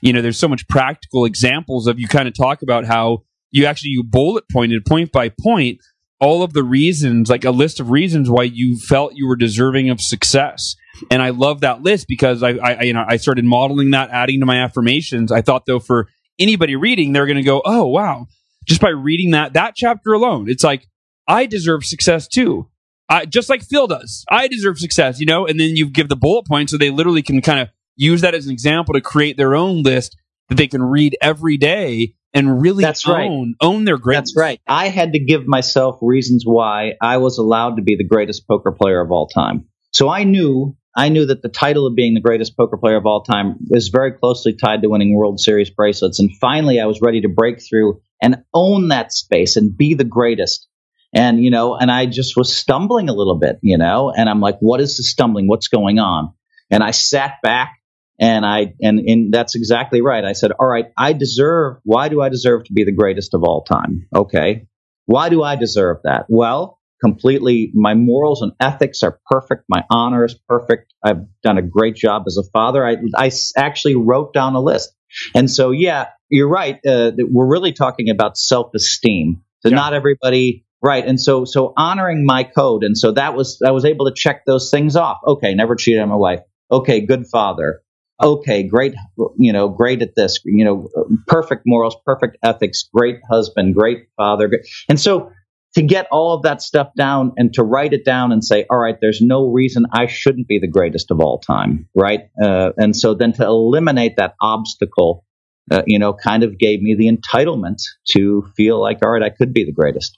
You 0.02 0.14
know, 0.14 0.22
there's 0.22 0.40
so 0.40 0.48
much 0.48 0.66
practical 0.70 1.26
examples 1.26 1.88
of 1.88 2.00
you 2.00 2.08
kind 2.08 2.26
of 2.26 2.38
talk 2.38 2.62
about 2.62 2.86
how 2.86 3.24
you 3.52 3.66
actually 3.66 3.90
you 3.90 4.02
bullet 4.02 4.46
pointed 4.50 4.86
point 4.86 5.12
by 5.12 5.28
point 5.28 5.80
all 6.22 6.42
of 6.42 6.54
the 6.54 6.64
reasons, 6.64 7.30
like 7.30 7.44
a 7.44 7.52
list 7.52 7.82
of 7.82 7.90
reasons 7.90 8.30
why 8.30 8.44
you 8.44 8.78
felt 8.78 9.14
you 9.16 9.28
were 9.28 9.36
deserving 9.36 9.90
of 9.90 10.00
success. 10.00 10.76
And 11.12 11.22
I 11.22 11.32
love 11.32 11.60
that 11.62 11.82
list 11.82 12.06
because 12.08 12.42
I, 12.44 12.52
I, 12.52 12.82
you 12.84 12.94
know, 12.94 13.04
I 13.06 13.18
started 13.18 13.44
modeling 13.44 13.92
that, 13.92 14.10
adding 14.12 14.40
to 14.40 14.46
my 14.46 14.64
affirmations. 14.64 15.34
I 15.34 15.42
thought 15.42 15.66
though, 15.66 15.80
for 15.80 16.08
anybody 16.40 16.78
reading, 16.78 17.12
they're 17.12 17.26
going 17.26 17.36
to 17.36 17.44
go, 17.44 17.62
"Oh, 17.66 17.88
wow!" 17.88 18.28
Just 18.68 18.82
by 18.82 18.90
reading 18.90 19.32
that 19.32 19.54
that 19.54 19.76
chapter 19.76 20.14
alone, 20.14 20.50
it's 20.50 20.64
like 20.64 20.88
I 21.28 21.46
deserve 21.46 21.86
success 21.86 22.28
too. 22.28 22.70
I, 23.10 23.26
just 23.26 23.50
like 23.50 23.64
Phil 23.64 23.88
does. 23.88 24.26
I 24.30 24.48
deserve 24.48 24.80
success, 24.80 25.20
you 25.20 25.26
know. 25.26 25.48
And 25.48 25.60
then 25.60 25.76
you 25.76 25.90
give 25.90 26.10
the 26.10 26.18
bullet 26.18 26.46
points, 26.46 26.72
so 26.72 26.78
they 26.78 26.90
literally 26.90 27.22
can 27.22 27.42
kind 27.42 27.60
of 27.60 27.70
use 27.96 28.22
that 28.22 28.36
as 28.36 28.46
an 28.46 28.52
example 28.52 28.94
to 28.94 29.02
create 29.02 29.38
their 29.38 29.56
own 29.56 29.82
list 29.84 30.18
that 30.50 30.56
they 30.56 30.68
can 30.68 30.84
read 30.84 31.18
every 31.22 31.58
day 31.58 32.14
and 32.34 32.62
really 32.62 32.84
That's 32.84 33.08
own 33.08 33.16
right. 33.16 33.56
own 33.62 33.86
their 33.86 33.98
greatness. 33.98 34.32
That's 34.32 34.38
right. 34.38 34.62
I 34.68 34.90
had 34.90 35.14
to 35.14 35.20
give 35.20 35.48
myself 35.48 35.98
reasons 36.02 36.44
why 36.46 36.94
I 37.02 37.18
was 37.18 37.38
allowed 37.38 37.78
to 37.78 37.82
be 37.82 37.96
the 37.96 38.04
greatest 38.04 38.48
poker 38.48 38.72
player 38.72 39.02
of 39.02 39.12
all 39.12 39.28
time. 39.28 39.66
So 39.94 40.10
I 40.10 40.24
knew 40.24 40.76
I 40.96 41.10
knew 41.10 41.26
that 41.28 41.42
the 41.44 41.50
title 41.50 41.86
of 41.86 41.96
being 41.96 42.16
the 42.16 42.22
greatest 42.22 42.58
poker 42.58 42.78
player 42.78 42.98
of 42.98 43.06
all 43.06 43.22
time 43.24 43.58
is 43.70 43.90
very 43.90 44.12
closely 44.12 44.54
tied 44.54 44.82
to 44.82 44.90
winning 44.90 45.16
World 45.16 45.40
Series 45.40 45.70
bracelets. 45.70 46.20
And 46.20 46.36
finally, 46.42 46.80
I 46.80 46.86
was 46.86 47.02
ready 47.02 47.22
to 47.22 47.30
break 47.30 47.62
through 47.62 48.02
and 48.22 48.44
own 48.54 48.90
that 48.90 49.14
space 49.14 49.56
and 49.56 49.76
be 49.76 49.94
the 49.94 50.04
greatest. 50.04 50.68
And, 51.14 51.44
you 51.44 51.52
know, 51.52 51.76
and 51.76 51.90
I 51.90 52.06
just 52.06 52.36
was 52.36 52.56
stumbling 52.56 53.10
a 53.10 53.14
little 53.14 53.40
bit, 53.40 53.60
you 53.62 53.78
know, 53.78 54.12
and 54.16 54.30
I'm 54.30 54.42
like, 54.42 54.58
what 54.60 54.82
is 54.82 54.98
the 54.98 55.04
stumbling? 55.04 55.48
What's 55.48 55.70
going 55.70 56.00
on? 56.00 56.34
And 56.70 56.84
I 56.84 56.92
sat 56.92 57.36
back 57.42 57.78
and 58.20 58.46
I, 58.46 58.74
and, 58.82 59.00
and 59.00 59.34
that's 59.34 59.56
exactly 59.56 60.02
right. 60.02 60.26
I 60.26 60.34
said, 60.34 60.52
all 60.60 60.68
right, 60.68 60.88
I 60.98 61.14
deserve, 61.14 61.78
why 61.84 62.10
do 62.10 62.22
I 62.22 62.30
deserve 62.30 62.66
to 62.66 62.74
be 62.74 62.84
the 62.84 62.92
greatest 62.92 63.34
of 63.34 63.44
all 63.44 63.64
time? 63.64 64.08
Okay. 64.14 64.68
Why 65.06 65.30
do 65.30 65.44
I 65.44 65.56
deserve 65.56 65.98
that? 66.04 66.26
Well, 66.28 66.80
completely, 67.00 67.72
my 67.74 67.94
morals 67.94 68.42
and 68.42 68.52
ethics 68.60 69.04
are 69.04 69.20
perfect. 69.30 69.64
My 69.70 69.84
honor 69.90 70.26
is 70.26 70.36
perfect. 70.50 70.94
I've 71.04 71.26
done 71.42 71.58
a 71.58 71.62
great 71.62 71.96
job 71.96 72.24
as 72.28 72.38
a 72.38 72.50
father. 72.52 72.86
I, 72.86 72.98
I 73.16 73.32
actually 73.56 73.96
wrote 73.96 74.34
down 74.34 74.56
a 74.56 74.60
list. 74.60 74.94
And 75.34 75.50
so, 75.50 75.72
yeah, 75.72 76.08
you're 76.30 76.50
right. 76.50 76.80
Uh, 76.86 77.12
we're 77.18 77.48
really 77.50 77.74
talking 77.74 78.10
about 78.10 78.38
self 78.38 78.72
esteem. 78.76 79.42
So 79.62 79.70
Yeah. 79.70 79.76
not 79.76 79.94
everybody, 79.94 80.66
right. 80.84 81.06
And 81.06 81.20
so, 81.20 81.46
so 81.46 81.74
honoring 81.78 82.26
my 82.26 82.44
code. 82.44 82.84
And 82.84 82.98
so 82.98 83.12
that 83.14 83.36
was, 83.36 83.62
I 83.66 83.72
was 83.72 83.86
able 83.86 84.06
to 84.06 84.14
check 84.16 84.46
those 84.46 84.70
things 84.70 84.96
off. 84.96 85.18
Okay. 85.26 85.54
Never 85.56 85.76
cheated 85.76 86.02
on 86.02 86.10
my 86.10 86.16
wife. 86.16 86.42
Okay. 86.72 87.02
Good 87.02 87.26
father. 87.28 87.82
Okay. 88.22 88.64
Great. 88.64 88.94
You 89.38 89.54
know, 89.54 89.70
great 89.70 90.02
at 90.02 90.16
this, 90.16 90.40
you 90.46 90.66
know, 90.66 90.88
perfect 91.28 91.64
morals, 91.66 91.96
perfect 92.06 92.38
ethics, 92.44 92.88
great 92.94 93.18
husband, 93.30 93.76
great 93.76 94.08
father. 94.18 94.48
great- 94.48 94.68
And 94.90 95.00
so 95.00 95.32
to 95.76 95.82
get 95.84 96.08
all 96.12 96.34
of 96.34 96.44
that 96.44 96.62
stuff 96.62 96.90
down 96.98 97.34
and 97.38 97.54
to 97.54 97.64
write 97.64 97.94
it 97.94 98.04
down 98.04 98.32
and 98.32 98.44
say, 98.44 98.66
all 98.70 98.78
right, 98.80 98.96
there's 99.00 99.22
no 99.22 99.48
reason 99.52 99.86
I 99.92 100.08
shouldn't 100.08 100.48
be 100.48 100.58
the 100.60 100.68
greatest 100.68 101.12
of 101.12 101.20
all 101.20 101.40
time, 101.40 101.88
right? 101.96 102.22
Uh, 102.42 102.72
and 102.78 102.96
so 102.96 103.14
then 103.14 103.34
to 103.34 103.46
eliminate 103.46 104.16
that 104.18 104.34
obstacle, 104.42 105.24
uh, 105.72 105.84
you 105.86 106.00
know, 106.00 106.14
kind 106.14 106.44
of 106.44 106.58
gave 106.58 106.82
me 106.82 106.96
the 106.96 107.10
entitlement 107.10 107.78
to 108.10 108.50
feel 108.56 108.82
like, 108.82 109.00
all 109.04 109.12
right, 109.12 109.24
I 109.24 109.30
could 109.30 109.54
be 109.54 109.66
the 109.66 109.74
greatest. 109.74 110.18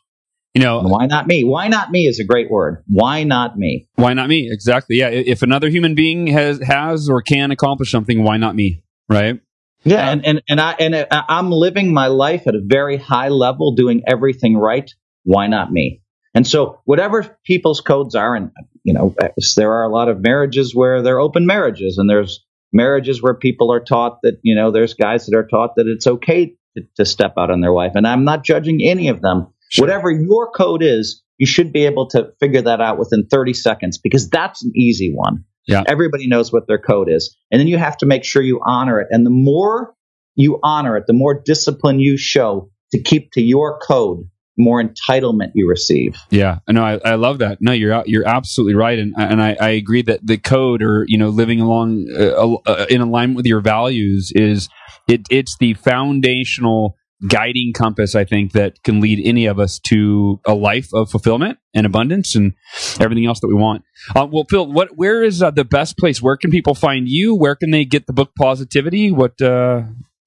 You 0.53 0.61
know, 0.61 0.79
And 0.79 0.89
why 0.89 1.05
not 1.05 1.27
me? 1.27 1.43
Why 1.43 1.67
not 1.67 1.91
me 1.91 2.07
is 2.07 2.19
a 2.19 2.23
great 2.23 2.49
word. 2.49 2.83
Why 2.87 3.23
not 3.23 3.57
me? 3.57 3.87
Why 3.95 4.13
not 4.13 4.29
me? 4.29 4.49
Exactly. 4.51 4.97
Yeah. 4.97 5.09
If 5.09 5.43
another 5.43 5.69
human 5.69 5.93
being 5.93 6.27
has 6.27 6.59
has 6.59 7.07
or 7.07 7.21
can 7.21 7.51
accomplish 7.51 7.91
something, 7.91 8.23
why 8.23 8.37
not 8.37 8.55
me? 8.55 8.83
Right. 9.07 9.39
Yeah, 9.83 10.09
and 10.09 10.25
and 10.25 10.41
and 10.49 10.59
I 10.59 10.71
and 10.73 11.07
I'm 11.11 11.51
living 11.51 11.93
my 11.93 12.07
life 12.07 12.47
at 12.47 12.55
a 12.55 12.61
very 12.61 12.97
high 12.97 13.29
level, 13.29 13.75
doing 13.75 14.03
everything 14.05 14.57
right. 14.57 14.91
Why 15.23 15.47
not 15.47 15.71
me? 15.71 16.01
And 16.33 16.45
so, 16.45 16.81
whatever 16.85 17.37
people's 17.45 17.79
codes 17.79 18.15
are, 18.15 18.35
and 18.35 18.51
you 18.83 18.93
know, 18.93 19.15
there 19.55 19.71
are 19.71 19.83
a 19.83 19.89
lot 19.89 20.09
of 20.09 20.19
marriages 20.19 20.75
where 20.75 21.01
they're 21.01 21.19
open 21.19 21.45
marriages, 21.45 21.97
and 21.97 22.09
there's 22.09 22.45
marriages 22.71 23.21
where 23.21 23.33
people 23.33 23.71
are 23.71 23.79
taught 23.79 24.19
that 24.23 24.39
you 24.43 24.55
know, 24.55 24.71
there's 24.71 24.93
guys 24.93 25.25
that 25.25 25.37
are 25.37 25.47
taught 25.47 25.75
that 25.75 25.87
it's 25.87 26.07
okay 26.07 26.55
to, 26.77 26.83
to 26.97 27.05
step 27.05 27.33
out 27.37 27.51
on 27.51 27.61
their 27.61 27.73
wife, 27.73 27.93
and 27.95 28.07
I'm 28.07 28.23
not 28.23 28.43
judging 28.43 28.79
any 28.83 29.09
of 29.09 29.21
them. 29.21 29.47
Sure. 29.69 29.85
Whatever 29.85 30.11
your 30.11 30.51
code 30.51 30.81
is, 30.83 31.23
you 31.37 31.45
should 31.45 31.71
be 31.71 31.85
able 31.85 32.09
to 32.09 32.33
figure 32.39 32.61
that 32.61 32.81
out 32.81 32.99
within 32.99 33.27
30 33.27 33.53
seconds 33.53 33.97
because 33.97 34.29
that's 34.29 34.63
an 34.63 34.71
easy 34.75 35.11
one. 35.13 35.45
Yeah. 35.67 35.83
Everybody 35.87 36.27
knows 36.27 36.51
what 36.51 36.67
their 36.67 36.79
code 36.79 37.09
is. 37.09 37.35
And 37.51 37.59
then 37.59 37.67
you 37.67 37.77
have 37.77 37.97
to 37.97 38.05
make 38.05 38.23
sure 38.23 38.41
you 38.41 38.59
honor 38.65 38.99
it. 38.99 39.07
And 39.11 39.25
the 39.25 39.31
more 39.31 39.93
you 40.35 40.59
honor 40.63 40.97
it, 40.97 41.05
the 41.05 41.13
more 41.13 41.39
discipline 41.39 41.99
you 41.99 42.17
show 42.17 42.71
to 42.91 43.01
keep 43.01 43.31
to 43.33 43.41
your 43.41 43.79
code, 43.79 44.27
more 44.59 44.83
entitlement 44.83 45.51
you 45.55 45.67
receive. 45.67 46.15
Yeah, 46.29 46.59
no, 46.67 46.83
I, 46.83 46.99
I 47.03 47.15
love 47.15 47.39
that. 47.39 47.59
No, 47.61 47.71
you're 47.71 48.03
you're 48.05 48.27
absolutely 48.27 48.75
right, 48.75 48.99
and 48.99 49.13
and 49.17 49.41
I, 49.41 49.55
I 49.59 49.69
agree 49.69 50.01
that 50.03 50.19
the 50.25 50.37
code 50.37 50.83
or 50.83 51.05
you 51.07 51.17
know 51.17 51.29
living 51.29 51.61
along 51.61 52.07
uh, 52.15 52.55
uh, 52.69 52.85
in 52.89 53.01
alignment 53.01 53.37
with 53.37 53.45
your 53.45 53.61
values 53.61 54.31
is 54.35 54.69
it 55.07 55.21
it's 55.31 55.57
the 55.57 55.73
foundational 55.75 56.95
guiding 57.27 57.73
compass 57.73 58.15
I 58.15 58.23
think 58.23 58.53
that 58.53 58.81
can 58.83 59.01
lead 59.01 59.21
any 59.25 59.45
of 59.45 59.59
us 59.59 59.79
to 59.87 60.39
a 60.45 60.53
life 60.53 60.87
of 60.93 61.09
fulfillment 61.09 61.57
and 61.73 61.85
abundance 61.85 62.35
and 62.35 62.53
everything 62.99 63.25
else 63.25 63.41
that 63.41 63.47
we 63.47 63.55
want. 63.55 63.83
Uh, 64.15 64.25
well, 64.31 64.45
Phil, 64.49 64.71
what 64.71 64.97
where 64.97 65.23
is 65.23 65.41
uh, 65.41 65.51
the 65.51 65.65
best 65.65 65.97
place? 65.97 66.21
Where 66.21 66.37
can 66.37 66.51
people 66.51 66.75
find 66.75 67.07
you? 67.07 67.35
Where 67.35 67.55
can 67.55 67.71
they 67.71 67.85
get 67.85 68.07
the 68.07 68.13
book 68.13 68.31
Positivity? 68.37 69.11
What 69.11 69.41
uh, 69.41 69.83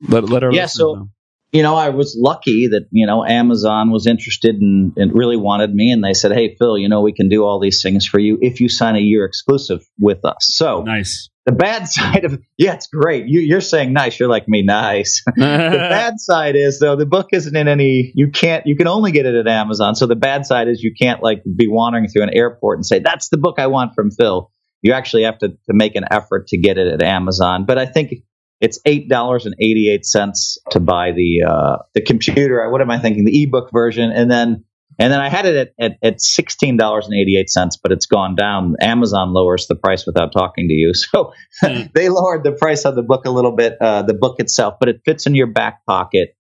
let 0.09 0.25
let 0.25 0.43
our 0.43 0.53
yeah 0.53 0.67
so. 0.67 0.95
Know 0.95 1.09
you 1.53 1.63
know, 1.63 1.77
I 1.77 1.91
was 1.91 2.17
lucky 2.19 2.69
that, 2.69 2.89
you 2.91 3.07
know, 3.07 3.25
Amazon 3.25 3.91
was 3.91 4.07
interested 4.07 4.57
and, 4.57 4.95
and, 4.97 5.13
really 5.13 5.37
wanted 5.37 5.73
me. 5.75 5.93
And 5.93 6.03
they 6.03 6.15
said, 6.15 6.33
Hey, 6.33 6.57
Phil, 6.59 6.79
you 6.79 6.89
know, 6.89 7.03
we 7.03 7.13
can 7.13 7.29
do 7.29 7.45
all 7.45 7.61
these 7.61 7.83
things 7.83 8.07
for 8.07 8.19
you 8.19 8.39
if 8.41 8.61
you 8.61 8.71
sign 8.71 8.97
a 8.97 9.01
year 9.01 9.27
exclusive 9.27 9.83
with 10.01 10.25
us. 10.25 10.37
So 10.41 10.83
nice. 10.83 11.29
The 11.45 11.53
bad 11.53 11.89
side 11.89 12.25
of, 12.25 12.41
yeah, 12.57 12.73
it's 12.73 12.87
great. 12.87 13.27
You, 13.27 13.55
are 13.57 13.61
saying 13.61 13.93
nice. 13.93 14.19
You're 14.19 14.31
like 14.31 14.49
me, 14.49 14.63
nice. 14.63 15.23
the 15.37 15.43
bad 15.43 16.15
side 16.19 16.57
is, 16.57 16.79
though, 16.79 16.97
the 16.97 17.05
book 17.05 17.29
isn't 17.33 17.55
in 17.55 17.69
any, 17.69 18.13
you 18.15 18.31
can't, 18.31 18.67
you 18.67 18.75
can 18.75 18.87
only 18.87 19.13
get 19.13 19.27
it 19.27 19.35
at 19.35 19.47
Amazon. 19.47 19.95
So 19.95 20.07
the 20.07 20.17
bad 20.17 20.47
side 20.47 20.69
is 20.69 20.83
you 20.83 20.95
can't 20.99 21.23
like 21.23 21.43
be 21.45 21.69
wandering 21.69 22.09
through 22.09 22.23
an 22.23 22.31
airport 22.33 22.79
and 22.79 22.87
say, 22.87 23.01
that's 23.01 23.29
the 23.29 23.37
book 23.37 23.57
I 23.59 23.67
want 23.67 23.95
from 23.95 24.11
Phil. 24.11 24.51
You 24.81 24.95
actually 24.95 25.25
have 25.25 25.39
to, 25.41 25.49
to 25.49 25.75
make 25.75 25.97
an 25.97 26.05
effort 26.11 26.49
to 26.49 26.59
get 26.59 26.79
it 26.79 26.87
at 26.87 27.03
Amazon. 27.03 27.67
But 27.67 27.77
I 27.77 27.87
think 27.87 28.15
it's 28.63 28.79
eight 28.87 29.09
dollars 29.09 29.45
and 29.45 29.57
eighty 29.59 29.91
eight 29.91 30.07
cents 30.07 30.57
to 30.71 30.81
buy 30.81 31.11
the 31.11 31.43
uh, 31.47 31.77
the 31.95 32.01
computer. 32.01 32.71
What 32.71 32.81
am 32.81 32.91
I 32.91 32.99
thinking? 32.99 33.25
The 33.25 33.43
ebook 33.43 33.71
version, 33.73 34.13
and 34.13 34.31
then 34.31 34.65
and 35.01 35.13
then 35.13 35.21
I 35.21 35.29
had 35.29 35.47
it 35.47 35.57
at, 35.57 35.85
at, 35.85 35.99
at 36.01 36.21
sixteen 36.21 36.77
dollars 36.77 37.07
and 37.07 37.15
eighty 37.15 37.37
eight 37.37 37.51
cents, 37.51 37.77
but 37.77 37.91
it's 37.91 38.07
gone 38.07 38.37
down. 38.37 38.77
Amazon 38.81 39.33
lowers 39.33 39.67
the 39.67 39.75
price 39.75 40.07
without 40.07 40.33
talking 40.33 40.69
to 40.69 40.75
you, 40.75 40.95
so 40.95 41.33
mm. 41.63 41.93
they 41.93 42.09
lowered 42.09 42.45
the 42.45 42.53
price 42.53 42.85
of 42.85 42.95
the 42.95 43.03
book 43.03 43.27
a 43.27 43.31
little 43.31 43.51
bit. 43.51 43.77
Uh, 43.81 44.03
the 44.03 44.15
book 44.15 44.37
itself, 44.39 44.77
but 44.79 44.89
it 44.89 45.03
fits 45.05 45.27
in 45.27 45.35
your 45.35 45.49
back 45.49 45.85
pocket, 45.85 46.37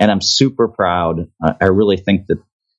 and 0.00 0.10
I'm 0.10 0.22
super 0.22 0.68
proud. 0.68 1.28
Uh, 1.44 1.52
I 1.60 1.66
really 1.66 1.98
think 1.98 2.26
that 2.28 2.38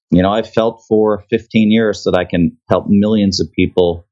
you 0.09 0.23
know 0.23 0.31
I've 0.31 0.51
felt 0.51 0.85
for 0.87 1.23
15 1.29 1.69
years 1.69 2.03
that 2.05 2.15
I 2.15 2.25
can 2.25 2.57
help 2.67 2.85
millions 2.87 3.39
of 3.39 3.51
people 3.51 4.07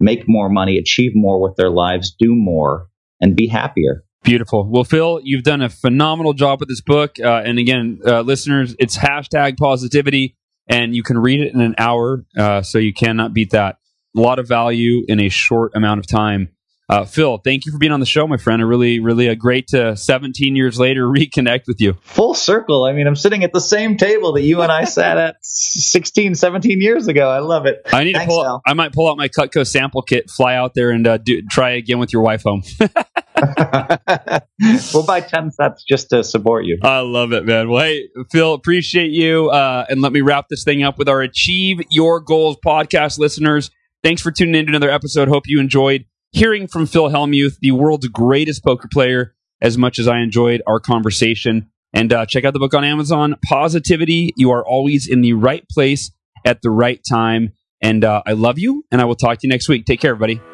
make 0.00 0.24
more 0.26 0.48
money, 0.48 0.76
achieve 0.76 1.12
more 1.14 1.40
with 1.40 1.54
their 1.54 1.70
lives, 1.70 2.16
do 2.18 2.34
more, 2.34 2.88
and 3.20 3.36
be 3.36 3.46
happier. 3.46 4.03
Beautiful. 4.24 4.66
Well, 4.66 4.84
Phil, 4.84 5.20
you've 5.22 5.44
done 5.44 5.60
a 5.60 5.68
phenomenal 5.68 6.32
job 6.32 6.58
with 6.58 6.70
this 6.70 6.80
book. 6.80 7.16
Uh, 7.22 7.42
and 7.44 7.58
again, 7.58 8.00
uh, 8.06 8.22
listeners, 8.22 8.74
it's 8.78 8.96
hashtag 8.96 9.58
positivity, 9.58 10.34
and 10.66 10.96
you 10.96 11.02
can 11.02 11.18
read 11.18 11.40
it 11.40 11.52
in 11.52 11.60
an 11.60 11.74
hour. 11.76 12.24
Uh, 12.36 12.62
so 12.62 12.78
you 12.78 12.94
cannot 12.94 13.34
beat 13.34 13.50
that. 13.50 13.76
A 14.16 14.20
lot 14.20 14.38
of 14.38 14.48
value 14.48 15.02
in 15.06 15.20
a 15.20 15.28
short 15.28 15.72
amount 15.74 16.00
of 16.00 16.06
time. 16.06 16.48
Uh, 16.88 17.04
Phil, 17.04 17.38
thank 17.38 17.66
you 17.66 17.72
for 17.72 17.78
being 17.78 17.92
on 17.92 18.00
the 18.00 18.06
show, 18.06 18.26
my 18.26 18.38
friend. 18.38 18.62
A 18.62 18.66
really, 18.66 18.98
really 18.98 19.26
a 19.26 19.36
great 19.36 19.68
to 19.68 19.94
17 19.94 20.56
years 20.56 20.78
later 20.78 21.06
reconnect 21.08 21.66
with 21.66 21.80
you. 21.80 21.94
Full 22.02 22.32
circle. 22.32 22.84
I 22.84 22.92
mean, 22.92 23.06
I'm 23.06 23.16
sitting 23.16 23.44
at 23.44 23.52
the 23.52 23.60
same 23.60 23.98
table 23.98 24.32
that 24.34 24.42
you 24.42 24.62
and 24.62 24.72
I 24.72 24.84
sat 24.84 25.18
at 25.18 25.36
16, 25.42 26.34
17 26.34 26.80
years 26.80 27.08
ago. 27.08 27.28
I 27.28 27.40
love 27.40 27.66
it. 27.66 27.82
I 27.92 28.04
need 28.04 28.14
Thanks, 28.14 28.32
to 28.32 28.40
pull. 28.40 28.62
I 28.66 28.72
might 28.72 28.92
pull 28.92 29.10
out 29.10 29.18
my 29.18 29.28
Cutco 29.28 29.66
sample 29.66 30.00
kit, 30.02 30.30
fly 30.30 30.54
out 30.54 30.72
there, 30.74 30.90
and 30.90 31.06
uh, 31.06 31.18
do, 31.18 31.42
try 31.50 31.72
again 31.72 31.98
with 31.98 32.12
your 32.12 32.22
wife 32.22 32.42
home. 32.42 32.62
we'll 34.94 35.04
buy 35.04 35.20
10 35.20 35.50
sets 35.52 35.84
just 35.84 36.10
to 36.10 36.22
support 36.22 36.64
you. 36.64 36.78
I 36.82 37.00
love 37.00 37.32
it, 37.32 37.44
man. 37.44 37.68
Well, 37.68 37.82
hey, 37.82 38.08
Phil, 38.30 38.54
appreciate 38.54 39.10
you. 39.10 39.50
Uh, 39.50 39.86
and 39.88 40.00
let 40.00 40.12
me 40.12 40.20
wrap 40.20 40.46
this 40.48 40.64
thing 40.64 40.82
up 40.82 40.98
with 40.98 41.08
our 41.08 41.20
Achieve 41.22 41.80
Your 41.90 42.20
Goals 42.20 42.56
podcast 42.64 43.18
listeners. 43.18 43.70
Thanks 44.02 44.22
for 44.22 44.30
tuning 44.30 44.54
in 44.54 44.66
to 44.66 44.70
another 44.70 44.90
episode. 44.90 45.28
Hope 45.28 45.44
you 45.46 45.60
enjoyed 45.60 46.04
hearing 46.32 46.66
from 46.66 46.86
Phil 46.86 47.08
Hellmuth, 47.08 47.58
the 47.60 47.72
world's 47.72 48.08
greatest 48.08 48.64
poker 48.64 48.88
player, 48.92 49.34
as 49.62 49.78
much 49.78 49.98
as 49.98 50.06
I 50.06 50.18
enjoyed 50.18 50.62
our 50.66 50.80
conversation. 50.80 51.70
And 51.92 52.12
uh, 52.12 52.26
check 52.26 52.44
out 52.44 52.52
the 52.52 52.58
book 52.58 52.74
on 52.74 52.84
Amazon, 52.84 53.36
Positivity. 53.48 54.32
You 54.36 54.50
are 54.50 54.66
always 54.66 55.08
in 55.08 55.20
the 55.20 55.32
right 55.32 55.64
place 55.70 56.10
at 56.44 56.60
the 56.60 56.70
right 56.70 57.00
time. 57.08 57.52
And 57.80 58.04
uh, 58.04 58.22
I 58.26 58.32
love 58.32 58.58
you, 58.58 58.84
and 58.90 59.00
I 59.00 59.04
will 59.04 59.14
talk 59.14 59.38
to 59.38 59.46
you 59.46 59.50
next 59.50 59.68
week. 59.68 59.84
Take 59.84 60.00
care, 60.00 60.10
everybody. 60.10 60.53